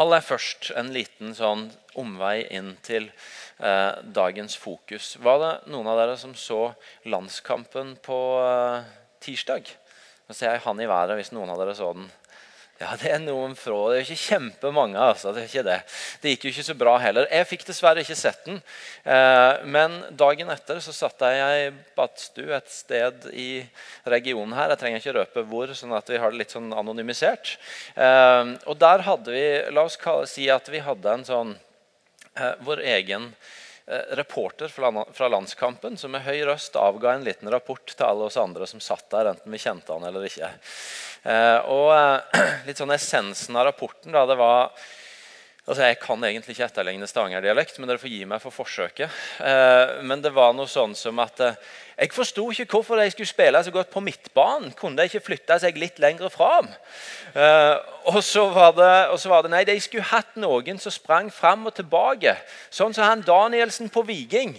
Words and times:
Aller 0.00 0.22
først 0.24 0.70
en 0.80 0.94
liten 0.94 1.34
sånn 1.36 1.66
omvei 2.00 2.46
inn 2.56 2.72
til 2.86 3.10
eh, 3.10 3.98
dagens 4.16 4.56
fokus. 4.56 5.12
Var 5.20 5.42
det 5.42 5.50
noen 5.74 5.90
av 5.92 6.00
dere 6.00 6.16
som 6.16 6.32
så 6.32 6.70
landskampen 7.04 7.98
på 8.06 8.20
eh, 8.40 8.88
tirsdag? 9.20 9.68
Nå 10.24 10.36
ser 10.38 10.54
jeg 10.54 10.64
han 10.64 10.80
i 10.80 10.88
været 10.88 11.18
hvis 11.18 11.34
noen 11.36 11.52
av 11.52 11.60
dere 11.60 11.76
så 11.76 11.92
den. 11.98 12.08
Ja, 12.80 12.94
det 12.96 13.10
er 13.12 13.18
noen 13.20 13.52
fra. 13.60 13.76
Det 13.92 13.98
er 13.98 14.06
ikke 14.06 14.22
kjempemange. 14.22 14.96
altså. 14.96 15.34
Det 15.36 15.42
er 15.42 15.50
ikke 15.50 15.64
det. 15.66 15.76
Det 16.22 16.30
gikk 16.32 16.46
jo 16.46 16.52
ikke 16.54 16.64
så 16.70 16.76
bra 16.80 16.94
heller. 17.02 17.26
Jeg 17.28 17.48
fikk 17.50 17.66
dessverre 17.68 18.00
ikke 18.00 18.16
sett 18.16 18.40
den. 18.46 18.56
Eh, 19.04 19.66
men 19.68 19.98
dagen 20.16 20.48
etter 20.48 20.80
så 20.80 20.94
satt 20.96 21.20
jeg 21.28 21.66
i 21.66 21.74
badstue 21.98 22.56
et 22.56 22.72
sted 22.72 23.26
i 23.36 23.50
regionen 24.08 24.56
her. 24.56 24.72
Jeg 24.72 24.80
trenger 24.80 25.02
ikke 25.02 25.16
røpe 25.18 25.44
hvor, 25.50 25.74
sånn 25.76 25.92
at 25.98 26.08
vi 26.08 26.22
har 26.22 26.32
det 26.32 26.40
litt 26.40 26.56
sånn 26.56 26.72
anonymisert. 26.72 27.58
Eh, 28.00 28.56
og 28.64 28.80
der 28.80 29.04
hadde 29.04 29.36
vi 29.36 29.46
La 29.76 29.84
oss 29.84 30.00
si 30.32 30.48
at 30.48 30.72
vi 30.72 30.80
hadde 30.80 31.18
en 31.18 31.28
sånn 31.28 31.52
eh, 32.32 32.54
vår 32.64 32.80
egen 32.96 33.28
reporter 34.16 34.68
fra 34.70 35.28
landskampen 35.28 35.96
som 35.98 36.12
med 36.14 36.22
høy 36.22 36.44
røst 36.46 36.76
avga 36.78 37.14
en 37.14 37.24
liten 37.26 37.50
rapport 37.50 37.90
til 37.90 38.06
alle 38.06 38.28
oss 38.28 38.38
andre 38.40 38.68
som 38.70 38.82
satt 38.82 39.08
der, 39.10 39.32
enten 39.32 39.50
vi 39.50 39.58
kjente 39.58 39.92
han 39.92 40.06
eller 40.06 40.26
ikke. 40.28 40.52
Eh, 41.22 41.58
og 41.68 41.90
eh, 41.96 42.40
litt 42.68 42.80
sånn 42.80 42.94
essensen 42.94 43.58
av 43.58 43.66
rapporten 43.68 44.14
da, 44.14 44.24
det 44.30 44.38
var 44.40 44.70
altså 45.70 45.86
Jeg 45.86 45.98
kan 46.02 46.24
egentlig 46.26 46.56
ikke 46.56 46.66
etterligne 46.66 47.06
stavangerdialekt, 47.06 47.78
men 47.78 47.88
dere 47.88 48.02
får 48.02 48.10
gi 48.10 48.24
meg 48.26 48.42
for 48.42 48.54
forsøket. 48.54 49.20
Eh, 49.46 50.02
men 50.02 50.22
det 50.24 50.34
var 50.34 50.52
noe 50.56 50.68
sånn 50.68 50.96
som 50.98 51.22
at 51.22 51.40
jeg 52.00 52.12
forsto 52.16 52.48
ikke 52.50 52.66
hvorfor 52.74 52.98
de 52.98 53.10
skulle 53.12 53.30
spille 53.30 53.62
så 53.62 53.72
godt 53.72 53.90
på 53.92 54.02
midtbanen. 54.02 54.72
Kunne 54.74 54.98
de 54.98 55.06
ikke 55.06 55.22
flytte 55.30 55.58
seg 55.62 55.78
litt 55.78 56.00
lenger 56.02 56.32
fram? 56.32 56.70
og, 58.10 58.16
så 58.26 58.48
det, 58.74 58.94
og 59.12 59.18
så 59.22 59.28
var 59.30 59.44
det 59.44 59.52
Nei, 59.52 59.60
de 59.68 59.76
skulle 59.78 60.08
hatt 60.10 60.32
noen 60.40 60.80
som 60.82 60.90
sprang 60.90 61.28
fram 61.30 61.68
og 61.68 61.76
tilbake. 61.76 62.34
Sånn 62.72 62.96
som 62.96 63.06
han 63.06 63.22
Danielsen 63.26 63.92
på 63.92 64.02
Viking. 64.08 64.56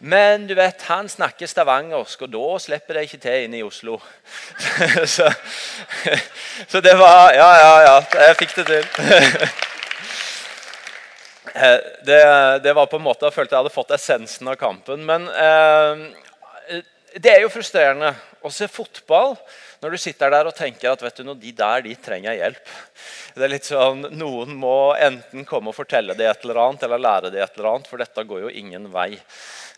Men 0.00 0.46
du 0.48 0.54
vet, 0.54 0.82
han 0.88 1.08
snakker 1.08 1.46
stavangersk, 1.46 2.22
og 2.24 2.30
da 2.32 2.58
slipper 2.64 2.96
de 2.96 3.02
ikke 3.04 3.18
til 3.20 3.44
inne 3.44 3.58
i 3.58 3.62
Oslo. 3.62 3.98
så, 5.14 5.28
så, 6.68 6.80
det 6.80 6.96
var 6.98 7.34
Ja, 7.36 7.50
ja, 7.60 7.74
ja. 7.84 7.98
Jeg 8.28 8.38
fikk 8.40 8.56
det 8.56 8.66
til. 8.70 9.50
Eh, 11.44 11.78
det, 12.06 12.20
det, 12.62 12.72
var 12.72 12.86
på 12.86 12.96
en 12.96 13.06
måte, 13.06 13.26
Jeg 13.26 13.34
følte 13.34 13.56
jeg 13.56 13.64
hadde 13.64 13.74
fått 13.74 13.94
essensen 13.96 14.50
av 14.52 14.58
kampen. 14.60 15.04
Men 15.08 15.26
eh, 15.28 16.82
det 17.16 17.32
er 17.32 17.44
jo 17.44 17.52
frustrerende 17.52 18.12
å 18.44 18.52
se 18.54 18.68
fotball 18.70 19.36
når 19.80 19.94
du 19.94 20.00
sitter 20.00 20.32
der 20.32 20.48
og 20.48 20.56
tenker 20.56 20.92
at 20.92 21.02
vet 21.02 21.22
du, 21.22 21.32
de 21.32 21.52
der 21.56 21.84
de 21.86 21.94
trenger 21.96 22.36
hjelp. 22.36 22.74
Det 23.34 23.46
er 23.46 23.52
litt 23.52 23.68
sånn, 23.68 24.04
Noen 24.12 24.52
må 24.60 24.92
enten 25.00 25.46
komme 25.48 25.72
og 25.72 25.78
fortelle 25.78 26.16
det 26.18 26.28
et 26.28 26.44
eller 26.44 26.60
annet 26.66 26.84
eller 26.84 27.00
lære 27.00 27.32
det 27.32 27.40
et 27.40 27.56
eller 27.56 27.70
annet, 27.72 27.88
for 27.88 28.02
dette 28.02 28.26
går 28.28 28.44
jo 28.44 28.52
ingen 28.60 28.90
vei. 28.92 29.14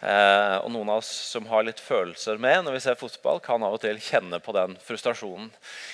Eh, 0.02 0.56
og 0.58 0.72
noen 0.74 0.88
av 0.90 0.98
oss 0.98 1.10
som 1.30 1.46
har 1.46 1.62
litt 1.62 1.78
følelser 1.78 2.40
med 2.42 2.64
når 2.66 2.74
vi 2.74 2.80
ser 2.82 2.98
fotball, 2.98 3.38
kan 3.44 3.62
av 3.62 3.76
og 3.76 3.84
til 3.84 4.00
kjenne 4.02 4.40
på 4.42 4.54
den 4.56 4.74
frustrasjonen. 4.82 5.52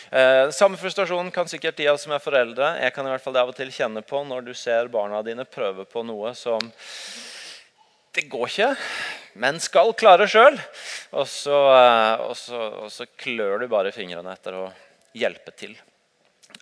Eh, 0.08 0.48
samme 0.56 0.80
frustrasjonen 0.80 1.28
kan 1.34 1.50
sikkert 1.50 1.76
de 1.76 1.90
av 1.90 1.98
oss 1.98 2.06
som 2.08 2.14
er 2.16 2.24
foreldre. 2.24 2.70
Jeg 2.80 2.96
kan 2.96 3.04
i 3.04 3.12
hvert 3.12 3.24
fall 3.24 3.36
det 3.36 3.42
av 3.44 3.52
og 3.52 3.58
til 3.58 3.74
kjenne 3.74 4.00
på 4.00 4.22
når 4.24 4.48
du 4.48 4.54
ser 4.56 4.88
barna 4.88 5.20
dine 5.26 5.44
prøve 5.44 5.84
på 5.84 6.06
noe 6.08 6.32
som 6.38 6.72
det 8.18 8.26
går 8.32 8.48
ikke, 8.50 8.72
men 9.38 9.60
skal 9.62 9.94
klare 9.98 10.26
sjøl. 10.30 10.56
Og, 11.14 11.26
eh, 11.26 12.24
og, 12.24 12.34
og, 12.58 12.88
så 12.90 13.06
klør 13.20 13.62
du 13.62 13.70
bare 13.70 13.94
fingrene 13.94 14.34
etter 14.34 14.56
å 14.58 14.64
hjelpe 15.16 15.54
til. 15.54 15.76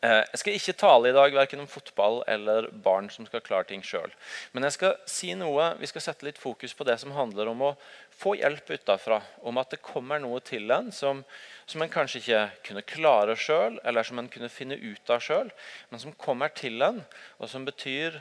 Eh, 0.05 0.23
jeg 0.34 0.41
skal 0.43 0.57
ikke 0.59 0.75
tale 0.77 1.09
i 1.09 1.15
dag 1.17 1.33
verken 1.33 1.62
om 1.62 1.71
fotball 1.71 2.19
eller 2.29 2.69
barn 2.84 3.09
som 3.12 3.25
skal 3.29 3.41
klare 3.45 3.69
ting 3.71 3.84
sjøl. 3.87 4.12
Men 4.53 4.67
jeg 4.67 4.77
skal 4.77 4.99
si 5.09 5.31
noe, 5.39 5.71
vi 5.81 5.89
skal 5.89 6.05
sette 6.05 6.27
litt 6.29 6.41
fokus 6.41 6.77
på 6.77 6.84
det 6.84 6.99
som 7.01 7.15
handler 7.17 7.49
om 7.53 7.65
å 7.71 7.73
få 8.21 8.34
hjelp 8.37 8.75
utafra. 8.77 9.23
Om 9.41 9.62
at 9.62 9.72
det 9.72 9.81
kommer 9.87 10.21
noe 10.21 10.43
til 10.45 10.69
en 10.77 10.93
som, 10.93 11.25
som 11.65 11.84
en 11.84 11.93
kanskje 11.93 12.21
ikke 12.21 12.43
kunne 12.69 12.84
klare 12.84 13.39
sjøl, 13.41 13.81
eller 13.89 14.05
som 14.05 14.21
en 14.21 14.28
kunne 14.33 14.53
finne 14.53 14.77
ut 14.77 15.15
av 15.15 15.25
sjøl, 15.25 15.55
men 15.89 16.05
som 16.05 16.16
kommer 16.21 16.53
til 16.53 16.84
en, 16.84 17.00
og 17.41 17.49
som 17.49 17.65
betyr 17.65 18.21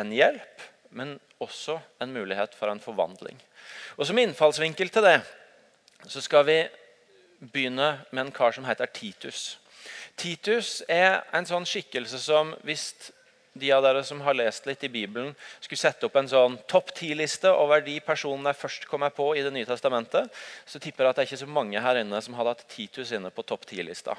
en 0.00 0.12
hjelp, 0.12 0.68
men 0.92 1.16
også 1.42 1.78
en 2.00 2.12
mulighet 2.14 2.54
for 2.54 2.70
en 2.70 2.80
forvandling. 2.80 3.38
Og 3.96 4.06
Som 4.06 4.18
innfallsvinkel 4.18 4.88
til 4.92 5.02
det 5.02 5.20
så 6.08 6.20
skal 6.20 6.46
vi 6.46 6.58
begynne 7.52 8.04
med 8.10 8.26
en 8.26 8.32
kar 8.32 8.52
som 8.52 8.64
heter 8.64 8.86
Titus. 8.86 9.58
Titus 10.16 10.82
er 10.88 11.22
en 11.34 11.46
sånn 11.46 11.66
skikkelse 11.66 12.18
som 12.22 12.54
hvis 12.66 12.92
de 13.52 13.68
av 13.72 13.82
dere 13.84 14.00
som 14.04 14.20
har 14.24 14.36
lest 14.36 14.64
litt 14.64 14.84
i 14.86 14.88
Bibelen, 14.88 15.34
skulle 15.60 15.80
sette 15.80 16.08
opp 16.08 16.14
en 16.16 16.28
sånn 16.28 16.54
topp 16.70 16.94
ti-liste 16.96 17.50
over 17.52 17.82
de 17.84 17.98
personene 18.04 18.52
jeg 18.52 18.60
først 18.62 18.86
kommer 18.88 19.12
på 19.12 19.26
i 19.36 19.42
Det 19.44 19.52
nye 19.52 19.68
testamentet, 19.68 20.30
så 20.64 20.80
tipper 20.80 21.04
jeg 21.04 21.10
at 21.10 21.18
det 21.18 21.24
er 21.24 21.28
ikke 21.28 21.42
så 21.42 21.50
mange 21.58 21.82
her 21.84 22.00
inne 22.00 22.20
som 22.24 22.36
hadde 22.38 22.54
hatt 22.54 22.64
Titus 22.72 23.12
inne 23.12 23.28
på 23.30 23.44
topp 23.44 23.66
ti-lista. 23.68 24.16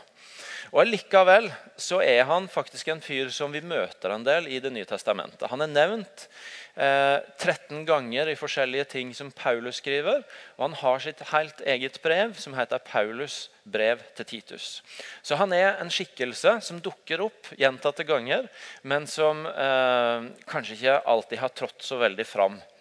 Og 0.72 0.86
Likevel 0.86 1.50
så 1.78 2.02
er 2.06 2.28
han 2.30 2.46
faktisk 2.52 2.94
en 2.94 3.02
fyr 3.02 3.34
som 3.34 3.52
vi 3.54 3.64
møter 3.66 4.14
en 4.14 4.26
del 4.26 4.52
i 4.54 4.62
Det 4.62 4.72
nye 4.74 4.90
testamentet. 4.90 5.50
Han 5.50 5.66
er 5.66 5.74
nevnt 5.74 6.28
13 6.76 7.86
ganger 7.86 8.32
i 8.32 8.36
forskjellige 8.38 8.88
ting 8.96 9.12
som 9.14 9.30
Paulus 9.32 9.78
skriver. 9.78 10.24
Og 10.58 10.64
han 10.66 10.78
har 10.80 11.04
sitt 11.04 11.22
helt 11.30 11.62
eget 11.70 12.00
brev 12.02 12.34
som 12.42 12.56
heter 12.58 12.82
Paulus' 12.82 13.48
brev 13.64 14.02
til 14.18 14.26
Titus. 14.26 14.82
Så 15.22 15.38
han 15.38 15.54
er 15.54 15.78
en 15.78 15.94
skikkelse 15.94 16.58
som 16.66 16.82
dukker 16.82 17.22
opp 17.28 17.54
gjentatte 17.60 18.04
ganger, 18.10 18.50
men 18.82 19.06
som 19.08 19.46
eh, 19.46 20.30
kanskje 20.50 20.80
ikke 20.80 21.02
alltid 21.14 21.44
har 21.46 21.54
trådt 21.54 21.86
så 21.86 22.02
veldig 22.02 22.26
fram 22.28 22.58
Eh, 22.58 22.73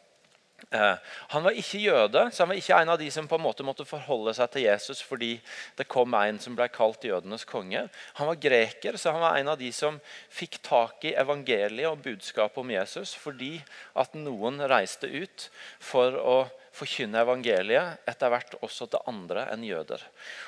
han 0.70 1.44
var 1.44 1.56
ikke 1.58 1.80
jøde, 1.82 2.24
så 2.30 2.42
han 2.42 2.52
var 2.52 2.60
ikke 2.60 2.78
en 2.78 2.92
av 2.94 3.00
de 3.00 3.08
som 3.12 3.28
på 3.28 3.36
en 3.38 3.44
måte 3.44 3.66
måtte 3.66 3.86
forholde 3.88 4.34
seg 4.36 4.52
til 4.54 4.66
Jesus 4.66 5.02
fordi 5.04 5.32
det 5.78 5.88
kom 5.90 6.14
en 6.16 6.38
som 6.42 6.56
ble 6.56 6.68
kalt 6.72 7.04
jødenes 7.04 7.44
konge. 7.48 7.84
Han 8.20 8.30
var 8.30 8.40
greker, 8.40 8.96
så 8.96 9.14
han 9.16 9.24
var 9.24 9.38
en 9.40 9.52
av 9.52 9.60
de 9.60 9.72
som 9.74 9.98
fikk 10.32 10.60
tak 10.64 11.06
i 11.08 11.16
evangeliet 11.18 11.90
og 11.90 12.02
budskapet 12.04 12.62
om 12.62 12.74
Jesus 12.74 13.14
fordi 13.18 13.56
at 13.98 14.14
noen 14.18 14.62
reiste 14.70 15.10
ut 15.10 15.48
for 15.82 16.18
å 16.18 16.36
forkynne 16.76 17.20
evangeliet 17.22 18.08
etter 18.08 18.32
hvert 18.32 18.56
også 18.60 18.88
til 18.90 19.10
andre 19.10 19.46
enn 19.52 19.66
jøder. 19.66 20.02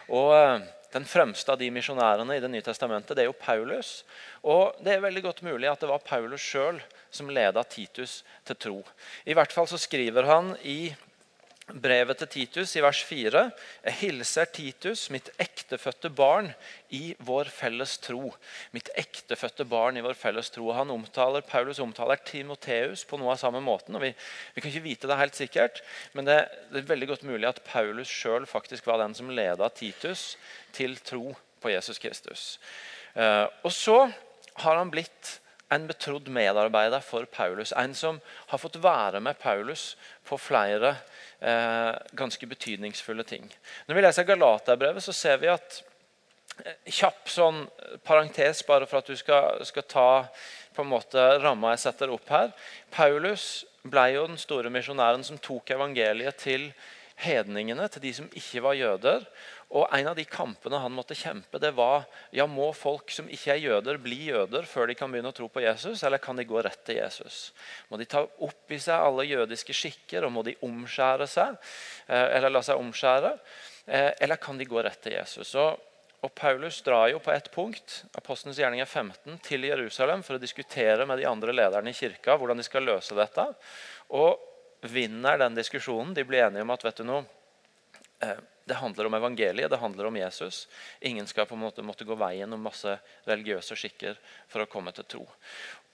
Og 0.08 0.32
eh, 0.38 0.64
Den 0.94 1.04
fremste 1.10 1.50
av 1.50 1.58
de 1.58 1.66
misjonærene 1.74 2.36
i 2.36 2.40
Det 2.42 2.50
nye 2.52 2.62
testamentet 2.62 3.16
det 3.16 3.24
er 3.24 3.26
jo 3.30 3.34
Paulus. 3.34 4.04
Og 4.42 4.76
Det 4.78 4.94
er 4.94 5.02
veldig 5.02 5.22
godt 5.24 5.42
mulig 5.42 5.68
at 5.70 5.80
det 5.80 5.90
var 5.90 6.04
Paulus 6.06 6.40
sjøl 6.40 6.78
som 7.10 7.30
leda 7.30 7.64
Titus 7.64 8.22
til 8.46 8.56
tro. 8.56 8.78
I 9.26 9.34
hvert 9.34 9.52
fall 9.52 9.66
så 9.66 9.78
skriver 9.78 10.26
han 10.30 10.54
i 10.62 10.94
brevet 11.72 12.18
til 12.20 12.28
Titus 12.28 12.74
i 12.76 12.82
vers 12.84 13.00
4.: 13.08 13.42
Jeg 13.84 13.96
hilser 14.00 14.48
Titus, 14.52 15.06
mitt 15.10 15.30
ektefødte 15.40 16.10
barn, 16.10 16.50
i 16.90 17.14
vår 17.18 17.48
felles 17.52 17.96
tro. 17.98 18.34
Mitt 18.72 18.90
ektefødte 18.96 19.64
barn 19.68 19.96
i 19.96 20.02
vår 20.04 20.14
felles 20.18 20.50
tro. 20.52 20.70
Han 20.76 20.92
omtaler, 20.92 21.40
Paulus 21.40 21.80
omtaler 21.80 22.20
Timoteus 22.24 23.04
på 23.08 23.18
noe 23.18 23.32
av 23.32 23.40
samme 23.40 23.62
måten. 23.64 23.96
og 23.96 24.04
Vi, 24.04 24.12
vi 24.54 24.60
kan 24.60 24.70
ikke 24.70 24.88
vite 24.88 25.10
det 25.10 25.20
helt 25.20 25.38
sikkert, 25.38 25.80
men 26.12 26.28
det, 26.28 26.38
det 26.72 26.82
er 26.82 26.92
veldig 26.92 27.10
godt 27.14 27.24
mulig 27.28 27.48
at 27.48 27.64
Paulus 27.64 28.08
sjøl 28.08 28.46
var 28.46 29.00
den 29.00 29.14
som 29.14 29.30
leda 29.30 29.68
Titus 29.68 30.36
til 30.72 30.96
tro 31.00 31.34
på 31.60 31.72
Jesus 31.72 31.98
Kristus. 31.98 32.58
Uh, 33.16 33.48
og 33.64 33.72
så 33.72 33.98
har 34.62 34.76
han 34.76 34.90
blitt 34.90 35.38
en 35.72 35.86
betrodd 35.88 36.28
medarbeider 36.28 37.00
for 37.00 37.24
Paulus. 37.24 37.72
En 37.76 37.94
som 37.94 38.20
har 38.50 38.60
fått 38.60 38.76
være 38.82 39.20
med 39.24 39.38
Paulus 39.40 39.94
på 40.28 40.38
flere 40.38 40.96
eh, 41.40 41.92
ganske 42.12 42.46
betydningsfulle 42.46 43.24
ting. 43.24 43.48
Når 43.86 43.98
vi 43.98 44.04
leser 44.04 44.28
Galaterbrevet, 44.28 45.04
så 45.04 45.14
ser 45.16 45.40
vi 45.42 45.50
at 45.52 45.80
eh, 46.64 46.76
Kjapp 46.86 47.30
sånn 47.32 47.64
parentes, 48.04 48.64
bare 48.66 48.88
for 48.90 49.00
at 49.00 49.10
du 49.10 49.16
skal, 49.18 49.64
skal 49.66 49.88
ta 49.88 50.10
på 50.74 50.82
en 50.82 50.90
måte 50.90 51.22
ramma 51.42 51.74
jeg 51.74 51.86
setter 51.86 52.12
opp 52.12 52.28
her. 52.34 52.52
Paulus 52.94 53.64
ble 53.84 54.08
jo 54.14 54.26
den 54.28 54.40
store 54.40 54.72
misjonæren 54.72 55.24
som 55.26 55.40
tok 55.42 55.74
evangeliet 55.76 56.38
til 56.40 56.70
hedningene, 57.20 57.86
til 57.88 58.02
de 58.02 58.12
som 58.16 58.30
ikke 58.34 58.62
var 58.64 58.78
jøder. 58.78 59.26
Og 59.70 59.88
En 59.96 60.08
av 60.10 60.16
de 60.16 60.24
kampene 60.28 60.78
han 60.78 60.92
måtte 60.92 61.16
kjempe, 61.16 61.58
det 61.58 61.72
var 61.74 62.04
ja, 62.34 62.46
må 62.46 62.68
folk 62.76 63.10
som 63.10 63.28
ikke 63.32 63.54
er 63.54 63.62
jøder, 63.62 63.98
bli 64.02 64.28
jøder 64.28 64.68
før 64.68 64.90
de 64.90 64.96
kan 64.98 65.10
begynne 65.10 65.32
å 65.32 65.36
tro 65.36 65.48
på 65.50 65.64
Jesus, 65.64 66.02
eller 66.04 66.22
kan 66.22 66.36
de 66.36 66.46
gå 66.46 66.60
rett 66.62 66.84
til 66.86 67.00
Jesus? 67.00 67.52
Må 67.88 67.98
de 67.98 68.06
ta 68.10 68.22
opp 68.22 68.74
i 68.74 68.78
seg 68.82 68.94
alle 69.00 69.26
jødiske 69.26 69.74
skikker, 69.74 70.26
og 70.26 70.34
må 70.36 70.44
de 70.46 70.56
omskjære 70.64 71.28
seg, 71.30 71.56
eh, 72.06 72.28
eller 72.36 72.52
la 72.52 72.62
seg 72.62 72.78
omskjære? 72.80 73.34
Eh, 73.86 74.12
eller 74.20 74.40
kan 74.40 74.60
de 74.60 74.68
gå 74.68 74.82
rett 74.82 75.02
til 75.02 75.16
Jesus? 75.16 75.54
Og, 75.60 75.80
og 76.24 76.34
Paulus 76.36 76.80
drar 76.84 77.08
jo 77.12 77.18
på 77.20 77.34
et 77.34 77.50
punkt 77.52 77.98
Apostelens 78.16 78.56
gjerning 78.60 78.80
er 78.80 78.88
15, 78.88 79.38
til 79.44 79.66
Jerusalem 79.68 80.22
for 80.24 80.38
å 80.38 80.42
diskutere 80.42 81.04
med 81.08 81.20
de 81.20 81.28
andre 81.28 81.52
lederne 81.52 81.92
i 81.92 81.96
kirka 81.96 82.38
hvordan 82.38 82.60
de 82.60 82.64
skal 82.64 82.86
løse 82.86 83.16
dette. 83.18 83.50
Og 84.14 84.38
vinner 84.84 85.38
den 85.40 85.56
diskusjonen. 85.56 86.14
De 86.14 86.24
blir 86.24 86.44
enige 86.44 86.64
om 86.64 86.72
at 86.74 86.84
vet 86.84 87.00
du 87.00 87.08
noe, 87.08 87.24
eh, 88.20 88.40
Det 88.64 88.78
handler 88.80 89.06
om 89.06 89.14
evangeliet, 89.14 89.70
det 89.70 89.76
handler 89.76 90.06
om 90.08 90.16
Jesus. 90.16 90.68
Ingen 91.00 91.26
skal 91.26 91.46
på 91.46 91.54
en 91.54 91.60
måte 91.66 91.84
måtte 91.84 92.06
gå 92.08 92.16
veien 92.16 92.52
om 92.52 92.62
masse 92.64 92.96
religiøse 93.28 93.76
skikker 93.76 94.16
for 94.48 94.64
å 94.64 94.70
komme 94.70 94.94
til 94.96 95.04
tro. 95.04 95.26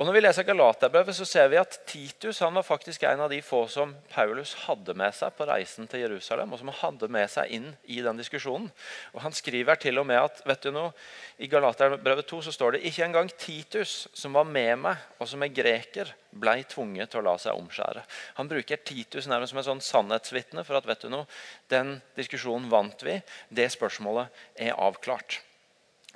Og 0.00 0.06
Når 0.06 0.14
vi 0.16 0.20
leser 0.22 0.46
Galaterbrevet, 0.48 1.12
så 1.12 1.26
ser 1.28 1.50
vi 1.52 1.58
at 1.60 1.74
Titus 1.84 2.38
han 2.40 2.54
var 2.56 2.64
faktisk 2.64 3.02
en 3.04 3.20
av 3.20 3.28
de 3.28 3.42
få 3.44 3.66
som 3.68 3.90
Paulus 4.08 4.54
hadde 4.62 4.94
med 4.96 5.12
seg 5.12 5.34
på 5.36 5.44
reisen 5.50 5.90
til 5.90 6.00
Jerusalem, 6.06 6.54
og 6.54 6.62
som 6.62 6.70
han 6.70 6.78
hadde 6.80 7.10
med 7.12 7.28
seg 7.28 7.52
inn 7.52 7.66
i 7.84 7.98
den 8.00 8.16
diskusjonen. 8.16 8.70
Og 9.12 9.20
Han 9.20 9.36
skriver 9.36 9.76
til 9.76 10.00
og 10.00 10.06
med 10.08 10.22
at 10.22 10.40
vet 10.48 10.62
du 10.64 10.70
noe, 10.72 10.94
i 11.36 11.50
Galaterbrevet 11.52 12.30
2 12.30 12.40
så 12.46 12.54
står 12.54 12.78
det 12.78 12.84
ikke 12.88 13.04
engang 13.04 13.28
Titus, 13.36 14.08
som 14.14 14.32
var 14.32 14.48
med 14.48 14.78
meg, 14.86 15.04
og 15.18 15.28
som 15.28 15.44
er 15.44 15.52
greker, 15.52 16.14
ble 16.30 16.56
tvunget 16.70 17.10
til 17.10 17.20
å 17.20 17.26
la 17.26 17.36
seg 17.42 17.56
omskjære. 17.58 18.02
Han 18.38 18.48
bruker 18.48 18.80
Titus 18.86 19.28
nærmest 19.28 19.52
som 19.52 19.60
en 19.60 19.68
sånn 19.68 19.84
sannhetsvitne 19.84 20.64
for 20.64 20.78
at 20.78 20.86
vet 20.88 21.04
du 21.04 21.10
noe, 21.12 21.26
den 21.68 21.98
diskusjonen 22.16 22.59
vant 22.68 23.02
vi. 23.06 23.20
Det 23.48 23.70
spørsmålet 23.72 24.28
er 24.56 24.76
avklart. 24.76 25.40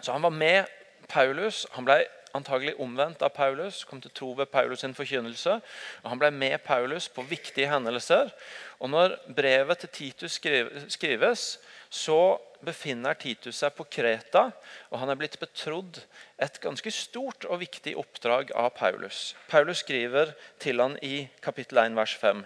Så 0.00 0.12
han 0.12 0.22
var 0.22 0.34
med 0.34 0.70
Paulus. 1.08 1.64
Han 1.72 1.86
ble 1.86 2.02
antagelig 2.34 2.74
omvendt 2.82 3.22
av 3.22 3.30
Paulus, 3.34 3.84
kom 3.86 4.00
til 4.02 4.10
tro 4.14 4.32
ved 4.34 4.50
Paulus' 4.50 4.82
sin 4.82 4.94
forkynnelse. 4.94 5.60
og 6.02 6.08
Han 6.10 6.18
ble 6.18 6.30
med 6.34 6.58
Paulus 6.64 7.08
på 7.08 7.22
viktige 7.22 7.70
hendelser. 7.70 8.32
Og 8.80 8.90
Når 8.90 9.16
brevet 9.36 9.78
til 9.78 9.88
Titus 9.88 10.40
skrives, 10.88 11.58
så 11.90 12.38
befinner 12.64 13.14
Titus 13.14 13.60
seg 13.60 13.74
på 13.76 13.84
Kreta, 13.84 14.48
og 14.90 14.98
han 14.98 15.12
er 15.12 15.18
blitt 15.20 15.38
betrodd 15.38 16.00
et 16.42 16.60
ganske 16.60 16.90
stort 16.90 17.44
og 17.44 17.60
viktig 17.60 17.94
oppdrag 18.00 18.50
av 18.56 18.72
Paulus. 18.78 19.36
Paulus 19.48 19.84
skriver 19.84 20.32
til 20.58 20.80
han 20.80 20.98
i 21.02 21.28
kapittel 21.44 21.78
1, 21.78 21.96
vers 21.96 22.16
5. 22.20 22.44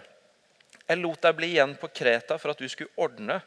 Jeg 0.89 1.01
lot 1.03 1.21
deg 1.21 1.37
bli 1.37 1.51
igjen 1.53 1.75
på 1.77 1.91
Kreta 1.93 2.39
for 2.41 2.53
at 2.53 2.61
du 2.61 2.65
skulle 2.69 2.93
ordne 2.97 3.39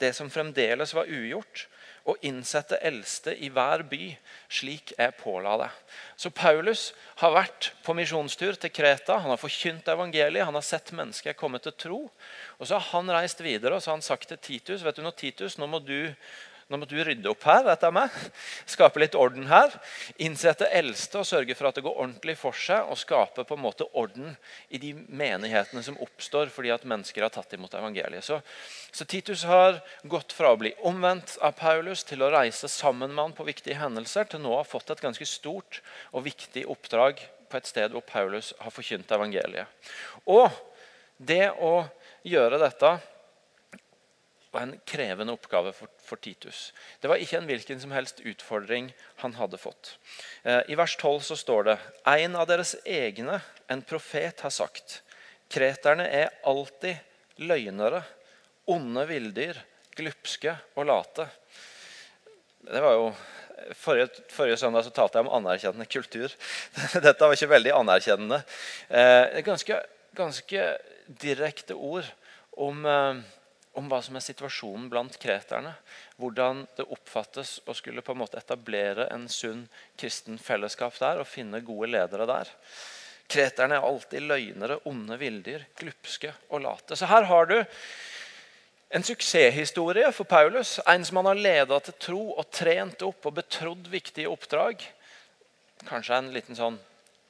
det 0.00 0.12
som 0.16 0.28
fremdeles 0.32 0.92
var 0.92 1.08
ugjort, 1.08 1.66
og 2.08 2.22
innsette 2.24 2.78
eldste 2.80 3.34
i 3.44 3.50
hver 3.52 3.82
by, 3.88 4.06
slik 4.50 4.94
jeg 4.96 5.16
påla 5.20 5.56
det. 5.60 5.68
Så 6.16 6.32
Paulus 6.32 6.90
har 7.20 7.34
vært 7.34 7.70
på 7.84 7.94
misjonstur 7.96 8.56
til 8.60 8.72
Kreta. 8.72 9.18
Han 9.20 9.34
har 9.34 9.40
forkynt 9.40 9.88
evangeliet, 9.92 10.46
han 10.48 10.56
har 10.56 10.64
sett 10.64 10.94
mennesker 10.96 11.36
komme 11.38 11.60
til 11.62 11.76
tro. 11.76 12.00
Og 12.58 12.66
Så 12.66 12.78
har 12.78 12.88
han 12.94 13.12
reist 13.12 13.44
videre 13.44 13.76
og 13.76 13.82
så 13.82 13.92
har 13.92 14.00
han 14.00 14.06
sagt 14.06 14.28
til 14.32 14.40
Titus 14.40 14.84
vet 14.84 14.96
du 14.96 15.04
nå 15.04 15.12
Titus, 15.12 15.58
nå 15.58 15.68
må 15.68 15.78
du 15.84 16.14
nå 16.70 16.78
må 16.78 16.86
du 16.86 16.94
rydde 17.02 17.26
opp 17.26 17.42
her. 17.48 17.64
vet 17.66 17.82
jeg 17.82 17.94
meg. 17.96 18.18
Skape 18.70 19.00
litt 19.02 19.16
orden 19.18 19.48
her. 19.50 19.72
Innsette 20.22 20.68
eldste 20.70 21.18
og 21.18 21.26
sørge 21.26 21.56
for 21.58 21.66
at 21.66 21.78
det 21.78 21.82
går 21.82 21.96
ordentlig 21.98 22.36
for 22.38 22.54
seg. 22.54 22.86
Og 22.86 23.00
skape 23.00 23.42
på 23.46 23.58
en 23.58 23.64
måte 23.64 23.88
orden 23.98 24.36
i 24.70 24.78
de 24.78 24.92
menighetene 24.94 25.82
som 25.82 25.98
oppstår 25.98 26.52
fordi 26.54 26.70
at 26.70 26.86
mennesker 26.86 27.26
har 27.26 27.34
tatt 27.34 27.58
imot 27.58 27.74
evangeliet. 27.74 28.22
Så, 28.22 28.38
så 28.94 29.08
Titus 29.10 29.42
har 29.50 29.80
gått 30.06 30.30
fra 30.36 30.54
å 30.54 30.60
bli 30.60 30.70
omvendt 30.86 31.36
av 31.42 31.58
Paulus 31.58 32.06
til 32.06 32.22
å 32.22 32.30
reise 32.30 32.70
sammen 32.70 33.10
med 33.10 33.24
han 33.24 33.36
på 33.36 33.48
viktige 33.50 33.80
hendelser, 33.80 34.30
til 34.30 34.44
nå 34.44 34.54
å 34.54 34.62
ha 34.62 34.66
fått 34.66 34.94
et 34.94 35.02
ganske 35.02 35.26
stort 35.26 35.82
og 36.14 36.28
viktig 36.30 36.68
oppdrag 36.70 37.18
på 37.50 37.58
et 37.58 37.66
sted 37.66 37.90
hvor 37.90 38.06
Paulus 38.06 38.54
har 38.62 38.70
forkynt 38.70 39.10
evangeliet. 39.10 39.66
Og 40.30 40.46
det 41.18 41.50
å 41.58 41.80
gjøre 42.22 42.62
dette 42.62 42.94
var 44.50 44.66
en 44.66 44.78
krevende 44.84 45.32
oppgave 45.32 45.72
for, 45.72 45.90
for, 46.02 46.18
Titus. 46.22 46.72
Det 47.00 47.10
var 47.10 47.22
ikke 47.22 47.38
en 47.38 47.46
hvilken 47.46 47.80
som 47.82 47.92
helst 47.94 48.22
utfordring 48.26 48.90
han 49.22 49.36
hadde 49.38 49.60
fått. 49.60 49.94
Eh, 50.42 50.62
I 50.68 50.78
vers 50.78 50.96
12 50.98 51.20
så 51.30 51.38
står 51.38 51.68
det 51.68 51.76
en 52.16 52.36
av 52.36 52.48
deres 52.50 52.74
egne, 52.84 53.40
en 53.70 53.82
profet, 53.86 54.42
har 54.42 54.54
sagt 54.54 55.00
kreterne 55.50 56.06
er 56.06 56.34
alltid 56.46 56.98
løgnere, 57.42 58.02
onde 58.70 59.06
villdyr, 59.08 59.58
glupske 59.98 60.54
og 60.78 60.86
late. 60.90 61.26
Det 62.66 62.82
var 62.82 62.98
jo 62.98 63.12
Forrige, 63.76 64.08
forrige, 64.32 64.56
søndag 64.56 64.86
så 64.86 64.90
talte 64.90 65.18
jeg 65.18 65.26
om 65.26 65.34
anerkjennende 65.36 65.84
kultur. 65.84 66.32
Dette 67.04 67.26
var 67.26 67.34
ikke 67.36 67.50
veldig 67.50 67.74
anerkjennende. 67.76 68.38
Eh, 68.88 69.36
ganske, 69.44 69.76
ganske 70.16 70.62
direkte 71.20 71.76
ord 71.76 72.08
om 72.56 72.80
eh, 72.88 73.20
om 73.78 73.86
hva 73.90 74.00
som 74.02 74.16
er 74.18 74.24
situasjonen 74.24 74.88
blant 74.90 75.16
kreterne. 75.22 75.72
Hvordan 76.18 76.64
det 76.76 76.88
oppfattes 76.90 77.58
å 77.68 77.74
skulle 77.76 78.02
på 78.04 78.14
en 78.14 78.22
måte 78.22 78.40
etablere 78.40 79.06
en 79.14 79.28
sunn 79.30 79.66
kristen 80.00 80.40
fellesskap 80.42 80.98
der 80.98 81.22
og 81.22 81.30
finne 81.30 81.62
gode 81.64 81.92
ledere 81.92 82.26
der. 82.30 82.50
Kreterne 83.30 83.78
er 83.78 83.86
alltid 83.86 84.26
løgnere, 84.26 84.80
onde 84.90 85.18
villdyr, 85.20 85.68
glupske 85.78 86.32
og 86.50 86.64
late. 86.64 86.98
Så 86.98 87.06
her 87.06 87.28
har 87.30 87.46
du 87.46 87.60
en 88.90 89.06
suksesshistorie 89.06 90.10
for 90.12 90.26
Paulus. 90.26 90.80
En 90.90 91.04
som 91.06 91.20
han 91.20 91.30
har 91.30 91.38
leda 91.38 91.78
til 91.86 91.98
tro 92.02 92.22
og 92.34 92.50
trent 92.50 93.04
opp 93.06 93.30
og 93.30 93.36
betrodd 93.38 93.86
viktige 93.92 94.32
oppdrag. 94.32 94.82
Kanskje 95.86 96.18
en 96.18 96.32
liten 96.34 96.58
sånn 96.58 96.80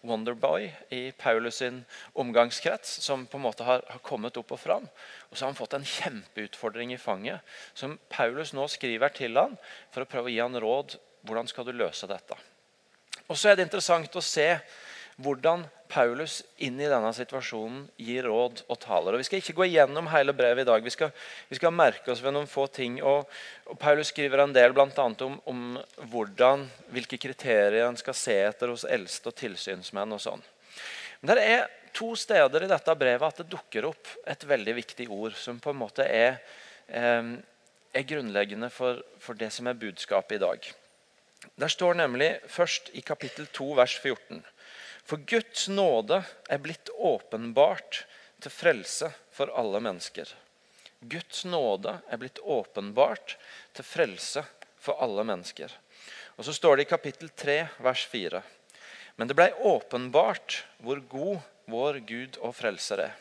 Wonderboy 0.06 0.70
i 0.96 1.00
Paulus 1.12 1.58
sin 1.60 1.82
omgangskrets, 2.18 3.00
som 3.04 3.26
på 3.26 3.36
en 3.36 3.44
måte 3.44 3.66
har, 3.66 3.82
har, 3.88 4.00
kommet 4.04 4.38
opp 4.40 4.54
og 4.56 4.60
fram. 4.62 4.86
Og 5.28 5.36
så 5.36 5.44
har 5.44 5.52
han 5.52 5.58
fått 5.58 5.76
en 5.76 5.84
kjempeutfordring 5.84 6.94
i 6.94 7.00
fanget, 7.00 7.44
som 7.76 7.98
Paulus 8.08 8.54
nå 8.56 8.64
skriver 8.72 9.12
til 9.16 9.36
han 9.36 9.58
for 9.92 10.04
å 10.04 10.08
prøve 10.08 10.30
å 10.30 10.34
gi 10.34 10.40
han 10.40 10.60
råd. 10.64 10.96
Hvordan 11.28 11.50
skal 11.50 11.68
du 11.68 11.74
løse 11.76 12.08
dette? 12.08 12.38
Og 13.28 13.36
så 13.36 13.50
er 13.50 13.58
det 13.58 13.68
interessant 13.68 14.16
å 14.16 14.24
se 14.24 14.48
hvordan 15.20 15.66
Paulus 15.90 16.40
inn 16.62 16.78
i 16.80 16.88
denne 16.88 17.10
situasjonen 17.14 17.82
gir 17.98 18.28
råd 18.30 18.62
og 18.70 18.78
taler. 18.82 19.14
Og 19.14 19.22
Vi 19.22 19.26
skal 19.26 19.40
ikke 19.42 19.56
gå 19.58 19.66
igjennom 19.66 20.08
hele 20.12 20.34
brevet 20.36 20.62
i 20.62 20.68
dag. 20.68 20.84
Vi 20.84 20.92
skal, 20.94 21.10
vi 21.50 21.58
skal 21.58 21.74
merke 21.74 22.12
oss 22.12 22.22
ved 22.22 22.34
noen 22.36 22.48
få 22.50 22.68
ting. 22.70 23.00
Og, 23.02 23.26
og 23.66 23.78
Paulus 23.80 24.12
skriver 24.14 24.44
en 24.44 24.54
del 24.54 24.76
annet 24.78 25.24
om, 25.26 25.36
om 25.50 25.64
hvordan, 26.12 26.68
hvilke 26.94 27.18
kriterier 27.18 27.88
en 27.88 27.98
skal 27.98 28.16
se 28.16 28.38
etter 28.46 28.70
hos 28.70 28.86
eldste 28.86 29.32
og 29.32 29.38
tilsynsmenn. 29.42 30.14
og 30.14 30.22
sånn. 30.22 30.44
Men 31.20 31.34
det 31.36 31.46
er 31.46 31.66
to 31.96 32.14
steder 32.16 32.64
i 32.64 32.70
dette 32.70 32.96
brevet 32.96 33.26
at 33.26 33.42
det 33.42 33.50
dukker 33.50 33.90
opp 33.90 34.14
et 34.30 34.46
veldig 34.46 34.76
viktig 34.78 35.08
ord 35.10 35.34
som 35.36 35.58
på 35.60 35.74
en 35.74 35.80
måte 35.82 36.06
er, 36.06 36.38
eh, 36.86 37.34
er 37.92 38.06
grunnleggende 38.06 38.70
for, 38.70 39.02
for 39.18 39.34
det 39.34 39.50
som 39.52 39.66
er 39.66 39.80
budskapet 39.80 40.38
i 40.38 40.44
dag. 40.44 40.70
Der 41.60 41.68
står 41.68 41.94
nemlig 41.94 42.34
først 42.48 42.90
i 42.94 43.00
kapittel 43.00 43.46
2, 43.46 43.74
vers 43.76 43.98
14. 43.98 44.44
For 45.04 45.22
Guds 45.26 45.68
nåde 45.68 46.22
er 46.48 46.62
blitt 46.62 46.90
åpenbart 46.94 48.04
til 48.40 48.52
frelse 48.52 49.10
for 49.34 49.52
alle 49.56 49.80
mennesker. 49.82 50.28
Guds 51.00 51.44
nåde 51.44 51.96
er 52.08 52.20
blitt 52.20 52.38
åpenbart 52.38 53.36
til 53.76 53.86
frelse 53.86 54.44
for 54.80 55.00
alle 55.00 55.24
mennesker. 55.24 55.72
Og 56.36 56.44
Så 56.44 56.52
står 56.52 56.76
det 56.76 56.86
i 56.86 56.92
kapittel 56.92 57.28
3, 57.28 57.56
vers 57.84 58.06
4. 58.06 58.42
Men 59.16 59.28
det 59.28 59.36
blei 59.36 59.50
åpenbart 59.52 60.62
hvor 60.80 61.00
god 61.08 61.40
vår 61.68 62.00
Gud 62.08 62.38
og 62.40 62.54
frelser 62.56 63.04
er. 63.10 63.16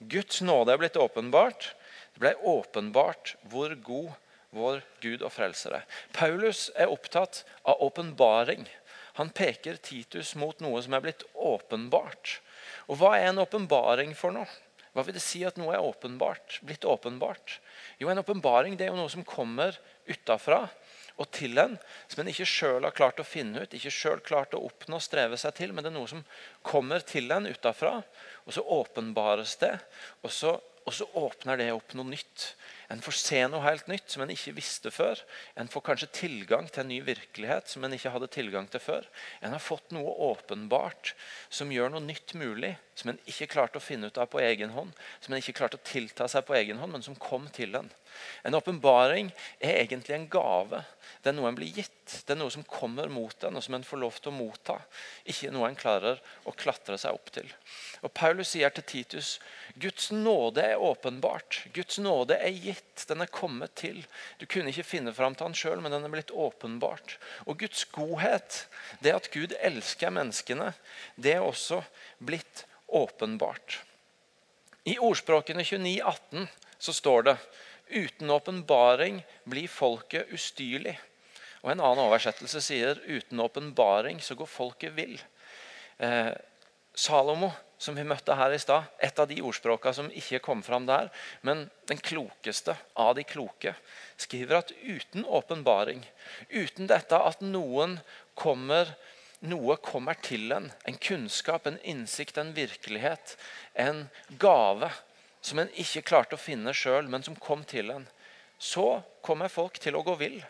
Guds 0.00 0.42
nåde 0.44 0.72
er 0.72 0.80
blitt 0.80 0.96
åpenbart. 1.00 1.72
Det 2.12 2.20
blei 2.20 2.34
åpenbart 2.44 3.36
hvor 3.48 3.72
god 3.74 4.10
vår 4.56 4.82
Gud 5.00 5.22
og 5.22 5.32
frelser 5.32 5.78
er. 5.78 5.86
Paulus 6.12 6.68
er 6.76 6.92
opptatt 6.92 7.44
av 7.64 7.80
åpenbaring. 7.84 8.66
Han 9.16 9.32
peker 9.32 9.80
Titus 9.80 10.34
mot 10.36 10.60
noe 10.60 10.82
som 10.84 10.96
er 10.96 11.04
blitt 11.04 11.24
åpenbart. 11.32 12.38
Og 12.90 13.00
hva 13.00 13.16
er 13.18 13.30
en 13.30 13.42
åpenbaring 13.42 14.14
for 14.18 14.34
noe? 14.36 14.48
Hva 14.96 15.04
vil 15.04 15.16
det 15.18 15.24
si 15.24 15.42
at 15.44 15.58
noe 15.60 15.74
er 15.76 15.84
åpenbart, 15.84 16.60
blitt 16.64 16.86
åpenbart? 16.88 17.58
Jo, 18.00 18.08
En 18.08 18.22
åpenbaring 18.22 18.78
er 18.80 18.88
jo 18.88 18.96
noe 18.96 19.12
som 19.12 19.24
kommer 19.28 19.76
utafra 20.08 20.62
og 21.16 21.28
til 21.32 21.56
en, 21.60 21.76
som 22.12 22.20
en 22.20 22.28
ikke 22.28 22.48
sjøl 22.48 22.84
har 22.84 22.94
klart 22.96 23.20
å 23.20 23.24
finne 23.24 23.62
ut, 23.64 23.74
ikke 23.76 23.92
selv 23.92 24.24
klart 24.26 24.56
å 24.56 24.60
oppnå, 24.66 25.00
streve 25.00 25.38
seg 25.40 25.54
til, 25.56 25.72
men 25.72 25.84
det 25.84 25.88
er 25.88 25.96
noe 25.96 26.10
som 26.10 26.24
kommer 26.64 27.04
til 27.08 27.32
en 27.32 27.48
utafra, 27.48 28.02
og 28.44 28.52
så 28.52 28.64
åpenbares 28.76 29.56
det. 29.62 29.72
Og 30.20 30.32
så, 30.32 30.52
og 30.84 30.92
så 30.92 31.08
åpner 31.16 31.60
det 31.60 31.70
opp 31.72 31.96
noe 31.96 32.12
nytt. 32.12 32.50
En 32.92 33.02
får 33.02 33.16
se 33.18 33.40
noe 33.50 33.64
helt 33.64 33.88
nytt 33.90 34.12
som 34.12 34.22
en 34.22 34.30
ikke 34.30 34.54
visste 34.56 34.92
før. 34.94 35.18
En 35.58 35.70
får 35.70 35.84
kanskje 35.88 36.08
tilgang 36.20 36.68
til 36.70 36.84
en 36.84 36.90
ny 36.92 37.00
virkelighet 37.06 37.72
som 37.72 37.84
en 37.84 37.96
ikke 37.96 38.12
hadde 38.14 38.30
tilgang 38.30 38.68
til 38.70 38.82
før. 38.82 39.08
En 39.42 39.56
har 39.56 39.62
fått 39.62 39.94
noe 39.96 40.12
åpenbart 40.28 41.14
som 41.50 41.72
gjør 41.74 41.90
noe 41.94 42.04
nytt 42.04 42.36
mulig, 42.38 42.76
som 42.94 43.10
en 43.10 43.18
ikke 43.26 43.50
klarte 43.56 43.80
å 43.80 43.84
finne 43.84 44.10
ut 44.10 44.20
av 44.22 44.30
på 44.30 44.42
egen 44.44 44.74
hånd. 44.76 44.94
Som 45.20 45.34
en 45.34 45.42
ikke 45.42 45.56
klarte 45.58 45.80
å 45.80 45.86
tilta 45.86 46.28
seg 46.30 46.46
på 46.46 46.54
egen 46.60 46.78
hånd, 46.82 46.94
men 46.94 47.06
som 47.06 47.18
kom 47.18 47.50
til 47.54 47.74
en. 47.80 47.90
En 48.46 48.54
åpenbaring 48.54 49.30
er 49.58 49.82
egentlig 49.82 50.14
en 50.16 50.28
gave. 50.30 50.82
Det 51.22 51.32
er 51.32 51.36
noe 51.36 51.50
en 51.50 51.58
blir 51.58 51.72
gitt. 51.74 51.92
Det 52.26 52.34
er 52.34 52.38
noe 52.38 52.52
som 52.54 52.64
kommer 52.70 53.10
mot 53.10 53.44
en, 53.44 53.56
og 53.58 53.64
som 53.64 53.74
en 53.74 53.86
får 53.86 53.98
lov 53.98 54.18
til 54.20 54.30
å 54.30 54.36
motta. 54.36 54.76
Ikke 55.26 55.50
noe 55.54 55.68
en 55.70 55.78
klarer 55.78 56.20
å 56.46 56.54
klatre 56.54 56.98
seg 57.00 57.16
opp 57.16 57.32
til. 57.34 57.48
Og 58.06 58.12
Paulus 58.14 58.52
sier 58.54 58.70
til 58.74 58.86
Titus 58.86 59.32
Guds 59.82 60.12
nåde 60.14 60.62
er 60.62 60.82
åpenbart. 60.82 61.64
Guds 61.74 61.98
nåde 62.02 62.38
er 62.38 62.54
gitt. 62.54 63.06
Den 63.10 63.24
er 63.24 63.32
kommet 63.32 63.74
til. 63.80 64.04
Du 64.38 64.46
kunne 64.46 64.70
ikke 64.70 64.86
finne 64.86 65.14
fram 65.16 65.34
til 65.34 65.48
han 65.48 65.58
sjøl, 65.58 65.82
men 65.82 65.94
den 65.94 66.06
er 66.06 66.14
blitt 66.14 66.30
åpenbart. 66.30 67.18
Og 67.46 67.58
Guds 67.64 67.84
godhet, 67.92 68.62
det 69.02 69.16
at 69.16 69.30
Gud 69.34 69.56
elsker 69.60 70.14
menneskene, 70.14 70.72
det 71.18 71.36
er 71.36 71.44
også 71.44 71.82
blitt 72.22 72.64
åpenbart. 72.86 73.80
I 74.86 75.00
ordspråkene 75.02 75.64
29, 75.66 75.98
18 76.02 76.46
så 76.78 76.92
står 76.94 77.22
det 77.26 77.36
Uten 77.86 78.30
åpenbaring 78.30 79.20
blir 79.44 79.68
folket 79.70 80.32
ustyrlig. 80.34 80.96
Og 81.62 81.70
En 81.72 81.80
annen 81.82 82.04
oversettelse 82.06 82.60
sier 82.62 82.98
uten 83.06 83.40
åpenbaring 83.42 84.20
så 84.22 84.36
går 84.38 84.50
folket 84.50 84.94
vill. 84.94 85.16
Eh, 85.98 86.32
Salomo, 86.96 87.50
som 87.78 87.96
vi 87.98 88.06
møtte 88.08 88.34
her 88.38 88.54
i 88.54 88.60
stad, 88.60 88.86
et 89.04 89.18
av 89.20 89.28
de 89.28 89.36
ordspråkene 89.44 89.96
som 89.98 90.12
ikke 90.14 90.40
kom 90.44 90.62
fram 90.64 90.86
der, 90.88 91.10
men 91.44 91.66
den 91.90 91.98
klokeste 92.00 92.76
av 92.96 93.14
de 93.18 93.24
kloke, 93.28 93.74
skriver 94.16 94.62
at 94.62 94.72
uten 94.80 95.26
åpenbaring, 95.28 96.00
uten 96.48 96.88
dette 96.88 97.18
at 97.20 97.42
noen 97.44 97.98
kommer, 98.34 98.94
noe 99.44 99.76
kommer 99.84 100.16
til 100.24 100.54
en, 100.56 100.70
en 100.88 100.96
kunnskap, 100.96 101.68
en 101.68 101.82
innsikt, 101.84 102.40
en 102.40 102.54
virkelighet, 102.56 103.36
en 103.74 104.06
gave 104.40 104.88
som 105.46 105.60
en 105.62 105.70
ikke 105.78 106.04
klarte 106.08 106.34
å 106.34 106.42
finne 106.42 106.74
sjøl, 106.74 107.06
men 107.10 107.22
som 107.22 107.36
kom 107.38 107.62
til 107.68 107.92
en, 107.94 108.06
så 108.58 109.02
kommer 109.24 109.52
folk 109.52 109.78
til 109.82 109.96
å 109.96 110.02
gå 110.06 110.16
vill. 110.18 110.40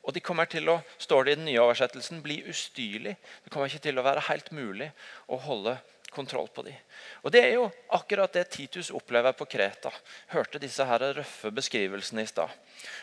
Og 0.00 0.14
de 0.16 0.22
kommer 0.24 0.48
til 0.48 0.68
å 0.72 0.78
står 0.98 1.26
det 1.26 1.32
i 1.32 1.38
den 1.38 1.48
nye 1.50 1.62
oversettelsen, 1.62 2.22
bli 2.24 2.40
ustyrlig. 2.48 3.14
Det 3.44 3.52
kommer 3.52 3.68
ikke 3.68 3.84
til 3.84 4.00
å 4.00 4.06
være 4.06 4.26
helt 4.30 4.48
mulig 4.56 4.88
å 5.28 5.38
holde 5.44 5.76
kontroll 6.10 6.48
på 6.48 6.62
dem. 6.66 6.76
Og 7.22 7.32
Det 7.32 7.40
er 7.44 7.54
jo 7.54 7.70
akkurat 7.96 8.32
det 8.32 8.44
Titus 8.50 8.90
opplever 8.90 9.32
på 9.36 9.46
Kreta. 9.50 9.92
Hørte 10.34 10.60
disse 10.62 10.84
her 10.84 11.04
røffe 11.14 11.50
beskrivelsene 11.54 12.24
i 12.24 12.30
stad. 12.30 12.50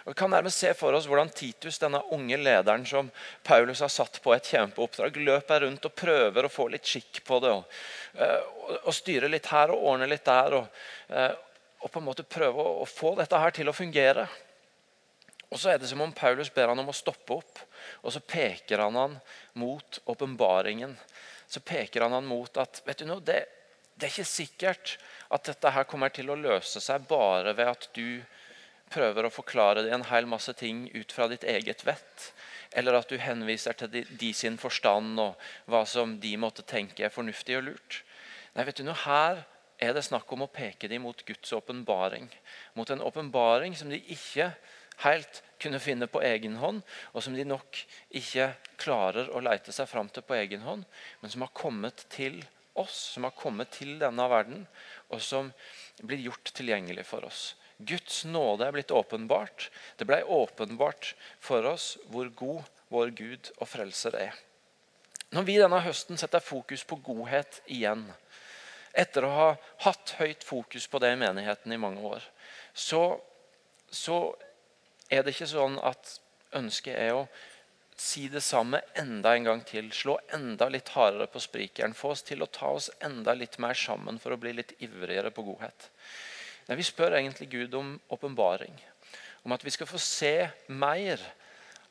Vi 0.06 0.14
kan 0.18 0.32
nærmest 0.32 0.60
se 0.64 0.74
for 0.78 0.94
oss 0.98 1.08
hvordan 1.10 1.30
Titus, 1.30 1.80
denne 1.80 2.02
unge 2.16 2.38
lederen 2.38 2.86
som 2.86 3.12
Paulus 3.44 3.84
har 3.86 3.92
satt 3.94 4.22
på 4.24 4.34
et 4.36 4.50
kjempeoppdrag, 4.52 5.18
løper 5.18 5.66
rundt 5.66 5.86
og 5.86 5.96
prøver 5.96 6.46
å 6.46 6.52
få 6.52 6.68
litt 6.74 6.88
skikk 6.88 7.24
på 7.28 7.40
det. 7.44 7.54
Og, 7.54 7.78
eh, 8.16 8.40
og, 8.64 8.74
og 8.84 8.96
styre 8.96 9.30
litt 9.32 9.52
her 9.54 9.74
og 9.74 9.86
ordne 9.94 10.10
litt 10.10 10.26
der. 10.26 10.60
Og, 10.62 10.82
eh, 11.10 11.32
og 11.78 11.94
på 11.94 12.02
en 12.02 12.08
måte 12.10 12.28
prøve 12.28 12.64
å, 12.64 12.82
å 12.84 12.90
få 12.90 13.16
dette 13.20 13.40
her 13.40 13.56
til 13.56 13.70
å 13.70 13.76
fungere. 13.76 14.28
Og 15.48 15.60
så 15.62 15.72
er 15.72 15.80
det 15.80 15.88
som 15.88 16.02
om 16.04 16.12
Paulus 16.12 16.50
ber 16.52 16.68
han 16.68 16.80
om 16.82 16.90
å 16.92 16.96
stoppe 16.96 17.38
opp, 17.38 17.62
og 18.04 18.12
så 18.12 18.20
peker 18.20 18.82
han 18.84 18.98
han 19.00 19.14
mot 19.56 20.00
åpenbaringen. 20.12 20.98
Så 21.48 21.64
peker 21.64 22.04
han 22.04 22.16
han 22.16 22.28
mot 22.28 22.60
at 22.60 22.82
vet 22.86 23.02
du 23.02 23.08
noe, 23.08 23.24
det, 23.24 23.46
det, 23.96 24.08
er 24.08 24.12
ikke 24.12 24.28
sikkert 24.28 24.98
at 25.34 25.48
dette 25.48 25.72
her 25.74 25.88
kommer 25.88 26.12
til 26.14 26.32
å 26.32 26.40
løse 26.40 26.82
seg 26.84 27.08
bare 27.10 27.56
ved 27.58 27.72
at 27.72 27.90
du 27.96 28.22
prøver 28.92 29.28
å 29.28 29.34
forklare 29.34 29.84
deg 29.84 29.96
en 29.96 30.08
hel 30.08 30.28
masse 30.30 30.54
ting 30.60 30.86
ut 30.94 31.12
fra 31.12 31.28
ditt 31.32 31.44
eget 31.48 31.84
vett. 31.88 32.32
Eller 32.76 32.96
at 33.00 33.10
du 33.12 33.18
henviser 33.20 33.76
til 33.80 33.92
de, 33.92 34.04
de 34.20 34.32
sin 34.36 34.60
forstand 34.60 35.20
og 35.24 35.50
hva 35.72 35.84
som 35.88 36.18
de 36.24 36.34
måtte 36.40 36.68
tenke 36.68 37.04
er 37.04 37.14
fornuftig 37.14 37.58
og 37.60 37.68
lurt. 37.70 38.02
Nei, 38.56 38.66
vet 38.68 38.80
du 38.80 38.86
noe, 38.88 38.98
Her 39.04 39.44
er 39.78 39.94
det 39.94 40.06
snakk 40.08 40.32
om 40.34 40.46
å 40.46 40.52
peke 40.52 40.90
dem 40.90 41.04
mot 41.06 41.20
Guds 41.28 41.52
åpenbaring. 41.54 42.28
Mot 42.80 42.90
en 42.90 43.04
åpenbaring 43.06 43.76
som 43.78 43.92
de 43.92 44.00
ikke 44.14 44.50
helt 45.06 45.42
kunne 45.62 45.82
finne 45.82 46.08
på 46.10 46.22
egen 46.26 46.58
hånd, 46.62 46.84
og 47.14 47.24
som 47.24 47.36
de 47.38 47.46
nok 47.46 47.80
ikke 48.18 48.52
klarer 48.82 49.30
å 49.34 49.42
leite 49.44 49.74
seg 49.74 49.90
fram 49.90 50.10
til 50.14 50.26
på 50.26 50.38
egen 50.38 50.66
hånd, 50.66 50.86
men 51.22 51.34
som 51.34 51.46
har 51.46 51.54
kommet 51.58 52.06
til 52.14 52.40
oss, 52.78 53.14
som 53.16 53.26
har 53.26 53.36
kommet 53.38 53.72
til 53.74 53.98
denne 54.02 54.28
verden, 54.30 54.66
og 55.10 55.22
som 55.24 55.50
blir 56.04 56.28
gjort 56.30 56.54
tilgjengelig 56.58 57.08
for 57.10 57.26
oss. 57.26 57.56
Guds 57.78 58.24
nåde 58.26 58.66
er 58.66 58.74
blitt 58.74 58.94
åpenbart. 58.94 59.70
Det 59.98 60.06
ble 60.10 60.24
åpenbart 60.24 61.14
for 61.40 61.66
oss 61.70 61.96
hvor 62.10 62.30
god 62.34 62.70
vår 62.94 63.14
Gud 63.18 63.52
og 63.58 63.70
frelser 63.70 64.18
er. 64.18 64.38
Når 65.36 65.44
vi 65.46 65.58
denne 65.60 65.82
høsten 65.84 66.18
setter 66.18 66.42
fokus 66.42 66.86
på 66.88 66.98
godhet 67.04 67.60
igjen, 67.68 68.06
etter 68.98 69.28
å 69.28 69.34
ha 69.34 69.48
hatt 69.84 70.16
høyt 70.18 70.46
fokus 70.48 70.88
på 70.90 71.02
det 71.04 71.12
i 71.14 71.20
menigheten 71.20 71.74
i 71.74 71.80
mange 71.82 72.02
år, 72.02 72.24
så, 72.74 73.20
så 73.92 74.32
er 75.10 75.24
det 75.24 75.36
ikke 75.36 75.50
sånn 75.50 75.78
at 75.86 76.18
ønsket 76.58 76.96
er 76.96 77.14
å 77.16 77.28
si 77.98 78.28
det 78.30 78.44
samme 78.46 78.82
enda 79.00 79.34
en 79.34 79.48
gang 79.48 79.64
til. 79.66 79.90
Slå 79.94 80.18
enda 80.36 80.68
litt 80.70 80.92
hardere 80.94 81.28
på 81.32 81.42
sprikeren. 81.42 81.96
Få 81.98 82.14
oss 82.14 82.24
til 82.28 82.44
å 82.44 82.52
ta 82.52 82.70
oss 82.78 82.92
enda 83.04 83.34
litt 83.34 83.58
mer 83.60 83.78
sammen 83.78 84.20
for 84.22 84.36
å 84.36 84.40
bli 84.42 84.54
litt 84.54 84.76
ivrigere 84.84 85.32
på 85.34 85.46
godhet. 85.48 85.90
Nei, 86.68 86.78
Vi 86.78 86.86
spør 86.86 87.18
egentlig 87.18 87.50
Gud 87.50 87.74
om 87.74 88.00
åpenbaring. 88.10 88.76
Om 89.44 89.56
at 89.56 89.64
vi 89.64 89.72
skal 89.72 89.90
få 89.90 89.98
se 89.98 90.50
mer 90.68 91.22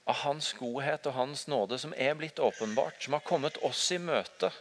av 0.07 0.23
Hans 0.23 0.53
godhet 0.55 1.07
og 1.07 1.17
Hans 1.17 1.47
nåde 1.49 1.79
som 1.79 1.95
er 1.97 2.15
blitt 2.15 2.39
åpenbart. 2.39 3.03
Som 3.03 3.17
har 3.17 3.27
kommet 3.27 3.59
oss 3.65 3.91
i 3.93 3.99
møte, 3.99 4.53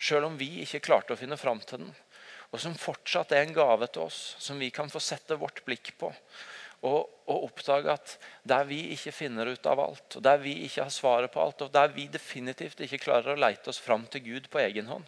selv 0.00 0.26
om 0.26 0.38
vi 0.40 0.62
ikke 0.64 0.82
klarte 0.82 1.14
å 1.14 1.20
finne 1.20 1.38
fram 1.38 1.60
til 1.60 1.84
den. 1.84 1.92
Og 2.50 2.58
som 2.58 2.74
fortsatt 2.74 3.30
er 3.36 3.44
en 3.44 3.54
gave 3.54 3.86
til 3.86 4.08
oss, 4.08 4.34
som 4.42 4.58
vi 4.58 4.72
kan 4.74 4.90
få 4.90 4.98
sette 4.98 5.36
vårt 5.38 5.62
blikk 5.66 5.92
på 6.00 6.10
og, 6.80 7.10
og, 7.28 7.44
oppdage 7.50 7.92
at 7.92 8.14
der 8.48 8.64
vi 8.68 8.78
ikke 8.94 9.12
finner 9.12 9.50
ut 9.52 9.66
av 9.68 9.82
alt, 9.82 10.16
og 10.16 10.24
der 10.24 10.40
vi 10.40 10.54
ikke 10.64 10.86
har 10.86 10.94
svaret 10.94 11.32
på 11.32 11.42
alt, 11.42 11.66
og 11.66 11.72
der 11.74 11.92
vi 11.92 12.06
definitivt 12.08 12.80
ikke 12.80 13.02
klarer 13.04 13.34
å 13.34 13.40
leite 13.40 13.68
oss 13.72 13.80
fram 13.82 14.06
til 14.08 14.24
Gud 14.24 14.48
på 14.52 14.62
egen 14.62 14.88
hånd, 14.88 15.04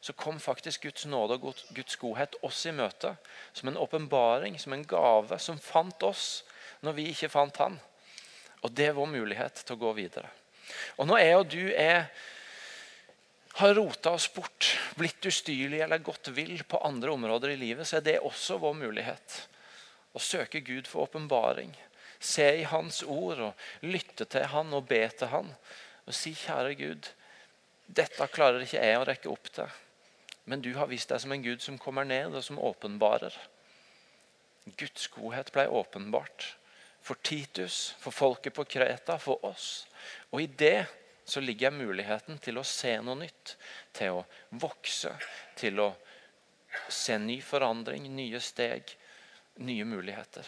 så 0.00 0.14
kom 0.14 0.38
faktisk 0.38 0.86
Guds 0.86 1.08
nåde 1.10 1.40
og 1.40 1.58
Guds 1.74 1.98
godhet 1.98 2.36
oss 2.46 2.60
i 2.70 2.72
møte. 2.72 3.16
Som 3.52 3.72
en 3.72 3.80
åpenbaring, 3.82 4.54
som 4.62 4.76
en 4.76 4.86
gave, 4.86 5.40
som 5.42 5.58
fant 5.58 6.06
oss 6.06 6.44
når 6.86 6.94
vi 6.94 7.08
ikke 7.10 7.32
fant 7.32 7.56
Han. 7.58 7.80
Og 8.62 8.70
det 8.70 8.90
er 8.90 8.94
vår 8.94 9.10
mulighet 9.10 9.64
til 9.64 9.74
å 9.74 9.80
gå 9.82 9.92
videre. 9.98 10.30
Og 11.02 11.08
når 11.10 11.22
jeg 11.24 11.36
og 11.38 11.50
du 11.50 11.64
er, 11.72 12.06
har 13.58 13.74
rota 13.74 14.14
oss 14.14 14.28
bort, 14.30 14.70
blitt 14.98 15.26
ustyrlige 15.26 15.82
eller 15.82 16.02
gått 16.02 16.30
vill 16.34 16.62
på 16.62 16.78
andre 16.86 17.10
områder 17.14 17.56
i 17.56 17.58
livet, 17.58 17.88
så 17.88 17.98
er 17.98 18.06
det 18.06 18.20
også 18.22 18.60
vår 18.62 18.78
mulighet 18.78 19.38
og 20.14 20.24
søke 20.24 20.60
Gud 20.64 20.88
for 20.88 21.08
åpenbaring. 21.08 21.74
Se 22.20 22.46
i 22.60 22.66
Hans 22.66 23.02
ord 23.02 23.42
og 23.50 23.86
lytte 23.86 24.26
til 24.26 24.48
Han 24.52 24.72
og 24.74 24.88
be 24.88 25.04
til 25.18 25.30
Han. 25.32 25.52
Og 26.08 26.16
si, 26.16 26.32
kjære 26.34 26.74
Gud, 26.78 27.10
dette 27.86 28.26
klarer 28.32 28.64
ikke 28.64 28.82
jeg 28.82 28.98
å 28.98 29.06
rekke 29.06 29.30
opp 29.30 29.52
til. 29.54 29.76
Men 30.48 30.64
du 30.64 30.72
har 30.78 30.88
vist 30.88 31.12
deg 31.12 31.20
som 31.20 31.32
en 31.34 31.44
Gud 31.44 31.60
som 31.60 31.78
kommer 31.80 32.08
ned, 32.08 32.32
og 32.32 32.44
som 32.44 32.60
åpenbarer. 32.60 33.34
Guds 34.80 35.08
godhet 35.12 35.52
ble 35.52 35.66
åpenbart 35.68 36.54
for 37.04 37.20
Titus, 37.24 37.94
for 38.00 38.12
folket 38.12 38.56
på 38.56 38.64
Kreta, 38.68 39.18
for 39.20 39.44
oss. 39.46 39.86
Og 40.32 40.42
i 40.42 40.48
det 40.48 40.86
så 41.28 41.40
ligger 41.44 41.72
muligheten 41.76 42.40
til 42.40 42.58
å 42.58 42.64
se 42.64 42.94
noe 43.04 43.20
nytt, 43.20 43.54
til 43.92 44.20
å 44.20 44.24
vokse, 44.60 45.12
til 45.56 45.80
å 45.84 45.90
se 46.92 47.16
ny 47.20 47.38
forandring, 47.44 48.08
nye 48.16 48.40
steg 48.40 48.96
nye 49.58 49.84
muligheter. 49.84 50.46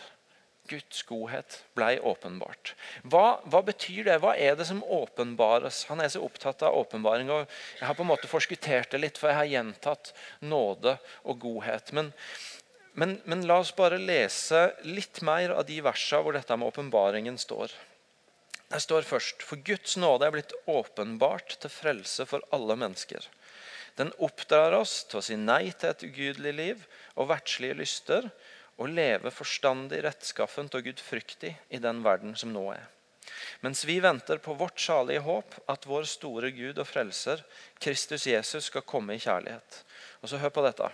Guds 0.71 1.03
godhet 1.03 1.57
blei 1.75 1.97
åpenbart. 1.99 2.75
Hva, 3.03 3.41
hva, 3.51 3.63
betyr 3.67 4.05
det? 4.07 4.19
Hva 4.23 4.37
er 4.39 4.55
det 4.59 4.69
som 4.69 4.83
åpenbares? 4.85 5.83
Han 5.91 6.03
er 6.03 6.13
så 6.13 6.23
opptatt 6.23 6.63
av 6.67 6.77
åpenbaring. 6.79 7.31
og 7.31 7.49
Jeg 7.81 7.89
har 7.89 7.99
på 7.99 8.05
en 8.07 8.13
måte 8.13 8.31
forskuttert 8.31 8.93
det 8.93 9.03
litt, 9.03 9.19
for 9.19 9.33
jeg 9.33 9.41
har 9.41 9.51
gjentatt 9.51 10.13
nåde 10.47 10.97
og 11.25 11.41
godhet. 11.43 11.91
Men, 11.97 12.13
men, 12.95 13.19
men 13.25 13.47
la 13.51 13.59
oss 13.65 13.75
bare 13.75 13.99
lese 13.99 14.69
litt 14.87 15.23
mer 15.27 15.57
av 15.57 15.67
de 15.67 15.81
versene 15.83 16.23
hvor 16.23 16.39
dette 16.39 16.61
med 16.61 16.71
åpenbaringen 16.71 17.41
står. 17.41 17.75
Det 18.71 18.79
står 18.85 19.03
først 19.03 19.43
For 19.43 19.59
Guds 19.67 19.97
nåde 19.99 20.29
er 20.29 20.37
blitt 20.37 20.55
åpenbart 20.71 21.59
til 21.59 21.73
frelse 21.75 22.29
for 22.31 22.47
alle 22.55 22.79
mennesker. 22.79 23.27
Den 23.99 24.13
oppdrar 24.23 24.77
oss 24.79 25.01
til 25.11 25.19
å 25.19 25.25
si 25.25 25.35
nei 25.37 25.73
til 25.75 25.91
et 25.91 26.07
ugudelig 26.07 26.53
liv 26.55 26.85
og 27.19 27.33
verdslige 27.33 27.81
lyster 27.83 28.31
og 28.81 28.89
leve 28.97 29.33
forstandig, 29.35 30.01
rettskaffent 30.05 30.75
og 30.77 30.87
gudfryktig 30.89 31.53
i 31.69 31.81
den 31.83 32.01
verden 32.05 32.33
som 32.39 32.53
nå 32.55 32.65
er. 32.73 32.89
Mens 33.61 33.85
vi 33.85 33.99
venter 34.01 34.41
på 34.43 34.55
vårt 34.57 34.81
salige 34.81 35.21
håp, 35.25 35.55
at 35.69 35.87
vår 35.87 36.09
store 36.09 36.51
Gud 36.57 36.81
og 36.81 36.89
Frelser, 36.89 37.43
Kristus 37.79 38.27
Jesus, 38.27 38.71
skal 38.71 38.87
komme 38.89 39.15
i 39.15 39.23
kjærlighet. 39.23 39.83
Og 40.23 40.33
så 40.33 40.41
Hør 40.41 40.55
på 40.57 40.65
dette. 40.65 40.89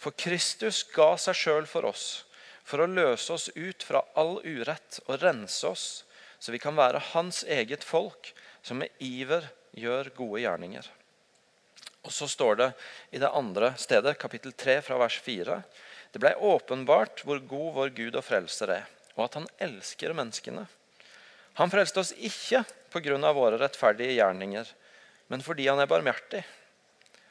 For 0.00 0.16
Kristus 0.18 0.82
ga 0.94 1.14
seg 1.20 1.38
sjøl 1.38 1.70
for 1.70 1.86
oss, 1.88 2.24
for 2.66 2.82
å 2.82 2.90
løse 2.90 3.32
oss 3.32 3.48
ut 3.54 3.82
fra 3.86 4.02
all 4.18 4.38
urett 4.44 5.00
og 5.06 5.22
rense 5.22 5.66
oss, 5.68 5.86
så 6.40 6.52
vi 6.52 6.60
kan 6.62 6.76
være 6.76 7.02
Hans 7.12 7.44
eget 7.44 7.84
folk, 7.84 8.32
som 8.62 8.80
med 8.82 8.90
iver 8.98 9.46
gjør 9.76 10.10
gode 10.16 10.42
gjerninger. 10.42 10.86
Og 12.00 12.12
Så 12.12 12.28
står 12.28 12.56
det 12.56 12.70
i 13.12 13.20
det 13.20 13.28
andre 13.28 13.74
stedet, 13.76 14.16
kapittel 14.18 14.52
3, 14.52 14.80
fra 14.82 14.96
vers 14.98 15.18
4. 15.20 15.60
Det 16.12 16.22
ble 16.22 16.34
åpenbart 16.34 17.22
hvor 17.24 17.38
god 17.38 17.74
vår 17.76 17.92
Gud 17.96 18.18
og 18.18 18.24
frelser 18.26 18.74
er, 18.80 18.86
og 19.16 19.28
at 19.28 19.38
han 19.38 19.48
elsker 19.62 20.14
menneskene. 20.16 20.66
Han 21.60 21.70
frelste 21.70 22.02
oss 22.02 22.12
ikke 22.16 22.64
pga. 22.90 23.32
våre 23.32 23.58
rettferdige 23.58 24.16
gjerninger, 24.16 24.66
men 25.28 25.42
fordi 25.42 25.68
han 25.68 25.78
er 25.78 25.90
barmhjertig. 25.90 26.42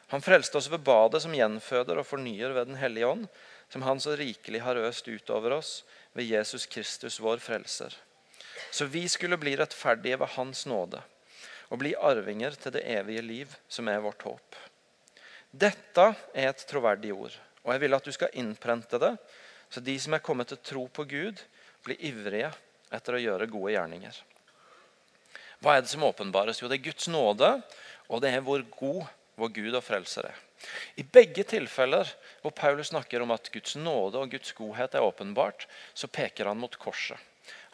Han 0.10 0.22
frelste 0.22 0.58
oss 0.58 0.70
ved 0.72 0.82
badet 0.82 1.22
som 1.22 1.36
gjenføder 1.36 2.00
og 2.00 2.08
fornyer 2.08 2.56
ved 2.56 2.68
Den 2.68 2.80
hellige 2.82 3.08
ånd, 3.08 3.28
som 3.70 3.84
han 3.86 4.00
så 4.00 4.16
rikelig 4.18 4.62
har 4.66 4.76
øst 4.76 5.08
utover 5.08 5.60
oss 5.60 5.84
ved 6.14 6.26
Jesus 6.26 6.66
Kristus, 6.66 7.20
vår 7.20 7.38
frelser. 7.38 7.94
Så 8.72 8.86
vi 8.86 9.08
skulle 9.08 9.38
bli 9.38 9.56
rettferdige 9.56 10.18
ved 10.20 10.34
Hans 10.36 10.66
nåde 10.66 11.02
og 11.70 11.78
bli 11.84 11.94
arvinger 11.94 12.56
til 12.58 12.74
det 12.74 12.82
evige 12.90 13.22
liv, 13.22 13.54
som 13.70 13.88
er 13.88 14.02
vårt 14.02 14.24
håp. 14.26 14.56
Dette 15.52 16.08
er 16.34 16.50
et 16.50 16.66
troverdig 16.70 17.14
ord. 17.14 17.36
Og 17.66 17.74
jeg 17.74 17.84
vil 17.84 17.98
at 17.98 18.06
du 18.08 18.12
skal 18.16 18.36
innprente 18.40 19.00
det 19.02 19.16
Så 19.70 19.84
de 19.86 19.94
som 20.02 20.16
er 20.16 20.24
kommet 20.26 20.50
til 20.50 20.58
tro 20.66 20.88
på 20.90 21.04
Gud, 21.06 21.38
blir 21.86 22.00
ivrige 22.02 22.50
etter 22.90 23.14
å 23.14 23.22
gjøre 23.22 23.46
gode 23.52 23.76
gjerninger. 23.76 24.16
Hva 25.62 25.76
er 25.76 25.84
det 25.84 25.92
som 25.92 26.08
åpenbares? 26.08 26.58
Jo, 26.58 26.70
det 26.72 26.80
er 26.80 26.88
Guds 26.88 27.06
nåde, 27.12 27.52
og 28.10 28.24
det 28.24 28.32
er 28.34 28.42
hvor 28.42 28.64
god 28.80 29.04
vår 29.38 29.52
Gud 29.60 29.78
og 29.78 29.86
frelser 29.86 30.32
er. 30.32 30.40
I 30.98 31.06
begge 31.06 31.46
tilfeller 31.48 32.10
hvor 32.42 32.56
Paulus 32.56 32.90
snakker 32.92 33.22
om 33.22 33.32
at 33.36 33.52
Guds 33.54 33.76
nåde 33.80 34.20
og 34.20 34.34
Guds 34.34 34.52
godhet 34.58 34.96
er 34.96 35.06
åpenbart, 35.06 35.68
så 35.94 36.10
peker 36.10 36.50
han 36.50 36.60
mot 36.60 36.76
korset. 36.82 37.20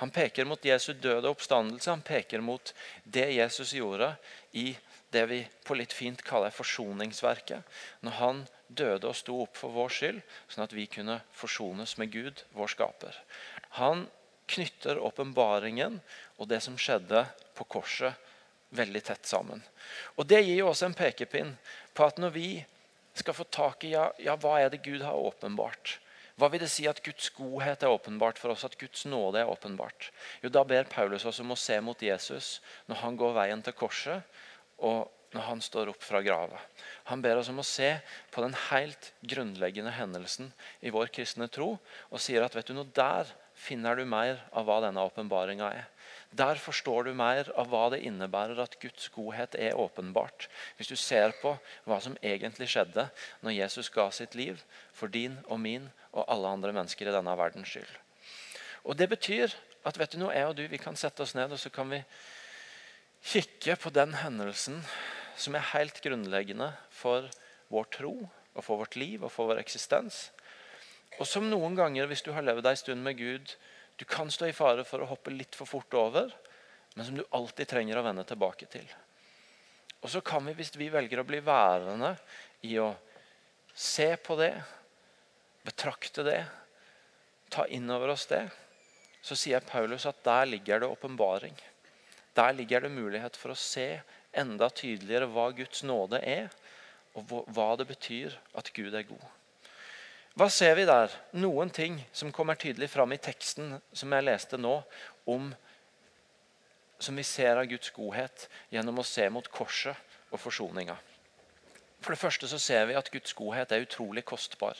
Han 0.03 0.11
peker 0.11 0.47
mot 0.47 0.65
Jesu 0.65 0.93
døde 0.93 1.29
oppstandelse. 1.31 1.89
Han 1.89 2.03
peker 2.03 2.43
mot 2.43 2.73
det 3.03 3.29
Jesus 3.37 3.73
gjorde 3.75 4.13
i 4.51 4.73
det 5.11 5.23
vi 5.31 5.39
på 5.63 5.77
litt 5.79 5.93
fint 5.95 6.21
kaller 6.25 6.51
forsoningsverket. 6.51 7.63
Når 8.03 8.17
han 8.19 8.43
døde 8.67 9.07
og 9.09 9.17
sto 9.17 9.37
opp 9.43 9.57
for 9.59 9.73
vår 9.75 9.93
skyld, 9.93 10.21
sånn 10.49 10.65
at 10.65 10.75
vi 10.75 10.87
kunne 10.91 11.19
forsones 11.35 11.97
med 12.01 12.13
Gud, 12.13 12.43
vår 12.55 12.73
skaper. 12.73 13.17
Han 13.79 14.05
knytter 14.51 15.01
åpenbaringen 15.01 15.99
og 16.37 16.49
det 16.49 16.61
som 16.63 16.77
skjedde 16.77 17.25
på 17.57 17.67
korset, 17.77 18.13
veldig 18.75 19.01
tett 19.07 19.27
sammen. 19.29 19.61
Og 20.17 20.27
Det 20.27 20.41
gir 20.41 20.57
jo 20.57 20.71
også 20.71 20.89
en 20.89 20.97
pekepinn 20.97 21.53
på 21.95 22.07
at 22.07 22.17
når 22.19 22.33
vi 22.35 22.49
skal 23.15 23.37
få 23.37 23.45
tak 23.47 23.85
i 23.87 23.93
ja, 23.93 24.09
ja, 24.19 24.35
hva 24.35 24.57
er 24.59 24.73
det 24.73 24.83
Gud 24.83 25.05
har 25.05 25.15
åpenbart, 25.15 25.99
hva 26.35 26.49
vil 26.51 26.59
det 26.59 26.67
si 26.67 26.83
at 26.89 26.99
Guds 27.03 27.29
godhet 27.31 27.85
er 27.85 27.93
åpenbart 27.93 28.39
for 28.41 28.51
oss, 28.51 28.65
at 28.67 28.75
Guds 28.75 29.05
nåde 29.07 29.39
er 29.39 29.47
åpenbart? 29.47 30.09
Jo, 30.43 30.49
Da 30.51 30.65
ber 30.67 30.89
Paulus 30.91 31.23
oss 31.23 31.39
om 31.39 31.53
å 31.55 31.59
se 31.59 31.79
mot 31.79 32.01
Jesus 32.01 32.59
når 32.89 32.99
han 33.05 33.15
går 33.15 33.37
veien 33.37 33.63
til 33.63 33.77
korset, 33.77 34.23
og 34.83 35.07
når 35.35 35.49
han 35.49 35.61
står 35.63 35.91
opp 35.91 36.03
fra 36.03 36.21
grava. 36.23 36.59
Han 37.11 37.21
ber 37.21 37.41
oss 37.41 37.51
om 37.51 37.59
å 37.59 37.67
se 37.67 37.91
på 38.31 38.43
den 38.43 38.55
helt 38.69 39.11
grunnleggende 39.21 39.93
hendelsen 39.93 40.53
i 40.79 40.93
vår 40.93 41.11
kristne 41.13 41.49
tro, 41.51 41.75
og 42.09 42.23
sier 42.23 42.45
at 42.45 42.55
vet 42.55 42.71
du 42.71 42.77
noe, 42.77 42.87
der 42.95 43.29
finner 43.55 43.95
du 43.95 44.03
mer 44.07 44.39
av 44.55 44.67
hva 44.67 44.81
denne 44.83 45.03
åpenbaringa 45.07 45.67
er. 45.71 45.91
Der 46.35 46.59
forstår 46.59 47.07
du 47.07 47.13
mer 47.15 47.47
av 47.55 47.69
hva 47.71 47.85
det 47.93 48.01
innebærer 48.07 48.59
at 48.59 48.75
Guds 48.81 49.07
godhet 49.15 49.55
er 49.55 49.77
åpenbart. 49.79 50.49
Hvis 50.75 50.91
du 50.91 50.97
ser 50.99 51.31
på 51.39 51.53
hva 51.87 51.99
som 52.03 52.17
egentlig 52.19 52.67
skjedde 52.73 53.07
når 53.45 53.55
Jesus 53.55 53.91
ga 53.93 54.09
sitt 54.11 54.35
liv 54.35 54.59
for 54.95 55.11
din 55.11 55.37
og 55.47 55.61
min 55.63 55.87
og 56.11 56.25
alle 56.27 56.51
andre 56.57 56.75
mennesker 56.75 57.07
i 57.07 57.15
denne 57.15 57.37
verdens 57.39 57.71
skyld. 57.71 57.93
Og 58.83 58.97
Det 58.99 59.07
betyr 59.09 59.55
at 59.85 59.97
vet 59.97 60.11
du 60.11 60.19
noe, 60.19 60.33
jeg 60.35 60.49
og 60.49 60.57
du 60.57 60.65
vi 60.67 60.81
kan 60.81 60.97
sette 60.99 61.23
oss 61.23 61.35
ned 61.37 61.51
og 61.51 61.61
så 61.61 61.71
kan 61.73 61.89
vi 61.89 62.01
kikke 63.25 63.77
på 63.81 63.89
den 63.89 64.13
hendelsen 64.19 64.83
som 65.37 65.55
er 65.55 65.69
helt 65.73 65.99
grunnleggende 66.03 66.71
for 66.93 67.27
vår 67.73 67.87
tro 67.97 68.15
og 68.55 68.63
for 68.63 68.81
vårt 68.81 68.97
liv 68.99 69.23
og 69.23 69.31
for 69.33 69.51
vår 69.51 69.61
eksistens. 69.61 70.29
Og 71.19 71.27
som 71.27 71.47
noen 71.47 71.75
ganger, 71.77 72.07
hvis 72.09 72.23
du 72.25 72.31
har 72.35 72.43
levd 72.43 72.67
ei 72.67 72.77
stund 72.79 73.03
med 73.03 73.19
Gud, 73.19 73.55
du 73.95 74.03
kan 74.07 74.31
stå 74.31 74.49
i 74.49 74.55
fare 74.55 74.83
for 74.87 75.03
å 75.03 75.09
hoppe 75.09 75.31
litt 75.31 75.55
for 75.55 75.69
fort 75.69 75.95
over, 75.95 76.31
men 76.95 77.07
som 77.07 77.17
du 77.17 77.23
alltid 77.35 77.69
trenger 77.71 77.99
å 77.99 78.05
vende 78.05 78.25
tilbake 78.27 78.67
til. 78.71 78.87
Og 80.03 80.11
så 80.11 80.21
kan 80.21 80.43
vi, 80.47 80.55
hvis 80.57 80.75
vi 80.77 80.91
velger 80.91 81.21
å 81.21 81.27
bli 81.27 81.39
værende 81.43 82.13
i 82.67 82.75
å 82.79 82.91
se 83.75 84.11
på 84.21 84.37
det, 84.39 84.53
betrakte 85.65 86.23
det, 86.27 86.41
ta 87.51 87.65
inn 87.71 87.89
over 87.91 88.13
oss 88.13 88.27
det, 88.29 88.43
så 89.25 89.37
sier 89.39 89.63
Paulus 89.65 90.05
at 90.05 90.21
der 90.25 90.45
ligger 90.45 90.83
det 90.83 90.91
åpenbaring. 90.91 91.55
Der 92.35 92.53
ligger 92.53 92.85
det 92.85 92.93
mulighet 92.93 93.37
for 93.39 93.53
å 93.53 93.57
se 93.57 93.87
enda 94.37 94.69
tydeligere 94.69 95.29
hva 95.31 95.49
Guds 95.55 95.83
nåde 95.87 96.19
er, 96.21 96.51
og 97.15 97.31
hva 97.55 97.71
det 97.79 97.87
betyr 97.89 98.35
at 98.57 98.71
Gud 98.75 98.93
er 98.93 99.07
god. 99.07 99.25
Hva 100.35 100.49
ser 100.51 100.73
vi 100.75 100.83
der? 100.87 101.13
Noen 101.39 101.69
ting 101.71 102.01
som 102.11 102.33
kommer 102.35 102.59
tydelig 102.59 102.89
fram 102.91 103.13
i 103.15 103.21
teksten 103.23 103.77
som 103.95 104.11
jeg 104.11 104.25
leste 104.25 104.59
nå, 104.59 104.73
om, 105.31 105.53
som 106.99 107.15
vi 107.15 107.23
ser 107.23 107.55
av 107.61 107.69
Guds 107.71 107.93
godhet 107.95 108.49
gjennom 108.73 108.99
å 108.99 109.07
se 109.07 109.29
mot 109.31 109.47
korset 109.47 109.95
og 110.33 110.41
forsoninga. 110.43 110.97
For 112.03 112.11
det 112.11 112.19
første 112.19 112.49
så 112.51 112.59
ser 112.59 112.89
vi 112.89 112.99
at 112.99 113.07
Guds 113.13 113.31
godhet 113.33 113.71
er 113.71 113.87
utrolig 113.87 114.25
kostbar. 114.27 114.75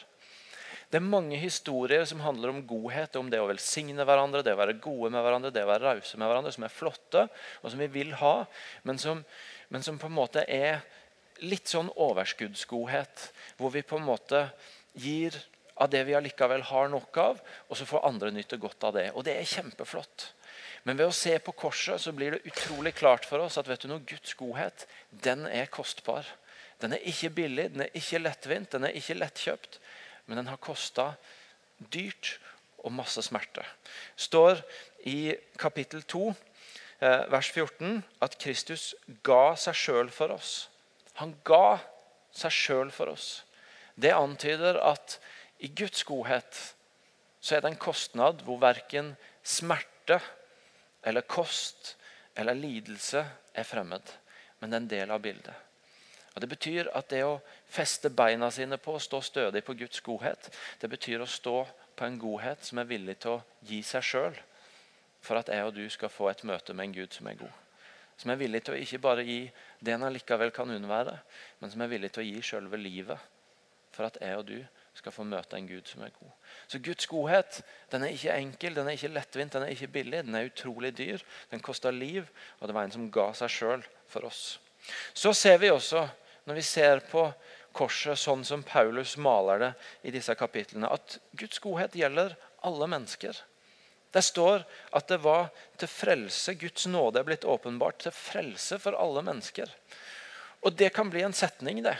Det 0.91 0.99
er 0.99 1.07
mange 1.07 1.37
historier 1.39 2.03
som 2.05 2.21
handler 2.21 2.51
om 2.51 2.61
godhet, 2.67 3.15
om 3.17 3.31
det 3.31 3.39
å 3.41 3.47
velsigne 3.49 4.05
hverandre, 4.05 4.43
det 4.45 4.53
å 4.53 4.59
være 4.59 4.77
gode 4.83 5.09
med 5.15 5.23
hverandre, 5.25 5.51
det 5.55 5.63
å 5.65 5.71
være 5.71 5.87
rause 5.87 6.19
med 6.19 6.29
hverandre, 6.29 6.51
som 6.53 6.67
er 6.67 6.73
flotte, 6.73 7.23
og 7.63 7.71
som 7.71 7.81
vi 7.81 7.87
vil 7.95 8.13
ha, 8.19 8.35
men 8.85 8.99
som, 9.01 9.23
men 9.69 9.83
som 9.83 9.97
på 9.99 10.09
en 10.09 10.17
måte 10.17 10.45
er 10.51 10.83
litt 11.43 11.67
sånn 11.67 11.89
overskuddsgodhet. 11.91 13.29
Hvor 13.57 13.73
vi 13.73 13.83
på 13.85 13.99
en 13.99 14.07
måte 14.07 14.47
gir 14.93 15.35
av 15.75 15.89
det 15.91 16.05
vi 16.07 16.15
allikevel 16.15 16.63
har 16.69 16.89
nok 16.91 17.17
av, 17.19 17.41
og 17.67 17.77
så 17.77 17.87
får 17.87 18.07
andre 18.07 18.31
nyte 18.31 18.59
godt 18.61 18.87
av 18.87 18.95
det. 18.95 19.09
Og 19.13 19.25
det 19.27 19.35
er 19.35 19.49
kjempeflott. 19.49 20.29
Men 20.85 20.99
ved 20.99 21.09
å 21.09 21.17
se 21.17 21.33
på 21.41 21.55
korset 21.57 22.01
så 22.01 22.13
blir 22.15 22.35
det 22.35 22.47
utrolig 22.51 22.93
klart 22.95 23.25
for 23.27 23.43
oss 23.43 23.57
at 23.57 23.67
vet 23.67 23.83
du 23.83 23.89
noe, 23.89 24.05
Guds 24.05 24.35
godhet 24.37 24.85
den 25.09 25.47
er 25.49 25.71
kostbar. 25.73 26.27
Den 26.79 26.93
er 26.95 27.07
ikke 27.09 27.33
billig, 27.33 27.71
den 27.73 27.87
er 27.87 27.97
ikke 27.97 28.21
lettvint, 28.21 28.71
den 28.71 28.87
er 28.87 28.95
ikke 28.95 29.17
lettkjøpt. 29.17 29.79
Men 30.29 30.41
den 30.41 30.51
har 30.51 30.61
kosta 30.61 31.13
dyrt 31.91 32.37
og 32.85 32.93
masse 32.93 33.21
smerte. 33.25 33.65
står 34.15 34.61
i 35.09 35.35
kapittel 35.57 36.03
2, 36.03 36.29
eh, 36.29 36.35
vers 36.99 37.49
14, 37.51 38.03
at 38.23 38.37
Kristus 38.39 38.93
ga 39.25 39.55
seg 39.59 39.75
sjøl 39.75 40.11
for 40.13 40.35
oss. 40.35 40.69
Han 41.19 41.35
ga 41.47 41.79
seg 42.35 42.53
sjøl 42.53 42.91
for 42.93 43.11
oss. 43.11 43.43
Det 43.95 44.13
antyder 44.15 44.79
at 44.83 45.17
i 45.63 45.71
Guds 45.71 46.03
godhet 46.07 46.61
så 47.39 47.55
er 47.55 47.63
det 47.63 47.73
en 47.73 47.79
kostnad 47.79 48.41
hvor 48.43 48.59
verken 48.59 49.13
smerte 49.45 50.19
eller 51.05 51.27
kost 51.29 51.93
eller 52.35 52.57
lidelse 52.57 53.21
er 53.55 53.67
fremmed, 53.67 54.03
men 54.59 54.71
det 54.71 54.75
er 54.75 54.83
en 54.83 54.91
del 54.95 55.13
av 55.15 55.21
bildet. 55.23 55.53
Og 56.35 56.41
Det 56.41 56.49
betyr 56.51 56.89
at 56.91 57.07
det 57.13 57.21
å 57.23 57.39
feste 57.71 58.09
beina 58.11 58.49
sine 58.51 58.75
på, 58.77 58.97
og 58.97 59.03
stå 59.03 59.21
stødig 59.23 59.61
på 59.63 59.77
Guds 59.79 60.01
godhet, 60.03 60.49
det 60.81 60.89
betyr 60.91 61.23
å 61.23 61.29
stå 61.29 61.61
på 61.95 62.05
en 62.05 62.19
godhet 62.19 62.65
som 62.65 62.81
er 62.81 62.89
villig 62.89 63.21
til 63.23 63.37
å 63.37 63.43
gi 63.63 63.79
seg 63.87 64.03
sjøl 64.03 64.35
for 65.25 65.41
at 65.41 65.49
jeg 65.51 65.65
og 65.65 65.75
du 65.75 65.83
skal 65.91 66.11
få 66.13 66.29
et 66.31 66.43
møte 66.47 66.73
med 66.73 66.89
en 66.89 66.97
Gud 67.01 67.15
som 67.15 67.27
er 67.29 67.39
god. 67.39 67.61
Som 68.17 68.31
er 68.31 68.39
villig 68.39 68.61
til 68.63 68.75
å 68.75 68.79
ikke 68.79 69.01
bare 69.03 69.25
gi 69.27 69.41
det 69.83 69.95
en 69.95 70.05
allikevel 70.07 70.53
kan 70.55 70.71
unnvære, 70.71 71.17
men 71.59 71.71
som 71.71 71.83
er 71.83 71.91
villig 71.91 72.13
til 72.15 72.23
å 72.23 72.27
gi 72.29 72.43
sjølve 72.45 72.79
livet 72.79 73.31
for 73.95 74.07
at 74.07 74.19
jeg 74.21 74.35
og 74.37 74.47
du 74.47 74.59
skal 74.95 75.11
få 75.11 75.25
møte 75.27 75.57
en 75.57 75.67
Gud 75.67 75.87
som 75.87 76.03
er 76.05 76.13
god. 76.15 76.31
Så 76.67 76.79
Guds 76.83 77.07
godhet 77.11 77.61
den 77.91 78.05
er 78.05 78.15
ikke 78.15 78.35
enkel, 78.35 78.75
den 78.75 78.87
er 78.87 78.97
ikke 78.97 79.11
lettvint, 79.11 79.55
den 79.55 79.65
er 79.65 79.73
ikke 79.73 79.91
billig. 79.91 80.21
Den 80.27 80.35
er 80.35 80.49
utrolig 80.49 80.93
dyr. 80.97 81.23
Den 81.51 81.63
koster 81.63 81.95
liv, 81.95 82.27
og 82.59 82.67
det 82.67 82.75
var 82.75 82.87
en 82.87 82.95
som 82.95 83.09
ga 83.11 83.29
seg 83.35 83.51
sjøl 83.51 83.83
for 84.11 84.27
oss. 84.27 84.43
Så 85.13 85.33
ser 85.35 85.59
vi 85.63 85.71
også, 85.73 86.05
når 86.45 86.59
vi 86.59 86.65
ser 86.65 87.03
på 87.11 87.25
korset 87.75 88.19
sånn 88.19 88.45
som 88.47 88.63
Paulus 88.63 89.17
maler 89.19 89.63
det 89.63 89.71
i 90.07 90.13
disse 90.15 90.35
kapitlene, 90.39 90.87
at 90.87 91.17
Guds 91.35 91.59
godhet 91.63 91.97
gjelder 91.97 92.37
alle 92.65 92.87
mennesker. 92.87 93.35
Det 94.15 94.23
står 94.23 94.63
at 94.95 95.09
det 95.11 95.17
var 95.25 95.49
til 95.75 95.91
frelse 95.91 96.53
Guds 96.55 96.85
nåde 96.87 97.19
er 97.19 97.27
blitt 97.27 97.47
åpenbart. 97.47 97.99
Til 98.05 98.15
frelse 98.15 98.79
for 98.79 98.95
alle 98.95 99.25
mennesker. 99.27 99.71
Og 100.63 100.75
Det 100.79 100.93
kan 100.95 101.09
bli 101.11 101.21
en 101.21 101.35
setning, 101.35 101.83
det. 101.83 101.97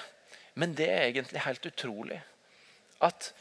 Men 0.55 0.73
det 0.73 0.87
er 0.87 1.09
egentlig 1.09 1.43
helt 1.43 1.65
utrolig 1.65 2.21
at 3.03 3.33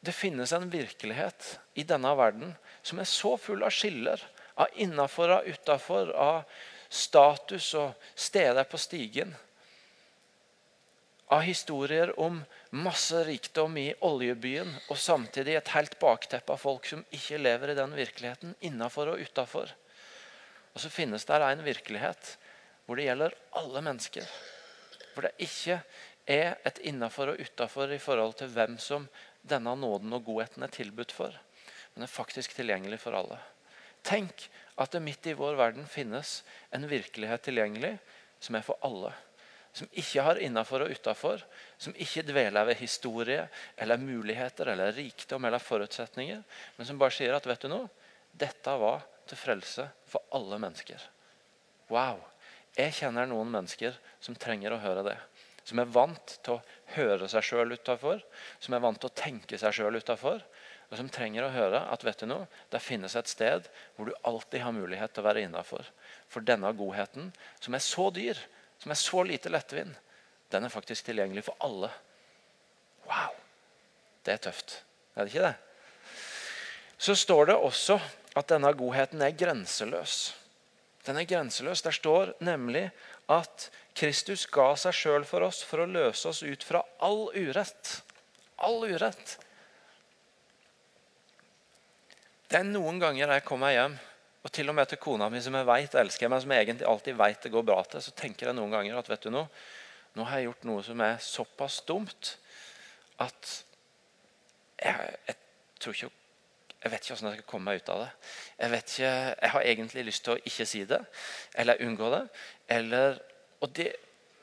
det 0.00 0.14
finnes 0.14 0.52
en 0.54 0.70
virkelighet 0.70 1.58
i 1.74 1.82
denne 1.84 2.12
verden 2.16 2.54
som 2.86 3.02
er 3.02 3.08
så 3.10 3.34
full 3.36 3.64
av 3.66 3.74
skiller. 3.74 4.22
Av 4.54 4.70
innafor 4.78 5.34
og 5.34 5.48
utafor, 5.50 6.12
av 6.14 6.46
status 6.88 7.72
og 7.74 7.98
steder 8.14 8.64
på 8.70 8.78
stigen. 8.78 9.34
Av 11.30 11.44
historier 11.46 12.10
om 12.20 12.40
masse 12.74 13.20
rikdom 13.24 13.76
i 13.78 13.92
oljebyen 14.02 14.72
og 14.90 14.98
samtidig 14.98 15.54
et 15.54 15.70
helt 15.76 15.94
bakteppe 16.00 16.56
av 16.56 16.58
folk 16.58 16.88
som 16.90 17.04
ikke 17.14 17.38
lever 17.38 17.70
i 17.70 17.76
den 17.78 17.94
virkeligheten 17.94 18.56
innafor 18.66 19.12
og 19.12 19.22
utafor. 19.22 19.70
Og 20.74 20.82
så 20.82 20.90
finnes 20.90 21.26
det 21.28 21.38
en 21.38 21.62
virkelighet 21.62 22.32
hvor 22.82 22.98
det 22.98 23.06
gjelder 23.06 23.36
alle 23.62 23.84
mennesker. 23.86 24.26
Hvor 25.14 25.28
det 25.28 25.46
ikke 25.46 25.78
er 26.26 26.58
et 26.66 26.82
innafor 26.90 27.30
og 27.30 27.38
utafor 27.38 27.94
i 27.94 28.02
forhold 28.02 28.34
til 28.42 28.50
hvem 28.50 28.74
som 28.82 29.06
denne 29.46 29.76
nåden 29.78 30.10
og 30.18 30.26
godheten 30.26 30.66
er 30.66 30.74
tilbudt 30.74 31.14
for. 31.14 31.34
Men 31.94 32.06
er 32.06 32.10
faktisk 32.10 32.58
tilgjengelig 32.58 32.98
for 33.06 33.14
alle. 33.14 33.38
Tenk 34.02 34.48
at 34.80 34.90
det 34.90 35.06
midt 35.06 35.30
i 35.30 35.38
vår 35.38 35.54
verden 35.62 35.86
finnes 35.86 36.40
en 36.74 36.90
virkelighet 36.90 37.46
tilgjengelig 37.46 37.98
som 38.42 38.58
er 38.58 38.66
for 38.66 38.82
alle. 38.82 39.14
Som 39.72 39.90
ikke 39.92 40.24
har 40.26 40.40
innafor 40.42 40.84
og 40.84 40.94
utafor. 40.94 41.42
Som 41.78 41.94
ikke 41.94 42.24
dveler 42.26 42.66
ved 42.66 42.80
historie 42.80 43.44
eller 43.78 44.02
muligheter 44.02 44.72
eller 44.72 44.92
rikdom 44.96 45.46
eller 45.46 45.62
forutsetninger. 45.62 46.42
Men 46.76 46.88
som 46.88 46.98
bare 46.98 47.14
sier 47.14 47.36
at 47.36 47.46
vet 47.46 47.62
du 47.62 47.70
noe, 47.70 47.90
dette 48.30 48.74
var 48.82 49.04
til 49.30 49.38
frelse 49.38 49.86
for 50.10 50.26
alle 50.34 50.58
mennesker. 50.62 51.02
Wow! 51.90 52.22
Jeg 52.78 52.94
kjenner 53.00 53.26
noen 53.26 53.50
mennesker 53.50 53.96
som 54.22 54.36
trenger 54.38 54.74
å 54.74 54.82
høre 54.82 55.06
det. 55.06 55.16
Som 55.66 55.82
er 55.82 55.90
vant 55.92 56.36
til 56.42 56.56
å 56.56 56.62
høre 56.96 57.28
seg 57.30 57.44
sjøl 57.46 57.74
utafor. 57.74 58.22
Som 58.62 58.74
er 58.74 58.82
vant 58.82 58.98
til 59.02 59.10
å 59.10 59.18
tenke 59.18 59.58
seg 59.58 59.74
sjøl 59.76 60.00
utafor. 60.00 60.42
og 60.90 60.98
som 60.98 61.08
trenger 61.08 61.44
å 61.46 61.52
høre 61.54 61.84
at 61.94 62.02
vet 62.02 62.18
du 62.18 62.26
noe, 62.26 62.48
det 62.70 62.82
finnes 62.82 63.14
et 63.14 63.28
sted 63.30 63.68
hvor 63.94 64.08
du 64.08 64.14
alltid 64.26 64.64
har 64.64 64.74
mulighet 64.74 65.12
til 65.14 65.22
å 65.22 65.28
være 65.28 65.44
innafor. 65.46 65.86
For 66.26 66.42
denne 66.42 66.72
godheten, 66.74 67.28
som 67.62 67.76
er 67.78 67.84
så 67.84 68.08
dyr, 68.10 68.40
som 68.80 68.92
er 68.92 68.98
så 68.98 69.22
lite 69.28 69.52
lettvint, 69.52 69.96
den 70.50 70.66
er 70.66 70.72
faktisk 70.72 71.06
tilgjengelig 71.06 71.44
for 71.46 71.58
alle. 71.62 71.90
Wow! 73.06 73.36
Det 74.24 74.34
er 74.34 74.42
tøft. 74.48 74.80
Er 75.14 75.24
det 75.24 75.34
ikke 75.34 75.46
det? 75.46 75.54
Så 77.00 77.14
står 77.16 77.52
det 77.52 77.56
også 77.56 78.00
at 78.36 78.48
denne 78.50 78.72
godheten 78.76 79.22
er 79.24 79.36
grenseløs. 79.36 80.34
Den 81.06 81.16
er 81.16 81.28
grenseløs. 81.28 81.82
Der 81.82 81.94
står 81.96 82.34
nemlig 82.44 82.90
at 83.30 83.70
Kristus 83.96 84.46
ga 84.50 84.72
seg 84.78 84.96
sjøl 84.96 85.24
for 85.28 85.46
oss 85.46 85.62
for 85.66 85.82
å 85.82 85.88
løse 85.88 86.28
oss 86.28 86.42
ut 86.42 86.64
fra 86.66 86.82
all 87.04 87.28
urett. 87.36 88.00
All 88.60 88.84
urett. 88.84 89.38
Det 92.50 92.58
er 92.58 92.66
noen 92.66 92.98
ganger 93.00 93.30
jeg 93.36 93.46
kommer 93.46 93.72
hjem, 93.72 93.96
og 94.40 94.52
til 94.54 94.72
og 94.72 94.76
med 94.76 94.88
til 94.88 95.00
kona 95.00 95.28
mi, 95.32 95.40
som 95.44 95.56
jeg 95.58 95.68
vet 95.68 95.96
elsker 96.00 96.30
meg, 96.32 96.42
som 96.42 96.54
jeg 96.54 96.64
egentlig 96.64 96.88
alltid 96.88 97.18
vet 97.18 97.42
det 97.44 97.52
går 97.52 97.66
bra 97.68 97.80
til, 97.84 98.04
så 98.04 98.14
tenker 98.16 98.48
jeg 98.48 98.56
noen 98.56 98.72
ganger 98.72 99.00
at 99.00 99.10
vet 99.10 99.26
du 99.26 99.34
noe, 99.34 99.50
nå 100.16 100.26
har 100.26 100.40
jeg 100.40 100.48
gjort 100.48 100.64
noe 100.70 100.84
som 100.86 101.02
er 101.04 101.20
såpass 101.22 101.82
dumt 101.88 102.32
at 103.20 103.50
jeg, 104.80 105.12
jeg 105.28 105.36
tror 105.82 105.96
ikke 105.96 106.10
jeg 106.80 106.92
vet 106.94 107.04
ikke 107.04 107.12
hvordan 107.14 107.34
jeg 107.34 107.40
skal 107.42 107.50
komme 107.50 107.68
meg 107.68 107.82
ut 107.82 107.90
av 107.92 107.98
det. 108.00 108.12
Jeg 108.56 108.72
vet 108.72 108.92
ikke, 108.94 109.08
jeg 109.12 109.52
har 109.52 109.66
egentlig 109.68 110.04
lyst 110.06 110.22
til 110.24 110.32
å 110.32 110.44
ikke 110.48 110.66
si 110.70 110.78
det, 110.88 111.00
eller 111.60 111.82
unngå 111.84 112.08
det. 112.14 112.20
Eller, 112.72 113.18
og 113.60 113.74
det, 113.76 113.90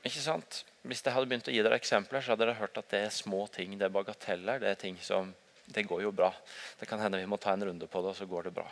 ikke 0.05 0.21
sant? 0.21 0.59
Hvis 0.85 1.01
jeg 1.01 1.15
hadde 1.15 1.31
begynt 1.31 1.49
å 1.49 1.55
gi 1.55 1.63
dere 1.65 1.79
eksempler, 1.81 2.21
så 2.21 2.35
hadde 2.35 2.45
dere 2.45 2.59
hørt 2.59 2.77
at 2.77 2.93
det 2.93 3.01
er 3.07 3.15
små 3.15 3.47
ting. 3.55 3.73
Det 3.79 3.87
er 3.87 3.95
bagateller. 3.95 4.61
Det 4.61 4.69
er 4.69 4.77
ting 4.83 4.99
som 5.01 5.33
Det 5.67 5.83
går 5.83 6.05
jo 6.05 6.13
bra. 6.15 6.31
Det 6.79 6.87
kan 6.87 7.01
hende 7.03 7.19
vi 7.19 7.27
må 7.27 7.37
ta 7.37 7.51
en 7.53 7.65
runde 7.67 7.87
på 7.91 8.01
det, 8.01 8.13
og 8.13 8.15
så 8.15 8.25
går 8.25 8.47
det 8.47 8.55
bra. 8.55 8.67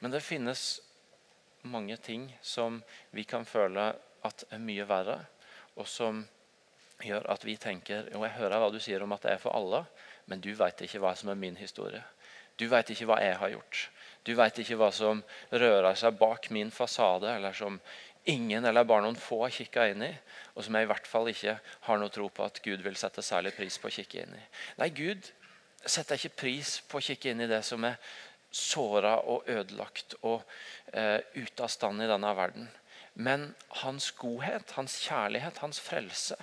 Men 0.00 0.12
det 0.12 0.20
finnes 0.20 0.80
mange 1.64 1.96
ting 1.96 2.28
som 2.44 2.82
vi 3.16 3.24
kan 3.24 3.46
føle 3.48 3.94
at 4.24 4.44
er 4.52 4.60
mye 4.60 4.84
verre, 4.88 5.18
og 5.80 5.88
som 5.88 6.20
gjør 7.04 7.26
at 7.32 7.44
vi 7.44 7.56
tenker 7.60 8.10
jo, 8.12 8.22
jeg 8.22 8.36
hører 8.36 8.60
hva 8.60 8.70
du 8.72 8.78
sier 8.80 9.02
om 9.02 9.12
at 9.16 9.24
det 9.24 9.34
er 9.34 9.40
for 9.42 9.56
alle, 9.56 9.82
men 10.28 10.40
du 10.44 10.52
vet 10.56 10.84
ikke 10.84 11.00
hva 11.02 11.14
som 11.16 11.32
er 11.32 11.40
min 11.40 11.56
historie. 11.56 12.02
Du 12.60 12.68
vet 12.70 12.92
ikke 12.92 13.08
hva 13.08 13.18
jeg 13.24 13.38
har 13.40 13.52
gjort. 13.56 13.80
Du 14.24 14.32
vet 14.38 14.58
ikke 14.60 14.78
hva 14.80 14.90
som 14.94 15.20
rører 15.52 15.96
seg 15.98 16.16
bak 16.20 16.50
min 16.54 16.70
fasade, 16.72 17.32
eller 17.32 17.56
som 17.56 17.80
ingen 18.30 18.64
eller 18.64 18.86
bare 18.88 19.04
noen 19.04 19.18
få 19.20 19.42
har 19.42 19.52
kikka 19.52 19.88
inn 19.92 20.04
i, 20.06 20.12
og 20.54 20.64
som 20.64 20.76
jeg 20.76 20.86
i 20.86 20.90
hvert 20.92 21.08
fall 21.08 21.28
ikke 21.28 21.58
har 21.88 21.98
noe 22.00 22.12
tro 22.12 22.28
på 22.32 22.46
at 22.46 22.60
Gud 22.64 22.84
vil 22.84 22.96
sette 22.96 23.24
særlig 23.24 23.52
pris 23.56 23.76
på 23.80 23.90
å 23.90 23.96
kikke 23.98 24.22
inn 24.22 24.36
i. 24.38 24.44
Nei, 24.80 24.88
Gud 24.96 25.28
setter 25.86 26.16
jeg 26.16 26.30
ikke 26.30 26.42
pris 26.44 26.78
på 26.88 26.98
å 26.98 27.04
kikke 27.04 27.32
inn 27.32 27.44
i 27.44 27.50
det 27.50 27.62
som 27.66 27.84
er 27.86 27.98
såra 28.54 29.16
og 29.26 29.48
ødelagt 29.50 30.16
og 30.22 30.42
eh, 30.92 31.20
ute 31.34 31.64
av 31.64 31.72
stand 31.72 32.02
i 32.02 32.08
denne 32.10 32.32
verden. 32.36 32.68
Men 33.14 33.52
hans 33.82 34.10
godhet, 34.18 34.74
hans 34.78 34.98
kjærlighet, 35.02 35.60
hans 35.62 35.80
frelse 35.82 36.38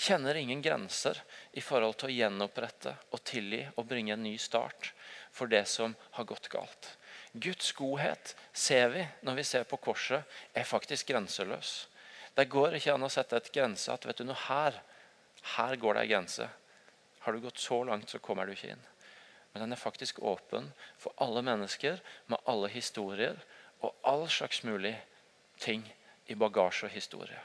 kjenner 0.00 0.36
ingen 0.40 0.62
grenser 0.64 1.18
i 1.52 1.62
forhold 1.64 1.98
til 2.00 2.08
å 2.08 2.16
gjenopprette 2.16 2.94
og 3.12 3.22
tilgi 3.28 3.62
og 3.74 3.88
bringe 3.88 4.14
en 4.16 4.24
ny 4.24 4.36
start 4.40 4.92
for 5.32 5.50
det 5.50 5.66
som 5.68 5.94
har 6.16 6.28
gått 6.28 6.48
galt. 6.52 6.94
Guds 7.32 7.72
godhet 7.76 8.34
ser 8.52 8.88
vi 8.94 9.04
når 9.26 9.40
vi 9.40 9.46
ser 9.46 9.66
på 9.68 9.78
korset, 9.80 10.24
er 10.56 10.66
faktisk 10.66 11.12
grenseløs. 11.12 11.86
Det 12.34 12.48
går 12.50 12.78
ikke 12.78 12.94
an 12.94 13.06
å 13.06 13.12
sette 13.12 13.36
et 13.38 13.52
grense 13.54 13.92
at 13.92 14.06
vet 14.06 14.18
du 14.18 14.26
noe, 14.26 14.38
her, 14.48 14.80
her 15.56 15.76
går 15.76 15.98
det 15.98 16.06
en 16.06 16.12
grense. 16.14 16.48
Har 17.20 17.32
du 17.32 17.40
gått 17.40 17.58
så 17.58 17.82
langt, 17.84 18.10
så 18.10 18.18
kommer 18.18 18.46
du 18.46 18.54
ikke 18.54 18.72
inn. 18.74 18.86
Men 19.52 19.64
den 19.64 19.74
er 19.74 19.80
faktisk 19.80 20.20
åpen 20.22 20.70
for 20.98 21.12
alle 21.20 21.42
mennesker 21.42 22.00
med 22.30 22.42
alle 22.48 22.70
historier 22.70 23.40
og 23.80 23.96
all 24.06 24.28
slags 24.30 24.62
mulig 24.62 24.94
ting 25.60 25.84
i 26.30 26.36
bagasje 26.38 26.86
og 26.86 26.94
historie. 26.94 27.40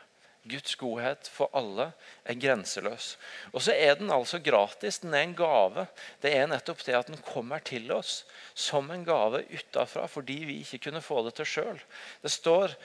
Guds 0.46 0.76
godhet 0.78 1.26
for 1.34 1.50
alle 1.58 1.88
er 2.22 2.38
grenseløs. 2.38 3.16
Og 3.50 3.64
så 3.66 3.74
er 3.74 3.96
den 3.98 4.12
altså 4.14 4.38
gratis. 4.46 5.00
Den 5.02 5.16
er 5.18 5.26
en 5.26 5.34
gave. 5.38 5.88
Det 6.22 6.36
er 6.38 6.46
nettopp 6.52 6.84
det 6.86 6.94
at 6.94 7.10
den 7.10 7.22
kommer 7.26 7.64
til 7.66 7.90
oss 7.96 8.20
som 8.54 8.92
en 8.94 9.06
gave 9.08 9.42
utafra 9.50 10.06
fordi 10.12 10.38
vi 10.46 10.60
ikke 10.62 10.84
kunne 10.86 11.02
få 11.02 11.24
det 11.26 11.34
til 11.40 11.50
sjøl. 11.50 11.82
Det 12.22 12.32
står 12.32 12.78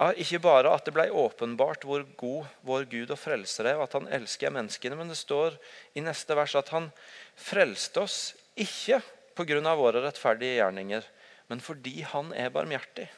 ikke 0.00 0.40
bare 0.42 0.72
at 0.72 0.86
det 0.86 0.94
ble 0.96 1.04
åpenbart 1.14 1.84
hvor 1.86 2.04
god 2.18 2.46
vår 2.66 2.86
Gud 2.90 3.10
og 3.12 3.18
frelser 3.20 3.68
er, 3.70 3.78
og 3.78 3.86
at 3.86 3.96
han 3.98 4.08
elsker 4.08 4.50
menneskene, 4.50 4.96
men 4.98 5.12
det 5.12 5.18
står 5.20 5.58
i 5.94 6.02
neste 6.04 6.36
vers 6.36 6.54
at 6.58 6.72
han 6.74 6.90
frelste 7.38 8.02
oss 8.02 8.20
ikke 8.56 9.02
pga. 9.36 9.74
våre 9.76 10.02
rettferdige 10.02 10.58
gjerninger, 10.58 11.04
men 11.48 11.60
fordi 11.60 12.02
han 12.02 12.32
er 12.32 12.50
barmhjertig. 12.50 13.08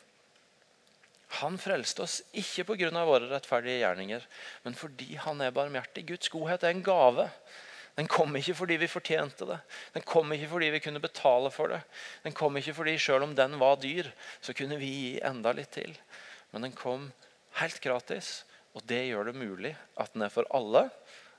Han 1.41 1.57
frelste 1.59 2.05
oss 2.05 2.21
ikke 2.33 2.67
pga. 2.69 2.91
våre 3.05 3.31
rettferdige 3.31 3.81
gjerninger, 3.83 4.27
men 4.63 4.75
fordi 4.75 5.15
han 5.15 5.41
er 5.41 5.55
barmhjertig. 5.55 6.07
Guds 6.07 6.29
godhet 6.29 6.63
er 6.63 6.75
en 6.75 6.83
gave. 6.83 7.31
Den 7.95 8.09
kom 8.11 8.35
ikke 8.37 8.57
fordi 8.59 8.77
vi 8.83 8.91
fortjente 8.91 9.47
det. 9.47 9.59
Den 9.95 10.03
kom 10.03 10.33
ikke 10.35 10.51
fordi 10.51 10.71
vi 10.75 10.83
kunne 10.83 11.01
betale 11.01 11.51
for 11.55 11.71
det. 11.71 11.81
Den 12.25 12.35
kom 12.35 12.57
ikke 12.59 12.75
fordi 12.75 12.99
selv 12.99 13.23
om 13.23 13.35
den 13.35 13.59
var 13.61 13.79
dyr, 13.79 14.11
så 14.41 14.53
kunne 14.53 14.79
vi 14.79 14.91
gi 14.91 15.21
enda 15.23 15.53
litt 15.55 15.71
til. 15.79 15.95
Men 16.55 16.69
den 16.69 16.77
kom 16.79 17.09
helt 17.59 17.81
gratis, 17.83 18.45
og 18.75 18.87
det 18.87 19.09
gjør 19.09 19.31
det 19.31 19.39
mulig 19.39 19.75
at 19.99 20.15
den 20.15 20.23
er 20.23 20.31
for 20.31 20.47
alle, 20.55 20.87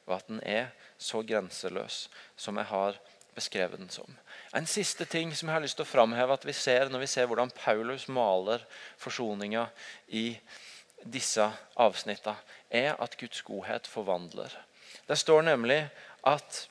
og 0.05 0.17
at 0.17 0.27
den 0.27 0.41
er 0.43 0.73
så 1.01 1.21
grenseløs 1.23 2.05
som 2.37 2.59
jeg 2.59 2.67
har 2.67 2.99
beskrevet 3.35 3.79
den 3.79 3.91
som. 3.91 4.11
En 4.55 4.67
siste 4.67 5.07
ting 5.07 5.31
som 5.35 5.49
jeg 5.49 5.57
har 5.57 5.63
lyst 5.63 5.79
til 5.79 5.87
å 5.87 5.89
framheve 5.89 6.35
at 6.35 6.45
vi 6.47 6.55
ser 6.55 6.91
når 6.91 7.03
vi 7.03 7.09
ser 7.11 7.27
hvordan 7.31 7.51
Paulus 7.55 8.07
maler 8.11 8.63
forsoninga 9.01 9.65
i 10.11 10.27
disse 11.03 11.47
avsnittene, 11.79 12.35
er 12.69 12.95
at 12.99 13.15
Guds 13.19 13.39
godhet 13.45 13.87
forvandler. 13.87 14.51
Det 15.07 15.17
står 15.19 15.45
nemlig 15.47 15.79
at 16.27 16.65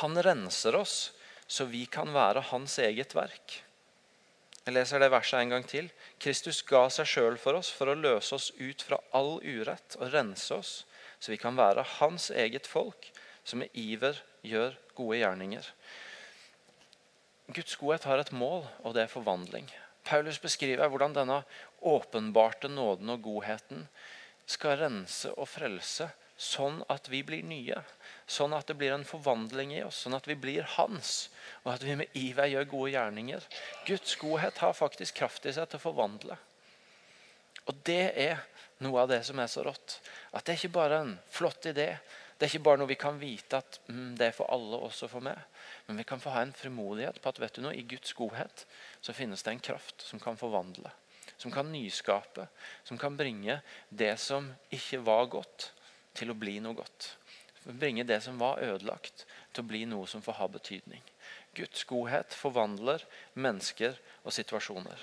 han 0.00 0.16
renser 0.24 0.76
oss 0.78 0.96
så 1.46 1.66
vi 1.68 1.84
kan 1.86 2.12
være 2.14 2.46
hans 2.52 2.78
eget 2.80 3.12
verk. 3.16 3.60
Jeg 4.64 4.74
leser 4.78 5.02
det 5.02 5.10
verset 5.12 5.42
en 5.42 5.52
gang 5.52 5.66
til. 5.68 5.90
Kristus 6.22 6.62
ga 6.66 6.86
seg 6.92 7.08
sjøl 7.08 7.38
for 7.40 7.58
oss 7.58 7.70
for 7.74 7.90
å 7.90 7.98
løse 7.98 8.34
oss 8.36 8.50
ut 8.58 8.82
fra 8.86 9.00
all 9.16 9.36
urett 9.42 9.96
og 10.00 10.12
rense 10.14 10.54
oss, 10.56 10.72
så 11.20 11.32
vi 11.32 11.40
kan 11.40 11.56
være 11.58 11.84
hans 11.98 12.30
eget 12.30 12.66
folk, 12.70 13.10
som 13.44 13.60
med 13.60 13.72
iver 13.76 14.20
gjør 14.46 14.76
gode 14.96 15.20
gjerninger. 15.20 15.68
Guds 17.54 17.76
godhet 17.76 18.06
har 18.08 18.22
et 18.22 18.32
mål, 18.32 18.64
og 18.84 18.94
det 18.96 19.04
er 19.04 19.12
forvandling. 19.12 19.68
Paulus 20.04 20.38
beskriver 20.40 20.88
hvordan 20.88 21.16
denne 21.16 21.42
åpenbarte 21.84 22.70
nåden 22.72 23.12
og 23.12 23.24
godheten 23.24 23.86
skal 24.48 24.78
rense 24.80 25.32
og 25.32 25.48
frelse, 25.48 26.08
sånn 26.36 26.80
at 26.90 27.08
vi 27.10 27.22
blir 27.26 27.44
nye. 27.46 27.76
Sånn 28.26 28.54
at 28.56 28.66
det 28.70 28.76
blir 28.78 28.94
en 28.94 29.06
forvandling 29.06 29.74
i 29.76 29.82
oss, 29.86 30.02
sånn 30.04 30.16
at 30.16 30.26
vi 30.28 30.36
blir 30.38 30.66
hans. 30.76 31.28
Og 31.62 31.74
at 31.74 31.84
vi 31.86 31.96
med 31.98 32.18
iver 32.18 32.50
gjør 32.50 32.70
gode 32.72 32.94
gjerninger. 32.96 33.46
Guds 33.86 34.16
godhet 34.20 34.58
har 34.64 34.74
faktisk 34.76 35.20
kraft 35.20 35.46
i 35.46 35.54
seg 35.54 35.68
til 35.68 35.80
å 35.80 35.86
forvandle. 35.86 36.38
Og 37.70 37.78
det 37.86 38.10
er 38.20 38.42
noe 38.84 39.04
av 39.04 39.12
det 39.12 39.22
som 39.24 39.38
er 39.40 39.48
så 39.50 39.64
rått. 39.64 40.00
At 40.32 40.44
det 40.44 40.54
er 40.54 40.60
ikke 40.60 40.76
bare 40.76 41.00
en 41.04 41.14
flott 41.32 41.70
idé. 41.70 41.94
Det 42.34 42.48
er 42.48 42.50
ikke 42.50 42.66
bare 42.66 42.82
noe 42.82 42.90
vi 42.90 42.98
kan 42.98 43.20
vite 43.20 43.60
at 43.62 43.78
mm, 43.86 44.16
det 44.18 44.28
er 44.28 44.36
for 44.36 44.50
alle, 44.52 44.80
også 44.88 45.08
for 45.08 45.24
meg. 45.24 45.38
Men 45.86 46.00
vi 46.00 46.08
kan 46.08 46.20
få 46.20 46.34
ha 46.34 46.42
en 46.44 46.56
frimodighet 46.56 47.20
på 47.22 47.30
at 47.30 47.38
vet 47.40 47.56
du 47.56 47.62
noe, 47.64 47.76
i 47.76 47.86
Guds 47.88 48.12
godhet 48.18 48.66
så 49.04 49.14
finnes 49.16 49.44
det 49.46 49.54
en 49.54 49.62
kraft 49.70 50.04
som 50.04 50.20
kan 50.20 50.36
forvandle. 50.40 50.90
Som 51.38 51.54
kan 51.54 51.70
nyskape. 51.72 52.48
Som 52.84 52.98
kan 53.00 53.16
bringe 53.16 53.60
det 53.88 54.16
som 54.20 54.50
ikke 54.74 55.00
var 55.06 55.30
godt, 55.32 55.70
til 56.14 56.30
å 56.30 56.38
bli 56.38 56.58
noe 56.62 56.76
godt. 56.78 57.14
Bringe 57.64 58.04
det 58.04 58.20
som 58.22 58.38
var 58.38 58.60
ødelagt, 58.62 59.24
til 59.52 59.64
å 59.64 59.68
bli 59.68 59.84
noe 59.88 60.06
som 60.10 60.22
får 60.22 60.38
ha 60.40 60.48
betydning. 60.52 61.02
Guds 61.56 61.84
godhet 61.88 62.34
forvandler 62.36 63.04
mennesker 63.34 63.96
og 64.22 64.34
situasjoner. 64.36 64.98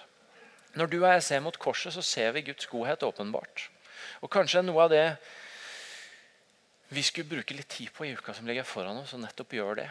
Når 0.78 0.92
du 0.92 0.98
og 1.02 1.10
jeg 1.10 1.24
ser 1.24 1.44
mot 1.44 1.58
korset, 1.58 1.94
så 1.94 2.04
ser 2.06 2.32
vi 2.36 2.46
Guds 2.48 2.68
godhet 2.72 3.04
åpenbart. 3.04 3.68
Og 4.22 4.32
kanskje 4.32 4.64
noe 4.64 4.86
av 4.86 4.94
det 4.94 5.06
vi 6.92 7.04
skulle 7.04 7.32
bruke 7.32 7.56
litt 7.56 7.72
tid 7.72 7.92
på 7.96 8.06
i 8.06 8.14
uka 8.16 8.34
som 8.36 8.48
ligger 8.48 8.68
foran 8.68 9.00
oss, 9.00 9.14
og 9.16 9.24
nettopp 9.24 9.56
gjør 9.56 9.80
det. 9.80 9.90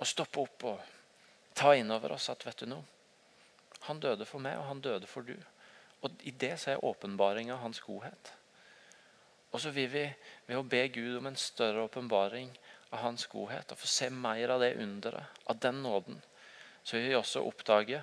Og 0.00 0.08
stoppe 0.08 0.42
opp 0.42 0.66
og 0.68 0.78
ta 1.56 1.74
inn 1.76 1.92
over 1.92 2.16
oss 2.16 2.28
at 2.32 2.44
vet 2.44 2.64
du 2.64 2.70
noe, 2.70 2.84
han 3.86 4.00
døde 4.00 4.26
for 4.26 4.42
meg, 4.42 4.56
og 4.58 4.66
han 4.70 4.80
døde 4.82 5.08
for 5.08 5.24
du. 5.24 5.36
Og 6.04 6.24
I 6.26 6.32
det 6.32 6.56
så 6.60 6.72
er 6.72 6.84
åpenbaringa 6.84 7.60
hans 7.60 7.80
godhet. 7.84 8.32
Og 9.52 9.62
så 9.62 9.72
vil 9.74 9.90
vi 9.92 10.04
ved 10.46 10.58
å 10.58 10.66
be 10.66 10.82
Gud 10.92 11.18
om 11.18 11.28
en 11.30 11.38
større 11.40 11.86
åpenbaring 11.86 12.50
av 12.92 13.02
hans 13.02 13.26
godhet, 13.30 13.72
og 13.72 13.80
få 13.80 13.90
se 13.90 14.10
mer 14.10 14.52
av 14.54 14.62
det 14.62 14.74
underet, 14.82 15.42
av 15.46 15.60
den 15.62 15.82
nåden, 15.82 16.20
så 16.86 16.96
vil 16.96 17.08
vi 17.10 17.18
også 17.18 17.42
oppdage 17.46 18.02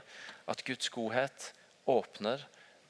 at 0.49 0.63
Guds 0.67 0.89
godhet 0.91 1.51
åpner 1.87 2.43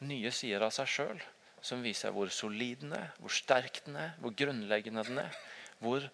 nye 0.03 0.31
sider 0.33 0.65
av 0.65 0.73
seg 0.73 0.89
sjøl, 0.89 1.23
som 1.63 1.83
viser 1.85 2.13
hvor 2.15 2.31
solid 2.33 2.81
den 2.83 2.95
er, 2.97 3.11
hvor 3.21 3.33
sterk 3.33 3.83
den 3.85 3.97
er, 3.99 4.15
hvor 4.19 4.33
grunnleggende 4.37 5.05
den 5.07 5.21
er, 5.21 5.37
hvor 5.79 6.09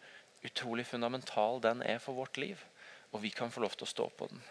utrolig 0.45 0.85
fundamental 0.87 1.61
den 1.63 1.81
er 1.83 1.99
for 2.03 2.17
vårt 2.19 2.37
liv. 2.37 2.59
og 3.11 3.23
vi 3.23 3.29
kan 3.33 3.49
få 3.49 3.63
lov 3.63 3.73
til 3.73 3.87
å 3.87 3.89
stå 3.89 4.05
på 4.13 4.27
den. 4.29 4.41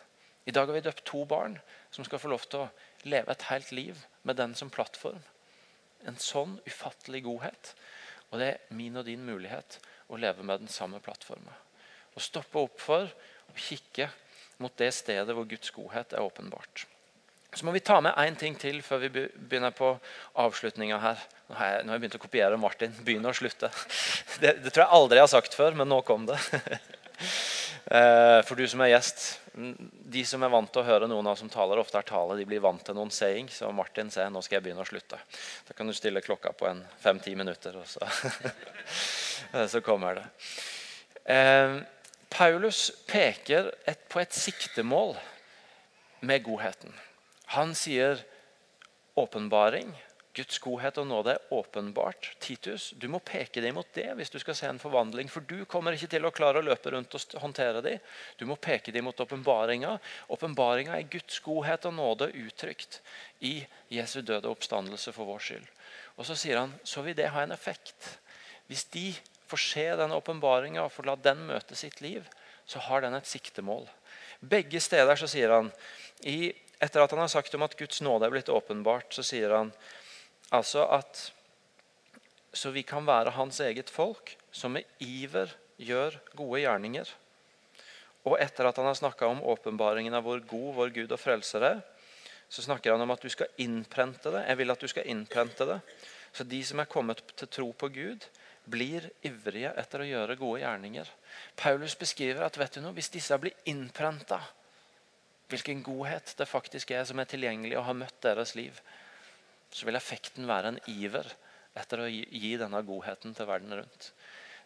I 0.46 0.50
dag 0.50 0.66
har 0.66 0.74
vi 0.74 0.80
døpt 0.82 1.04
to 1.06 1.20
barn 1.30 1.58
som 1.94 2.02
skal 2.04 2.18
få 2.18 2.30
lov 2.32 2.42
til 2.50 2.64
å 2.64 2.70
leve 3.04 3.30
et 3.30 3.44
helt 3.52 3.70
liv 3.70 4.00
med 4.26 4.34
den 4.36 4.54
som 4.58 4.70
plattform. 4.70 5.20
En 6.06 6.18
sånn 6.22 6.58
ufattelig 6.68 7.24
godhet. 7.26 7.72
Og 8.30 8.42
det 8.42 8.52
er 8.52 8.76
min 8.76 9.00
og 9.00 9.08
din 9.08 9.24
mulighet 9.24 9.80
å 10.08 10.20
leve 10.20 10.44
med 10.46 10.62
den 10.62 10.72
samme 10.72 11.00
plattformen. 11.04 11.54
Å 12.14 12.22
stoppe 12.22 12.60
opp 12.60 12.78
for 12.82 13.08
og 13.48 13.58
kikke 13.58 14.08
mot 14.62 14.74
det 14.78 14.92
stedet 14.94 15.34
hvor 15.34 15.48
Guds 15.48 15.72
godhet 15.74 16.14
er 16.14 16.24
åpenbart. 16.24 16.86
Så 17.54 17.64
må 17.64 17.72
vi 17.72 17.80
ta 17.80 17.96
med 18.04 18.16
én 18.20 18.36
ting 18.36 18.56
til 18.60 18.82
før 18.84 19.00
vi 19.06 19.08
begynner 19.10 19.72
på 19.72 19.94
avslutninga 20.38 20.98
her. 21.00 21.20
Nå 21.48 21.56
har, 21.56 21.70
jeg, 21.72 21.84
nå 21.84 21.90
har, 21.90 21.96
jeg, 21.96 22.02
begynt 22.02 22.18
å 22.18 22.20
kopiere 22.22 22.60
Martin. 22.60 22.96
Begynne 23.04 23.32
og 23.32 23.38
slutte. 23.38 23.70
Det, 24.42 24.52
det, 24.62 24.70
tror 24.70 24.84
jeg 24.84 24.94
aldri 24.94 25.18
jeg 25.18 25.24
har 25.24 25.32
sagt 25.32 25.56
før, 25.56 25.74
men 25.74 25.88
nå 25.90 25.96
kom 26.06 26.28
det. 26.28 26.36
Eh, 27.90 28.38
for 28.44 28.58
du 28.58 28.66
som 28.68 28.82
er 28.84 28.90
gjest, 28.92 29.22
de 29.54 30.22
som 30.28 30.42
er 30.44 30.52
vant 30.52 30.68
til 30.68 30.82
å 30.82 30.86
høre 30.86 31.08
noen 31.08 31.30
av 31.30 31.38
som 31.40 31.48
taler, 31.48 31.80
ofte 31.80 31.96
er 32.00 32.08
tale, 32.08 32.36
de 32.36 32.44
blir 32.48 32.60
vant 32.60 32.82
til 32.84 32.96
noen 32.98 33.12
saying. 33.14 33.48
Så 33.52 33.70
Martin 33.72 34.12
sier 34.12 34.28
nå 34.32 34.42
skal 34.44 34.58
jeg 34.58 34.66
begynne 34.66 34.84
å 34.84 34.88
slutte. 34.88 35.20
Da 35.68 35.76
kan 35.76 35.88
du 35.88 35.96
stille 35.96 36.24
klokka 36.24 36.52
på 36.52 36.68
en 36.68 36.82
fem-ti 37.00 37.32
minutter, 37.38 37.78
og 37.80 37.88
så, 37.88 38.04
så 39.72 39.80
kommer 39.84 40.20
det. 40.20 40.26
Eh, 41.32 41.78
Paulus 42.28 42.90
peker 43.08 43.72
et, 43.88 44.04
på 44.12 44.20
et 44.20 44.36
siktemål 44.36 45.16
med 46.28 46.44
godheten. 46.44 46.92
Han 47.56 47.72
sier 47.78 48.20
åpenbaring. 49.16 49.94
Guds 50.38 50.60
godhet 50.62 50.98
og 51.02 51.08
nåde 51.10 51.32
er 51.34 51.54
åpenbart. 51.54 52.30
Titus, 52.38 52.92
du 52.94 53.08
må 53.10 53.18
peke 53.18 53.62
deg 53.64 53.74
mot 53.74 53.88
det 53.96 54.06
hvis 54.14 54.30
du 54.30 54.38
skal 54.38 54.54
se 54.54 54.68
en 54.70 54.78
forvandling. 54.78 55.30
For 55.32 55.42
du 55.42 55.64
kommer 55.66 55.96
ikke 55.96 56.10
til 56.12 56.28
å 56.28 56.32
klare 56.34 56.62
å 56.62 56.66
løpe 56.66 56.92
rundt 56.94 57.16
og 57.18 57.34
håndtere 57.42 57.82
dem. 57.82 58.04
Du 58.38 58.46
må 58.46 58.54
peke 58.54 58.94
deg 58.94 59.02
mot 59.02 59.18
åpenbaringa. 59.18 59.96
Åpenbaringa 60.30 60.94
er 60.94 61.10
Guds 61.10 61.40
godhet 61.42 61.88
og 61.90 61.96
nåde 61.98 62.30
uttrykt 62.38 63.00
i 63.42 63.56
Jesu 63.90 64.20
døde 64.22 64.50
oppstandelse 64.50 65.14
for 65.16 65.26
vår 65.26 65.42
skyld. 65.48 65.66
Og 66.18 66.30
så 66.30 66.38
sier 66.38 66.62
han 66.62 66.76
så 66.86 67.02
vil 67.06 67.18
det 67.18 67.32
ha 67.34 67.42
en 67.42 67.54
effekt. 67.54 68.14
Hvis 68.70 68.86
de 68.94 69.10
får 69.50 69.64
se 69.64 69.86
denne 69.98 70.16
åpenbaringa 70.18 70.84
og 70.84 70.94
får 70.94 71.10
la 71.10 71.18
den 71.28 71.46
møte 71.50 71.78
sitt 71.78 72.02
liv, 72.04 72.26
så 72.68 72.82
har 72.86 73.02
den 73.02 73.16
et 73.16 73.26
siktemål. 73.26 73.88
Begge 74.38 74.80
steder 74.80 75.18
så 75.18 75.26
sier 75.30 75.56
han 75.56 75.72
i, 76.22 76.52
Etter 76.78 77.02
at 77.02 77.10
han 77.10 77.18
har 77.18 77.30
sagt 77.32 77.54
om 77.58 77.64
at 77.66 77.74
Guds 77.74 77.98
nåde 78.06 78.28
er 78.28 78.30
blitt 78.30 78.50
åpenbart, 78.54 79.10
så 79.10 79.24
sier 79.26 79.50
han 79.50 79.72
altså 80.54 80.86
at 80.98 81.28
så 82.58 82.72
vi 82.74 82.82
kan 82.82 83.06
være 83.06 83.34
hans 83.36 83.60
eget 83.60 83.90
folk, 83.92 84.32
som 84.50 84.72
med 84.74 84.86
iver 85.04 85.52
gjør 85.78 86.16
gode 86.36 86.62
gjerninger. 86.64 87.10
Og 88.26 88.38
etter 88.40 88.66
at 88.66 88.80
han 88.80 88.88
har 88.88 88.96
snakka 88.98 89.28
om 89.28 89.44
åpenbaringen 89.44 90.16
av 90.16 90.24
hvor 90.26 90.40
god 90.40 90.74
vår 90.80 90.94
Gud 90.96 91.14
og 91.14 91.20
frelser 91.20 91.66
er, 91.68 91.80
så 92.48 92.64
snakker 92.64 92.94
han 92.94 93.04
om 93.04 93.12
at 93.12 93.22
du 93.22 93.28
skal 93.28 93.52
innprente 93.60 94.32
det. 94.32 94.46
Jeg 94.48 94.58
vil 94.58 94.72
at 94.72 94.80
du 94.80 94.88
skal 94.88 95.08
innprente 95.12 95.66
det. 95.68 95.78
Så 96.32 96.44
de 96.48 96.60
som 96.64 96.80
er 96.80 96.90
kommet 96.90 97.20
til 97.36 97.50
tro 97.52 97.68
på 97.76 97.90
Gud, 97.92 98.24
blir 98.68 99.06
ivrige 99.24 99.72
etter 99.80 100.02
å 100.02 100.08
gjøre 100.08 100.36
gode 100.40 100.62
gjerninger. 100.62 101.08
Paulus 101.56 101.96
beskriver 101.96 102.44
at 102.44 102.56
vet 102.60 102.76
du 102.76 102.82
noe, 102.84 102.96
hvis 102.96 103.12
disse 103.12 103.36
blir 103.40 103.56
innprenta, 103.68 104.40
hvilken 105.48 105.80
godhet 105.84 106.34
det 106.36 106.48
faktisk 106.48 106.92
er 106.92 107.06
som 107.08 107.20
er 107.20 107.28
tilgjengelig 107.28 107.78
og 107.78 107.86
har 107.86 107.96
møtt 107.96 108.18
deres 108.24 108.52
liv, 108.58 108.76
så 109.70 109.88
vil 109.88 109.98
effekten 109.98 110.48
være 110.48 110.74
en 110.74 110.82
iver 110.90 111.28
etter 111.78 112.02
å 112.02 112.10
gi 112.10 112.56
denne 112.58 112.82
godheten 112.86 113.34
til 113.36 113.48
verden 113.48 113.74
rundt. 113.78 114.12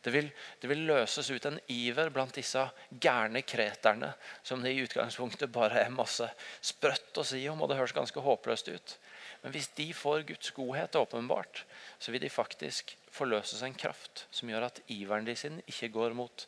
Det 0.03 0.11
vil, 0.11 0.29
det 0.59 0.67
vil, 0.67 0.81
løses 0.89 1.29
ut 1.31 1.45
en 1.47 1.61
iver 1.71 2.09
blant 2.11 2.35
disse 2.35 2.63
gærne 2.91 3.45
kreterne, 3.47 4.09
som 4.43 4.63
det 4.63 4.73
i 4.75 4.81
utgangspunktet 4.83 5.53
bare 5.55 5.85
er 5.85 5.95
masse 5.95 6.27
sprøtt 6.59 7.21
å 7.23 7.27
si 7.27 7.45
om, 7.51 7.63
og 7.63 7.71
det 7.71 7.79
høres 7.79 7.95
ganske 7.95 8.25
håpløst 8.25 8.73
ut. 8.73 8.97
Men 9.45 9.55
hvis 9.55 9.71
de 9.79 9.87
får 9.95 10.25
Guds 10.27 10.51
godhet 10.57 10.99
åpenbart, 10.99 11.63
så 12.03 12.11
vil 12.11 12.25
de 12.25 12.33
faktisk 12.35 12.97
forløses 13.15 13.63
en 13.63 13.79
kraft 13.79 14.27
som 14.35 14.51
gjør 14.51 14.67
at 14.73 14.83
iveren 14.91 15.29
de 15.29 15.39
sin 15.39 15.63
ikke 15.71 15.93
går 15.95 16.19
mot 16.19 16.47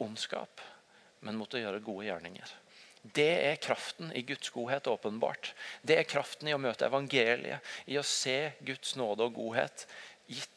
ondskap, 0.00 0.64
men 1.20 1.36
mot 1.36 1.52
å 1.52 1.60
gjøre 1.60 1.84
gode 1.84 2.08
gjerninger. 2.08 2.59
Det 3.02 3.32
er 3.48 3.60
kraften 3.62 4.10
i 4.12 4.22
Guds 4.28 4.50
godhet 4.52 4.86
åpenbart. 4.90 5.54
Det 5.82 5.96
er 5.96 6.08
kraften 6.08 6.50
i 6.50 6.54
å 6.54 6.60
møte 6.60 6.84
evangeliet, 6.84 7.64
i 7.88 7.96
å 7.96 8.04
se 8.04 8.52
Guds 8.60 8.92
nåde 9.00 9.24
og 9.24 9.38
godhet 9.38 9.86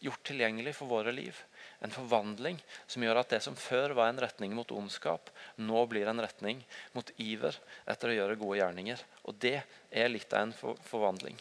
gjort 0.04 0.26
tilgjengelig 0.28 0.76
for 0.78 0.92
våre 0.92 1.14
liv. 1.16 1.38
En 1.84 1.92
forvandling 1.92 2.60
som 2.88 3.04
gjør 3.04 3.22
at 3.24 3.34
det 3.34 3.40
som 3.44 3.56
før 3.60 3.96
var 3.98 4.12
en 4.12 4.22
retning 4.22 4.54
mot 4.56 4.70
ondskap, 4.76 5.32
nå 5.56 5.86
blir 5.92 6.08
en 6.08 6.22
retning 6.24 6.62
mot 6.94 7.10
iver 7.20 7.58
etter 7.90 8.12
å 8.12 8.20
gjøre 8.20 8.38
gode 8.40 8.60
gjerninger. 8.60 9.02
Og 9.28 9.40
det 9.42 9.58
er 9.92 10.12
litt 10.12 10.36
av 10.36 10.48
en 10.48 10.78
forvandling. 10.88 11.40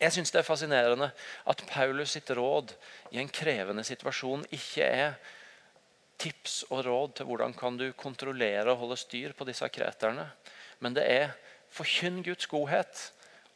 Jeg 0.00 0.14
syns 0.14 0.32
det 0.32 0.40
er 0.40 0.48
fascinerende 0.48 1.10
at 1.52 1.66
Paulus 1.68 2.14
sitt 2.16 2.30
råd 2.32 2.72
i 3.12 3.20
en 3.20 3.28
krevende 3.28 3.84
situasjon 3.84 4.46
ikke 4.56 4.86
er 4.86 5.18
tips 6.20 6.62
og 6.68 6.84
råd 6.86 7.14
til 7.16 7.28
hvordan 7.28 7.54
kan 7.56 7.78
du 7.80 7.88
kontrollere 7.98 8.68
og 8.68 8.82
holde 8.84 8.98
styr 9.00 9.32
på 9.36 9.46
disse 9.48 9.66
kreterne. 9.72 10.28
Men 10.80 10.96
det 10.96 11.06
er 11.08 11.32
forkynn 11.72 12.22
Guds 12.26 12.48
godhet. 12.50 13.10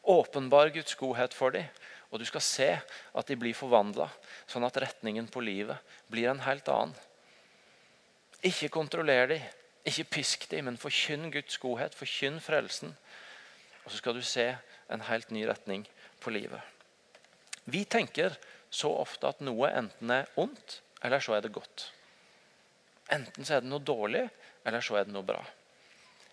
Åpenbar 0.05 0.73
Guds 0.75 0.97
godhet 1.01 1.35
for 1.35 1.55
dem. 1.55 1.69
Og 2.11 2.21
du 2.21 2.25
skal 2.29 2.45
se 2.45 2.69
at 2.79 3.29
de 3.29 3.37
blir 3.37 3.57
forvandla, 3.59 4.07
sånn 4.47 4.67
at 4.67 4.77
retningen 4.79 5.27
på 5.33 5.43
livet 5.43 5.81
blir 6.13 6.29
en 6.31 6.45
helt 6.45 6.69
annen. 6.71 6.95
Ikke 8.45 8.69
kontroller 8.71 9.33
dem, 9.33 9.47
ikke 9.89 10.07
pisk 10.21 10.47
dem, 10.51 10.69
men 10.69 10.79
forkynn 10.81 11.31
Guds 11.33 11.59
godhet. 11.59 11.97
Forkynn 11.97 12.39
frelsen. 12.45 12.95
Og 13.85 13.91
så 13.91 13.99
skal 13.99 14.17
du 14.17 14.23
se 14.25 14.47
en 14.93 15.05
helt 15.09 15.33
ny 15.35 15.43
retning 15.49 15.85
på 16.23 16.33
livet. 16.33 16.61
Vi 17.65 17.85
tenker 17.89 18.37
så 18.71 18.93
ofte 19.01 19.29
at 19.29 19.43
noe 19.45 19.71
enten 19.73 20.13
er 20.13 20.31
ondt, 20.41 20.81
eller 21.05 21.25
så 21.25 21.37
er 21.37 21.45
det 21.45 21.55
godt. 21.57 21.89
Enten 23.13 23.45
så 23.45 23.57
er 23.57 23.65
det 23.65 23.71
noe 23.71 23.85
dårlig, 23.85 24.25
eller 24.65 24.85
så 24.85 24.97
er 24.99 25.09
det 25.09 25.15
noe 25.15 25.27
bra. 25.27 25.43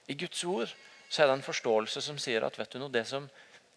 I 0.07 0.15
Guds 0.15 0.43
ord 0.47 0.71
så 1.09 1.23
er 1.23 1.27
det 1.27 1.39
en 1.39 1.45
forståelse 1.45 2.03
som 2.03 2.19
sier 2.21 2.45
at 2.47 2.57
vet 2.59 2.71
du 2.71 2.79
noe, 2.79 2.93
det 2.93 3.03
som 3.09 3.27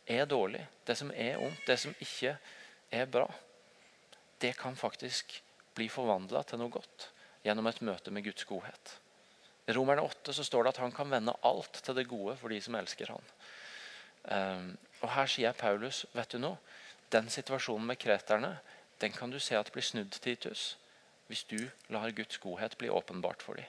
er 0.06 0.28
dårlig, 0.30 0.62
det 0.86 0.96
som 0.98 1.10
er 1.10 1.40
ondt, 1.42 1.64
det 1.66 1.78
som 1.80 1.94
ikke 2.02 2.36
er 2.94 3.08
bra, 3.10 3.26
det 4.38 4.52
kan 4.58 4.76
faktisk 4.76 5.40
bli 5.74 5.88
forvandla 5.90 6.44
til 6.46 6.60
noe 6.60 6.72
godt 6.72 7.08
gjennom 7.44 7.66
et 7.68 7.82
møte 7.84 8.12
med 8.14 8.24
Guds 8.26 8.46
godhet. 8.48 8.94
I 9.66 9.72
Romerne 9.72 10.04
8 10.04 10.34
så 10.36 10.44
står 10.44 10.64
det 10.64 10.74
at 10.74 10.82
han 10.84 10.92
kan 10.92 11.10
vende 11.10 11.34
alt 11.42 11.80
til 11.82 11.96
det 11.96 12.06
gode 12.08 12.36
for 12.36 12.52
de 12.52 12.60
som 12.62 12.76
elsker 12.76 13.10
han. 13.14 13.30
Um, 14.24 14.70
og 15.02 15.10
Her 15.16 15.28
sier 15.28 15.56
Paulus 15.56 16.04
vet 16.12 16.32
du 16.32 16.40
noe, 16.40 16.60
den 17.12 17.28
situasjonen 17.32 17.88
med 17.88 18.00
kreterne 18.00 18.56
den 19.00 19.12
kan 19.12 19.32
du 19.32 19.40
se 19.42 19.56
at 19.58 19.72
blir 19.72 19.84
snudd, 19.84 20.14
Titus, 20.22 20.76
hvis 21.28 21.44
du 21.50 21.58
lar 21.92 22.12
Guds 22.16 22.38
godhet 22.42 22.76
bli 22.78 22.90
åpenbart 22.92 23.42
for 23.42 23.60
dem. 23.60 23.66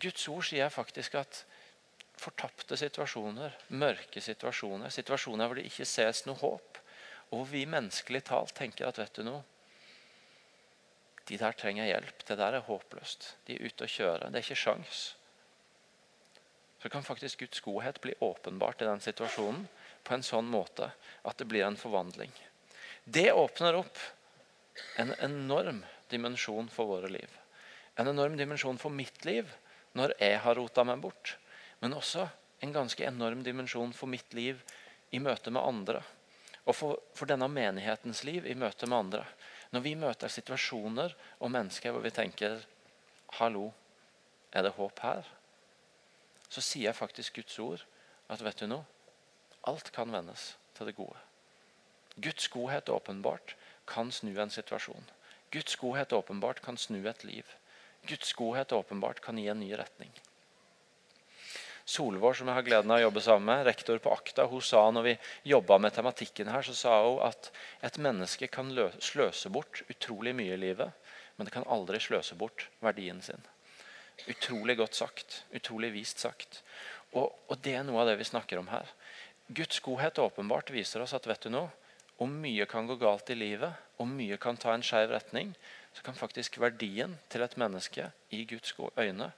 Guds 0.00 0.26
ord 0.30 0.46
sier 0.46 0.70
faktisk 0.70 1.16
at 1.18 1.44
fortapte 2.20 2.76
situasjoner, 2.78 3.56
mørke 3.74 4.20
situasjoner, 4.22 4.92
situasjoner 4.92 5.48
hvor 5.48 5.58
det 5.58 5.68
ikke 5.70 5.88
ses 5.88 6.24
noe 6.26 6.38
håp, 6.40 6.80
og 7.30 7.40
hvor 7.40 7.48
vi 7.50 7.64
menneskelig 7.68 8.22
talt 8.28 8.54
tenker 8.56 8.88
at 8.88 9.00
vet 9.00 9.16
du 9.18 9.26
noe, 9.26 9.42
de 11.30 11.38
der 11.38 11.54
trenger 11.54 11.86
hjelp. 11.86 12.24
Det 12.26 12.36
der 12.38 12.56
er 12.58 12.66
håpløst. 12.66 13.34
De 13.46 13.54
er 13.54 13.66
ute 13.70 13.86
å 13.86 13.90
kjøre. 13.90 14.30
Det 14.30 14.40
er 14.40 14.46
ikke 14.46 14.58
sjans 14.58 15.02
så 16.82 16.88
kan 16.88 17.04
faktisk 17.04 17.38
Guds 17.40 17.60
godhet 17.60 18.00
bli 18.00 18.14
åpenbart 18.18 18.82
i 18.82 18.88
den 18.88 19.02
situasjonen 19.04 19.66
på 20.04 20.14
en 20.16 20.24
sånn 20.24 20.48
måte 20.48 20.88
at 21.28 21.36
det 21.36 21.46
blir 21.48 21.66
en 21.66 21.76
forvandling. 21.76 22.32
Det 23.04 23.32
åpner 23.36 23.76
opp 23.82 23.98
en 25.00 25.14
enorm 25.18 25.82
dimensjon 26.10 26.68
for 26.72 26.90
våre 26.90 27.10
liv. 27.12 27.30
En 27.98 28.08
enorm 28.10 28.36
dimensjon 28.38 28.78
for 28.80 28.94
mitt 28.94 29.24
liv 29.24 29.50
når 29.98 30.14
jeg 30.20 30.38
har 30.44 30.58
rota 30.58 30.84
meg 30.86 31.02
bort. 31.02 31.36
Men 31.80 31.96
også 31.96 32.28
en 32.60 32.74
ganske 32.74 33.04
enorm 33.06 33.42
dimensjon 33.46 33.92
for 33.96 34.10
mitt 34.10 34.34
liv 34.36 34.60
i 35.10 35.18
møte 35.22 35.50
med 35.50 35.62
andre. 35.62 36.02
Og 36.68 36.76
for, 36.76 37.00
for 37.16 37.30
denne 37.30 37.48
menighetens 37.50 38.22
liv 38.28 38.46
i 38.46 38.54
møte 38.58 38.86
med 38.86 38.98
andre. 38.98 39.24
Når 39.74 39.84
vi 39.86 39.96
møter 39.98 40.32
situasjoner 40.32 41.16
og 41.38 41.52
mennesker 41.52 41.94
hvor 41.94 42.04
vi 42.04 42.14
tenker 42.14 42.62
Hallo, 43.38 43.68
er 44.50 44.66
det 44.66 44.74
håp 44.74 44.98
her? 45.06 45.28
så 46.50 46.62
sier 46.64 46.96
faktisk 46.96 47.38
Guds 47.38 47.58
ord 47.62 47.82
at 48.30 48.42
vet 48.42 48.62
du 48.62 48.66
noe? 48.70 48.86
Alt 49.70 49.92
kan 49.94 50.10
vendes 50.12 50.54
til 50.76 50.88
det 50.88 50.96
gode. 50.98 51.18
Guds 52.20 52.48
godhet 52.50 52.90
åpenbart 52.90 53.54
kan 53.90 54.12
snu 54.14 54.32
en 54.38 54.52
situasjon. 54.54 55.10
Guds 55.50 55.76
godhet 55.76 56.12
åpenbart 56.14 56.62
kan 56.62 56.78
snu 56.78 57.02
et 57.10 57.24
liv. 57.26 57.46
Guds 58.06 58.32
godhet 58.38 58.72
åpenbart 58.72 59.20
kan 59.20 59.38
gi 59.38 59.48
en 59.50 59.60
ny 59.60 59.72
retning. 59.76 60.12
Solvår, 61.90 62.36
som 62.38 62.46
jeg 62.46 62.54
har 62.54 62.66
gleden 62.66 62.92
av 62.92 63.00
å 63.00 63.06
jobbe 63.08 63.22
sammen 63.24 63.48
med, 63.50 63.64
rektor 63.66 63.98
på 63.98 64.12
Akta, 64.14 64.44
hun 64.46 64.62
sa 64.62 64.84
når 64.94 65.06
vi 65.08 65.14
jobba 65.50 65.80
med 65.82 65.94
tematikken 65.96 66.50
her, 66.52 66.62
så 66.62 66.74
sa 66.76 66.98
hun 67.02 67.18
at 67.26 67.50
et 67.86 67.98
menneske 67.98 68.46
kan 68.52 68.70
sløse 69.02 69.50
bort 69.50 69.82
utrolig 69.90 70.36
mye 70.38 70.54
i 70.54 70.60
livet, 70.68 70.92
men 71.34 71.48
det 71.48 71.54
kan 71.56 71.66
aldri 71.66 71.98
sløse 71.98 72.36
bort 72.38 72.68
verdien 72.84 73.18
sin. 73.24 73.42
Utrolig 74.30 74.76
godt 74.78 74.94
sagt. 74.94 75.42
Utrolig 75.56 75.90
vist 75.96 76.22
sagt. 76.22 76.60
Og, 77.10 77.32
og, 77.48 77.56
det 77.64 77.74
er 77.74 77.86
noe 77.88 78.02
av 78.02 78.12
det 78.12 78.18
vi 78.20 78.28
snakker 78.28 78.60
om 78.60 78.70
her. 78.70 78.86
Guds 79.48 79.80
godhet 79.82 80.20
åpenbart 80.22 80.70
viser 80.70 81.02
oss 81.02 81.16
at 81.16 81.26
vet 81.26 81.42
du 81.42 81.50
noe, 81.56 81.72
om 82.20 82.32
mye 82.42 82.66
kan 82.68 82.86
gå 82.86 82.98
galt 83.00 83.30
i 83.32 83.38
livet, 83.38 83.72
og 84.00 84.08
mye 84.08 84.36
kan 84.40 84.58
ta 84.60 84.74
en 84.74 84.84
skeiv 84.84 85.10
retning, 85.12 85.54
så 85.96 86.04
kan 86.04 86.16
faktisk 86.16 86.60
verdien 86.60 87.16
til 87.32 87.44
et 87.44 87.56
menneske 87.60 88.10
i 88.30 88.44
Guds 88.48 88.74
øyne 88.98 89.30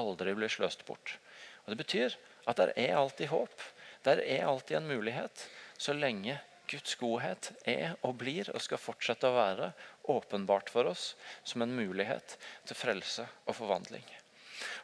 aldri 0.00 0.34
bli 0.34 0.48
sløst 0.48 0.84
bort. 0.88 1.18
Og 1.64 1.70
Det 1.70 1.78
betyr 1.78 2.16
at 2.48 2.56
der 2.56 2.72
er 2.76 2.96
alltid 2.96 3.28
håp. 3.28 3.60
Der 4.04 4.22
er 4.24 4.46
alltid 4.48 4.76
en 4.76 4.88
mulighet, 4.88 5.48
så 5.78 5.92
lenge 5.92 6.40
Guds 6.70 6.96
godhet 6.96 7.52
er 7.66 7.96
og 8.02 8.16
blir 8.18 8.48
og 8.54 8.62
skal 8.62 8.78
fortsette 8.78 9.28
å 9.28 9.36
være 9.36 9.72
åpenbart 10.08 10.70
for 10.70 10.86
oss 10.86 11.14
som 11.44 11.62
en 11.62 11.74
mulighet 11.74 12.38
til 12.64 12.78
frelse 12.78 13.26
og 13.46 13.56
forvandling. 13.58 14.06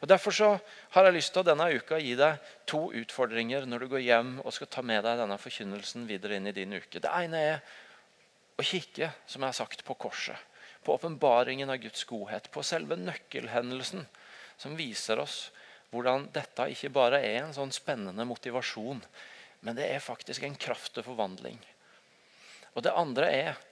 Og 0.01 0.09
Derfor 0.09 0.35
så 0.35 0.49
har 0.93 1.07
jeg 1.07 1.17
lyst 1.17 1.33
til 1.33 1.43
å 1.43 1.49
denne 1.49 1.69
uka 1.73 1.99
gi 2.03 2.15
deg 2.19 2.41
to 2.69 2.91
utfordringer 2.93 3.65
når 3.69 3.85
du 3.85 3.89
går 3.95 4.05
hjem 4.05 4.33
og 4.43 4.53
skal 4.53 4.71
ta 4.73 4.85
med 4.85 5.05
deg 5.07 5.21
denne 5.23 5.39
forkynnelsen 5.41 6.07
videre 6.09 6.37
inn 6.37 6.51
i 6.51 6.55
din 6.57 6.77
uke. 6.77 7.01
Det 7.01 7.13
ene 7.13 7.43
er 7.53 7.63
å 8.57 8.65
kikke 8.65 9.11
som 9.27 9.43
jeg 9.43 9.49
har 9.49 9.57
sagt, 9.57 9.85
på 9.85 9.97
korset. 10.01 10.37
På 10.85 10.97
åpenbaringen 10.97 11.71
av 11.73 11.81
Guds 11.83 12.05
godhet. 12.09 12.51
På 12.53 12.65
selve 12.65 12.99
nøkkelhendelsen 13.01 14.05
som 14.61 14.77
viser 14.77 15.21
oss 15.21 15.51
hvordan 15.93 16.29
dette 16.35 16.67
ikke 16.73 16.93
bare 16.93 17.23
er 17.25 17.45
en 17.45 17.55
sånn 17.57 17.73
spennende 17.73 18.27
motivasjon, 18.29 19.01
men 19.65 19.79
det 19.79 19.87
er 19.89 20.03
faktisk 20.03 20.45
en 20.45 20.59
kraft 20.59 20.93
til 20.95 21.07
forvandling. 21.07 21.59
Og 22.77 22.85
Det 22.85 22.93
andre 22.93 23.31
er 23.33 23.63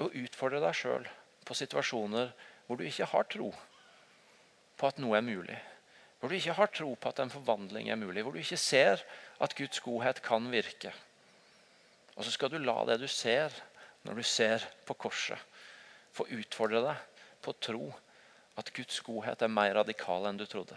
å 0.00 0.08
utfordre 0.08 0.62
deg 0.62 0.74
sjøl 0.74 1.04
på 1.44 1.56
situasjoner 1.58 2.32
hvor 2.66 2.78
du 2.78 2.86
ikke 2.86 3.10
har 3.12 3.28
tro 3.30 3.50
på 4.76 4.88
at 4.88 5.00
noe 5.02 5.18
er 5.18 5.26
mulig. 5.26 5.58
Hvor 6.20 6.30
du 6.30 6.36
ikke 6.36 6.54
har 6.54 6.70
tro 6.70 6.92
på 6.94 7.10
at 7.10 7.18
en 7.18 7.32
forvandling 7.32 7.90
er 7.90 7.98
mulig. 7.98 8.22
Hvor 8.22 8.34
du 8.34 8.38
ikke 8.38 8.60
ser 8.60 9.02
at 9.42 9.56
Guds 9.58 9.80
godhet 9.82 10.22
kan 10.22 10.46
virke. 10.52 10.92
Og 12.14 12.24
så 12.24 12.30
skal 12.34 12.52
du 12.52 12.60
la 12.62 12.76
det 12.86 13.00
du 13.02 13.08
ser 13.10 13.54
når 14.06 14.18
du 14.18 14.22
ser 14.26 14.64
på 14.86 14.94
korset, 14.98 15.38
få 16.12 16.26
utfordre 16.34 16.82
deg 16.84 17.28
på 17.42 17.52
å 17.52 17.60
tro 17.62 17.84
at 18.60 18.72
Guds 18.76 18.98
godhet 19.06 19.42
er 19.42 19.52
mer 19.52 19.74
radikal 19.78 20.26
enn 20.28 20.40
du 20.40 20.44
trodde. 20.46 20.76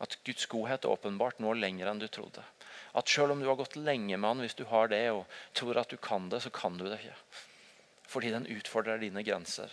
At 0.00 0.16
Guds 0.26 0.46
godhet 0.50 0.88
åpenbart 0.88 1.40
når 1.42 1.60
lenger 1.60 1.90
enn 1.90 2.02
du 2.02 2.08
trodde. 2.08 2.42
At 2.96 3.08
selv 3.08 3.34
om 3.34 3.42
du 3.42 3.46
har 3.48 3.58
gått 3.60 3.78
lenge 3.78 4.16
med 4.16 4.28
han, 4.28 4.42
hvis 4.42 4.58
du 4.58 4.64
har 4.70 4.90
det 4.90 5.04
og 5.12 5.24
tror 5.56 5.78
at 5.80 5.92
du 5.92 5.96
kan 6.00 6.28
det, 6.32 6.42
så 6.44 6.50
kan 6.50 6.78
du 6.78 6.86
det 6.88 6.98
ikke. 6.98 7.16
Fordi 8.10 8.32
den 8.34 8.48
utfordrer 8.50 8.98
dine 9.02 9.22
grenser 9.26 9.70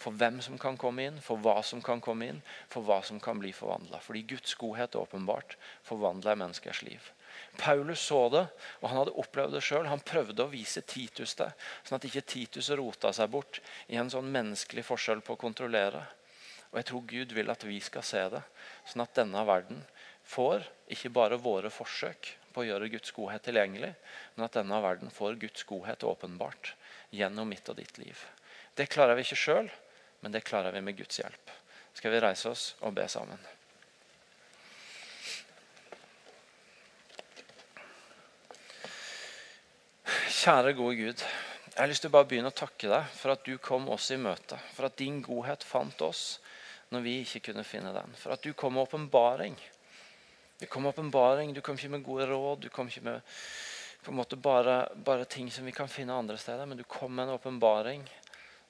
for 0.00 0.16
hvem 0.16 0.40
som 0.40 0.56
kan 0.58 0.78
komme 0.80 1.04
inn, 1.04 1.18
for 1.20 1.40
hva 1.44 1.58
som 1.66 1.82
kan 1.84 2.00
komme 2.00 2.30
inn, 2.30 2.42
for 2.72 2.86
hva 2.86 3.02
som 3.04 3.20
kan 3.20 3.40
bli 3.40 3.52
forvandla. 3.52 4.00
Fordi 4.00 4.22
Guds 4.32 4.54
godhet 4.56 4.96
åpenbart 4.96 5.58
forvandler 5.84 6.38
menneskers 6.40 6.80
liv. 6.86 7.10
Paulus 7.60 8.00
så 8.00 8.22
det, 8.32 8.46
og 8.80 8.88
han 8.88 9.00
hadde 9.02 9.16
opplevd 9.20 9.54
det 9.56 9.62
sjøl. 9.64 9.88
Han 9.90 10.02
prøvde 10.06 10.46
å 10.46 10.52
vise 10.52 10.82
Titus 10.88 11.36
det, 11.38 11.50
sånn 11.84 11.98
at 11.98 12.06
ikke 12.08 12.24
Titus 12.32 12.70
rota 12.80 13.12
seg 13.12 13.28
bort 13.32 13.60
i 13.92 13.98
en 14.00 14.10
sånn 14.12 14.30
menneskelig 14.32 14.86
forskjell 14.88 15.20
på 15.26 15.36
å 15.36 15.42
kontrollere. 15.44 16.06
Og 16.70 16.78
Jeg 16.80 16.88
tror 16.88 17.06
Gud 17.12 17.36
vil 17.36 17.52
at 17.52 17.66
vi 17.66 17.80
skal 17.82 18.06
se 18.06 18.22
det, 18.32 18.42
sånn 18.88 19.04
at 19.04 19.16
denne 19.18 19.44
verden 19.44 19.82
får 20.30 20.64
ikke 20.94 21.12
bare 21.12 21.40
våre 21.42 21.70
forsøk 21.74 22.32
på 22.54 22.62
å 22.62 22.68
gjøre 22.68 22.90
Guds 22.94 23.12
godhet 23.14 23.44
tilgjengelig, 23.46 23.92
men 24.36 24.46
at 24.46 24.56
denne 24.56 24.80
verden 24.82 25.12
får 25.12 25.38
Guds 25.42 25.66
godhet 25.66 26.06
åpenbart 26.06 26.74
gjennom 27.14 27.50
mitt 27.50 27.68
og 27.68 27.78
ditt 27.78 27.98
liv. 27.98 28.18
Det 28.78 28.88
klarer 28.90 29.18
vi 29.18 29.26
ikke 29.26 29.38
sjøl, 29.38 29.70
men 30.20 30.32
det 30.32 30.44
klarer 30.46 30.72
vi 30.72 30.80
med 30.84 30.96
Guds 30.98 31.20
hjelp. 31.20 31.50
Skal 31.96 32.12
vi 32.14 32.20
reise 32.22 32.50
oss 32.50 32.74
og 32.84 32.94
be 32.96 33.06
sammen? 33.10 33.40
Kjære, 40.40 40.72
gode 40.72 40.96
Gud. 40.96 41.24
Jeg 41.70 41.76
har 41.76 41.88
lyst 41.90 42.04
til 42.04 42.10
å 42.10 42.14
bare 42.14 42.28
begynne 42.28 42.50
å 42.52 42.56
takke 42.56 42.88
deg 42.88 43.10
for 43.16 43.34
at 43.34 43.42
du 43.44 43.58
kom 43.60 43.90
oss 43.92 44.08
i 44.14 44.16
møte. 44.20 44.56
For 44.74 44.88
at 44.88 44.96
din 45.00 45.20
godhet 45.24 45.64
fant 45.66 46.00
oss 46.04 46.38
når 46.90 47.04
vi 47.04 47.18
ikke 47.24 47.50
kunne 47.50 47.64
finne 47.66 47.92
den. 47.94 48.16
For 48.18 48.34
at 48.34 48.44
du 48.44 48.54
kom 48.56 48.74
med 48.76 48.86
åpenbaring. 48.86 49.58
Du 50.60 50.66
kom 50.66 50.84
med 50.84 50.94
åpenbaring, 50.94 51.52
du 51.54 51.60
kom 51.64 51.76
ikke 51.78 51.92
med 51.92 52.04
gode 52.04 52.26
råd. 52.30 52.64
Du 52.64 52.72
kom 52.72 52.88
ikke 52.88 53.04
med 53.06 53.20
på 54.00 54.12
en 54.12 54.16
måte 54.16 54.36
bare, 54.40 54.86
bare 54.96 55.28
ting 55.28 55.50
som 55.52 55.66
vi 55.68 55.76
kan 55.76 55.88
finne 55.92 56.16
andre 56.16 56.38
steder, 56.40 56.64
men 56.64 56.78
du 56.78 56.86
kom 56.88 57.12
med 57.12 57.28
en 57.28 57.34
åpenbaring 57.36 58.06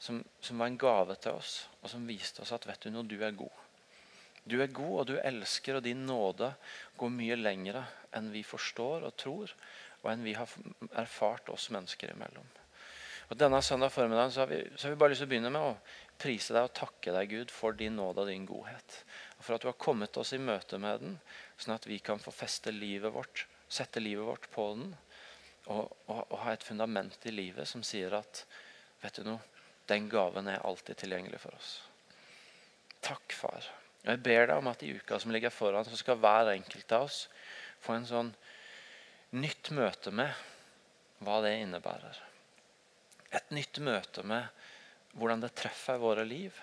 som, 0.01 0.23
som, 0.41 0.59
var 0.59 0.71
en 0.71 0.79
gave 0.81 1.17
til 1.21 1.37
oss, 1.37 1.67
og 1.83 1.93
som 1.93 2.07
viste 2.09 2.41
oss 2.43 2.55
at 2.57 2.65
vet 2.69 2.87
du 2.87 2.93
noe, 2.93 3.05
du 3.05 3.19
er 3.21 3.37
god. 3.37 3.59
Du 4.49 4.57
er 4.63 4.73
god, 4.73 4.95
og 5.03 5.07
du 5.11 5.19
elsker, 5.21 5.77
og 5.77 5.85
din 5.85 6.07
nåde 6.09 6.55
går 6.99 7.13
mye 7.13 7.37
lengre 7.37 7.85
enn 8.17 8.33
vi 8.33 8.43
forstår 8.47 9.05
og 9.07 9.19
tror, 9.21 9.53
og 10.01 10.09
enn 10.13 10.25
vi 10.25 10.35
har 10.39 10.49
erfart 10.99 11.53
oss 11.53 11.69
mennesker 11.75 12.15
imellom. 12.15 12.49
Og 13.31 13.39
Denne 13.39 13.61
søndag 13.63 13.93
formiddagen 13.95 14.33
så 14.35 14.43
har, 14.43 14.49
vi, 14.51 14.63
så 14.75 14.89
har 14.89 14.95
vi 14.95 14.99
bare 14.99 15.13
lyst 15.13 15.23
til 15.23 15.29
å 15.29 15.31
begynne 15.31 15.53
med 15.55 15.69
å 15.69 15.77
prise 16.19 16.57
deg 16.57 16.67
og 16.67 16.75
takke 16.75 17.13
deg, 17.15 17.31
Gud, 17.31 17.53
for 17.55 17.77
din 17.77 17.95
nåde 18.01 18.25
og 18.25 18.33
din 18.33 18.49
godhet. 18.49 18.97
Og 19.39 19.45
For 19.45 19.55
at 19.55 19.63
du 19.63 19.69
har 19.71 19.79
kommet 19.79 20.19
oss 20.19 20.33
i 20.35 20.41
møte 20.43 20.81
med 20.83 21.05
den, 21.05 21.15
sånn 21.61 21.77
at 21.77 21.87
vi 21.87 22.01
kan 22.03 22.19
få 22.19 22.33
feste 22.35 22.73
livet 22.75 23.15
vårt, 23.15 23.45
sette 23.71 24.03
livet 24.03 24.27
vårt 24.27 24.51
på 24.51 24.67
den, 24.75 24.91
og, 25.69 25.93
og, 26.09 26.25
og 26.25 26.37
ha 26.43 26.57
et 26.57 26.67
fundament 26.67 27.29
i 27.29 27.37
livet 27.37 27.69
som 27.69 27.85
sier 27.87 28.17
at 28.19 28.43
vet 29.05 29.21
du 29.21 29.29
noe, 29.29 29.60
den 29.91 30.09
gaven 30.11 30.49
er 30.49 30.63
alltid 30.67 31.01
tilgjengelig 31.03 31.43
for 31.43 31.57
oss. 31.59 31.71
Takk, 33.05 33.33
far. 33.33 33.67
Og 34.05 34.13
Jeg 34.13 34.23
ber 34.25 34.47
deg 34.47 34.57
om 34.57 34.71
at 34.71 34.83
i 34.85 34.95
uka 34.97 35.19
som 35.21 35.33
ligger 35.35 35.53
foran, 35.53 35.85
så 35.85 35.99
skal 35.99 36.21
hver 36.21 36.53
enkelt 36.55 36.93
av 36.97 37.09
oss 37.09 37.25
få 37.85 37.97
en 37.97 38.09
sånn 38.09 38.33
nytt 39.37 39.71
møte 39.77 40.13
med 40.15 40.33
hva 41.25 41.41
det 41.45 41.57
innebærer. 41.61 42.23
Et 43.37 43.53
nytt 43.55 43.79
møte 43.85 44.25
med 44.27 44.49
hvordan 45.19 45.43
det 45.45 45.53
treffer 45.59 46.01
våre 46.01 46.25
liv. 46.27 46.57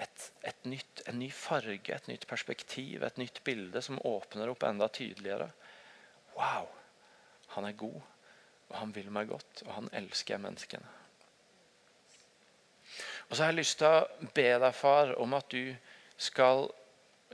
Et, 0.00 0.26
et 0.48 0.68
nytt, 0.68 1.02
en 1.10 1.18
ny 1.20 1.30
farge, 1.34 1.92
et 1.92 2.08
nytt 2.08 2.26
perspektiv, 2.28 3.02
et 3.04 3.18
nytt 3.20 3.42
bilde 3.44 3.82
som 3.84 4.00
åpner 4.08 4.52
opp 4.52 4.64
enda 4.68 4.88
tydeligere. 4.88 5.50
Wow! 6.36 6.70
Han 7.56 7.66
er 7.66 7.76
god, 7.76 8.00
og 8.70 8.74
han 8.78 8.94
vil 8.94 9.10
meg 9.12 9.28
godt, 9.32 9.64
og 9.66 9.74
han 9.74 9.92
elsker 10.00 10.40
menneskene. 10.40 10.99
Og 13.30 13.36
så 13.36 13.44
har 13.44 13.52
jeg 13.52 13.60
lyst 13.60 13.78
til 13.78 13.86
å 13.86 14.28
be 14.34 14.48
deg, 14.58 14.74
far, 14.74 15.14
om 15.22 15.34
at 15.38 15.54
du 15.54 15.70
skal 16.20 16.66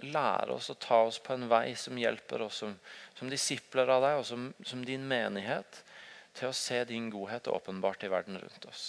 lære 0.05 0.53
oss 0.53 0.69
å 0.69 0.77
ta 0.77 1.01
oss 1.07 1.19
på 1.25 1.33
en 1.33 1.47
vei 1.49 1.73
som 1.79 1.97
hjelper 1.97 2.45
oss 2.45 2.61
som, 2.61 2.75
som 3.17 3.31
disipler 3.33 3.89
av 3.89 4.05
deg 4.05 4.21
og 4.21 4.27
som, 4.29 4.51
som, 4.61 4.83
din 4.85 5.07
menighet 5.09 5.81
til 6.37 6.51
å 6.51 6.57
se 6.57 6.83
din 6.85 7.09
godhet 7.11 7.49
åpenbart 7.49 8.05
i 8.05 8.11
verden 8.13 8.37
rundt 8.43 8.67
oss. 8.69 8.85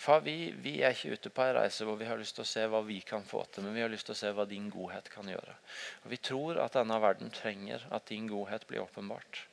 Far, 0.00 0.24
vi, 0.24 0.50
vi, 0.56 0.80
er 0.82 0.96
ikke 0.96 1.14
ute 1.14 1.30
på 1.30 1.44
en 1.44 1.54
reise 1.60 1.86
hvor 1.86 1.98
vi 2.00 2.08
har 2.08 2.18
lyst 2.18 2.34
til 2.38 2.42
å 2.42 2.48
se 2.48 2.64
hva 2.72 2.80
vi 2.82 2.98
kan 3.06 3.22
få 3.22 3.44
til, 3.52 3.66
men 3.66 3.76
vi 3.76 3.84
har 3.84 3.92
lyst 3.92 4.08
til 4.08 4.16
å 4.16 4.18
se 4.18 4.32
hva 4.34 4.48
din 4.48 4.66
godhet 4.72 5.10
kan 5.12 5.28
gjøre. 5.28 5.54
Og 6.02 6.10
Vi 6.10 6.18
tror 6.24 6.58
at 6.64 6.74
denne 6.74 6.96
verden 7.04 7.30
trenger 7.36 7.84
at 7.92 8.08
din 8.10 8.26
godhet 8.30 8.64
blir 8.66 8.82
åpenbart. 8.82 9.44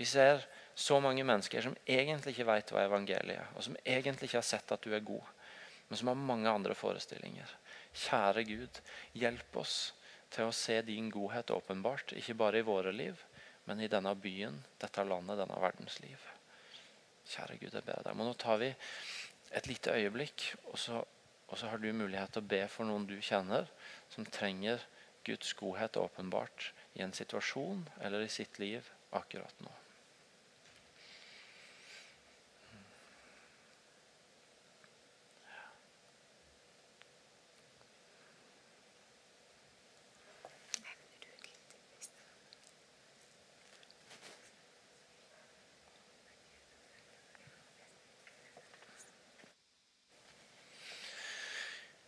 Vi 0.00 0.08
ser 0.08 0.42
så 0.74 0.96
mange 1.04 1.22
mennesker 1.28 1.62
som 1.62 1.76
egentlig 1.84 2.32
ikke 2.34 2.48
vet 2.48 2.72
hva 2.72 2.86
evangeliet 2.88 3.36
er, 3.36 3.52
og 3.54 3.68
som 3.68 3.76
egentlig 3.84 4.32
ikke 4.32 4.40
har 4.40 4.48
sett 4.48 4.74
at 4.74 4.82
du 4.82 4.96
er 4.96 5.04
god 5.04 5.28
men 5.92 5.98
som 6.00 6.08
har 6.08 6.14
mange 6.16 6.48
andre 6.48 6.72
forestillinger. 6.72 7.50
Kjære 7.92 8.46
Gud, 8.48 8.78
hjelp 9.12 9.56
oss 9.60 9.74
til 10.32 10.48
å 10.48 10.54
se 10.56 10.78
din 10.86 11.10
godhet 11.12 11.52
åpenbart, 11.52 12.14
ikke 12.16 12.38
bare 12.40 12.62
i 12.62 12.64
våre 12.64 12.94
liv, 12.96 13.20
men 13.68 13.82
i 13.84 13.90
denne 13.92 14.14
byen, 14.16 14.56
dette 14.80 15.04
landet, 15.04 15.42
denne 15.42 15.58
verdens 15.60 15.98
liv. 16.00 16.24
Kjære 17.28 17.58
Gud, 17.60 17.76
jeg 17.76 17.84
ber 17.84 18.00
deg. 18.06 18.16
Men 18.16 18.30
nå 18.30 18.32
tar 18.40 18.56
vi 18.64 18.70
et 19.52 19.68
lite 19.68 19.92
øyeblikk, 19.92 20.46
og 20.72 20.80
så, 20.80 21.02
og 21.50 21.60
så 21.60 21.68
har 21.68 21.84
du 21.84 21.90
mulighet 21.92 22.32
til 22.32 22.40
å 22.40 22.50
be 22.54 22.62
for 22.72 22.88
noen 22.88 23.04
du 23.12 23.18
kjenner, 23.20 23.68
som 24.16 24.24
trenger 24.24 24.80
Guds 25.28 25.52
godhet 25.60 26.00
åpenbart 26.00 26.72
i 26.96 27.04
en 27.04 27.12
situasjon 27.12 27.84
eller 28.00 28.24
i 28.24 28.32
sitt 28.32 28.56
liv 28.64 28.88
akkurat 29.12 29.60
nå. 29.60 29.76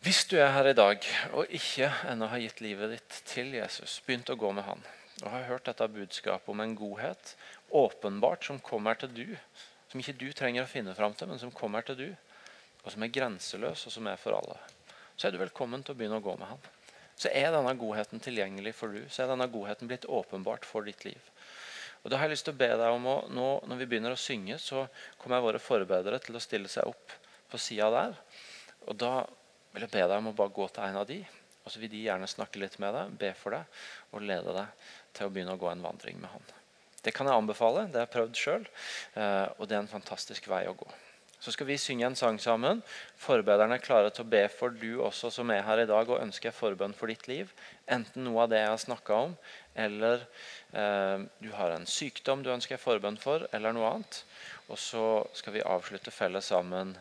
Hvis 0.04 0.26
du 0.28 0.34
er 0.36 0.50
her 0.52 0.66
i 0.68 0.76
dag 0.76 1.06
og 1.32 1.52
ikke 1.56 1.86
ennå 2.10 2.26
har 2.28 2.42
gitt 2.42 2.58
livet 2.60 2.90
ditt 2.92 3.14
til 3.24 3.54
Jesus, 3.56 4.02
begynt 4.04 4.28
å 4.28 4.34
gå 4.36 4.50
med 4.52 4.66
han, 4.66 4.82
og 5.22 5.30
har 5.32 5.46
hørt 5.48 5.64
dette 5.64 5.86
budskapet 5.94 6.50
om 6.52 6.60
en 6.60 6.74
godhet 6.76 7.30
åpenbart 7.72 8.44
som 8.44 8.58
kommer 8.60 8.98
til 9.00 9.14
du, 9.16 9.30
som 9.88 10.02
ikke 10.02 10.16
du 10.20 10.26
trenger 10.36 10.66
å 10.66 10.68
finne 10.68 10.92
fram 10.98 11.14
til, 11.16 11.30
men 11.30 11.40
som 11.40 11.54
kommer 11.56 11.86
til 11.88 11.96
du, 11.96 12.10
og 12.82 12.92
som 12.92 13.06
er 13.06 13.12
grenseløs, 13.14 13.86
og 13.88 13.94
som 13.94 14.10
er 14.10 14.20
for 14.20 14.36
alle, 14.36 14.58
så 15.16 15.30
er 15.30 15.32
du 15.32 15.38
velkommen 15.40 15.86
til 15.86 15.94
å 15.94 16.00
begynne 16.02 16.18
å 16.20 16.24
gå 16.26 16.34
med 16.36 16.50
han. 16.50 16.68
så 17.16 17.30
er 17.32 17.54
denne 17.54 17.72
godheten 17.80 18.20
tilgjengelig 18.20 18.74
for 18.76 18.92
du. 18.92 19.06
Så 19.08 19.22
er 19.22 19.30
denne 19.30 19.46
godheten 19.48 19.88
blitt 19.88 20.04
åpenbart 20.04 20.66
for 20.68 20.84
ditt 20.84 21.06
liv. 21.06 21.30
Og 22.02 22.10
da 22.12 22.18
har 22.18 22.28
jeg 22.28 22.34
lyst 22.34 22.48
til 22.50 22.56
å 22.58 22.60
be 22.60 22.68
deg 22.74 22.98
om 22.98 23.06
å, 23.08 23.14
nå, 23.32 23.46
Når 23.70 23.80
vi 23.80 23.86
begynner 23.86 24.12
å 24.12 24.20
synge, 24.20 24.58
så 24.58 24.84
kommer 25.16 25.40
våre 25.40 25.62
forbedere 25.62 26.18
til 26.20 26.36
å 26.36 26.42
stille 26.44 26.68
seg 26.68 26.92
opp 26.92 27.16
på 27.48 27.62
sida 27.62 27.88
der. 27.94 28.18
Og 28.90 29.00
da 29.00 29.14
jeg 29.82 29.90
be 29.90 30.04
deg 30.06 30.18
om 30.18 30.30
å 30.30 30.36
bare 30.38 30.54
gå 30.54 30.68
til 30.70 30.86
en 30.86 31.00
av 31.00 31.08
de, 31.08 31.18
og 31.64 31.72
så 31.72 31.80
vil 31.80 31.90
de 31.90 32.04
gjerne 32.04 32.28
snakke 32.30 32.60
litt 32.60 32.76
med 32.82 32.94
deg, 32.94 33.14
be 33.20 33.32
for 33.38 33.56
deg 33.56 33.80
og 34.12 34.26
lede 34.28 34.52
deg 34.54 34.90
til 35.16 35.26
å 35.26 35.32
begynne 35.32 35.56
å 35.56 35.60
gå 35.60 35.70
en 35.70 35.82
vandring 35.82 36.20
med 36.20 36.30
han. 36.30 36.52
Det 37.04 37.12
kan 37.12 37.28
jeg 37.28 37.36
anbefale. 37.36 37.88
Det 37.92 38.00
har 38.00 38.06
jeg 38.06 38.14
prøvd 38.14 38.38
sjøl. 38.40 38.68
Eh, 39.20 39.48
og 39.58 39.68
det 39.68 39.76
er 39.76 39.82
en 39.82 39.90
fantastisk 39.90 40.48
vei 40.48 40.62
å 40.68 40.76
gå. 40.76 40.86
Så 41.44 41.52
skal 41.52 41.68
vi 41.68 41.76
synge 41.76 42.06
en 42.06 42.16
sang 42.16 42.38
sammen. 42.40 42.78
Forbederne 43.20 43.76
er 43.76 43.82
klare 43.84 44.12
til 44.14 44.24
å 44.24 44.30
be 44.32 44.46
for 44.48 44.72
du 44.72 45.02
også 45.04 45.28
som 45.34 45.50
er 45.52 45.66
her 45.66 45.82
i 45.82 45.88
dag 45.90 46.08
og 46.08 46.22
ønsker 46.22 46.54
forbønn 46.56 46.96
for 46.96 47.12
ditt 47.12 47.26
liv. 47.28 47.50
Enten 47.84 48.24
noe 48.24 48.46
av 48.46 48.52
det 48.52 48.62
jeg 48.62 48.70
har 48.72 48.80
snakka 48.80 49.18
om, 49.26 49.34
eller 49.76 50.24
eh, 50.72 51.26
du 51.44 51.50
har 51.58 51.74
en 51.74 51.84
sykdom 51.84 52.46
du 52.46 52.48
ønsker 52.54 52.80
forbønn 52.80 53.20
for, 53.20 53.44
eller 53.52 53.76
noe 53.76 53.90
annet. 53.90 54.22
Og 54.72 54.80
så 54.80 55.04
skal 55.36 55.58
vi 55.58 55.66
avslutte 55.68 56.14
felles 56.14 56.48
sammen 56.48 56.96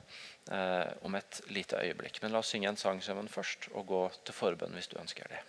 om 1.01 1.15
et 1.15 1.41
lite 1.47 1.79
øyeblikk. 1.79 2.21
Men 2.21 2.33
la 2.33 2.41
oss 2.43 2.51
synge 2.51 2.69
en 2.69 2.77
sang 2.77 3.03
sammen 3.03 3.29
først, 3.31 3.69
og 3.71 3.87
gå 3.87 4.01
til 4.25 4.35
forbønn 4.35 4.75
hvis 4.75 4.91
du 4.91 4.97
ønsker 4.99 5.29
det. 5.31 5.39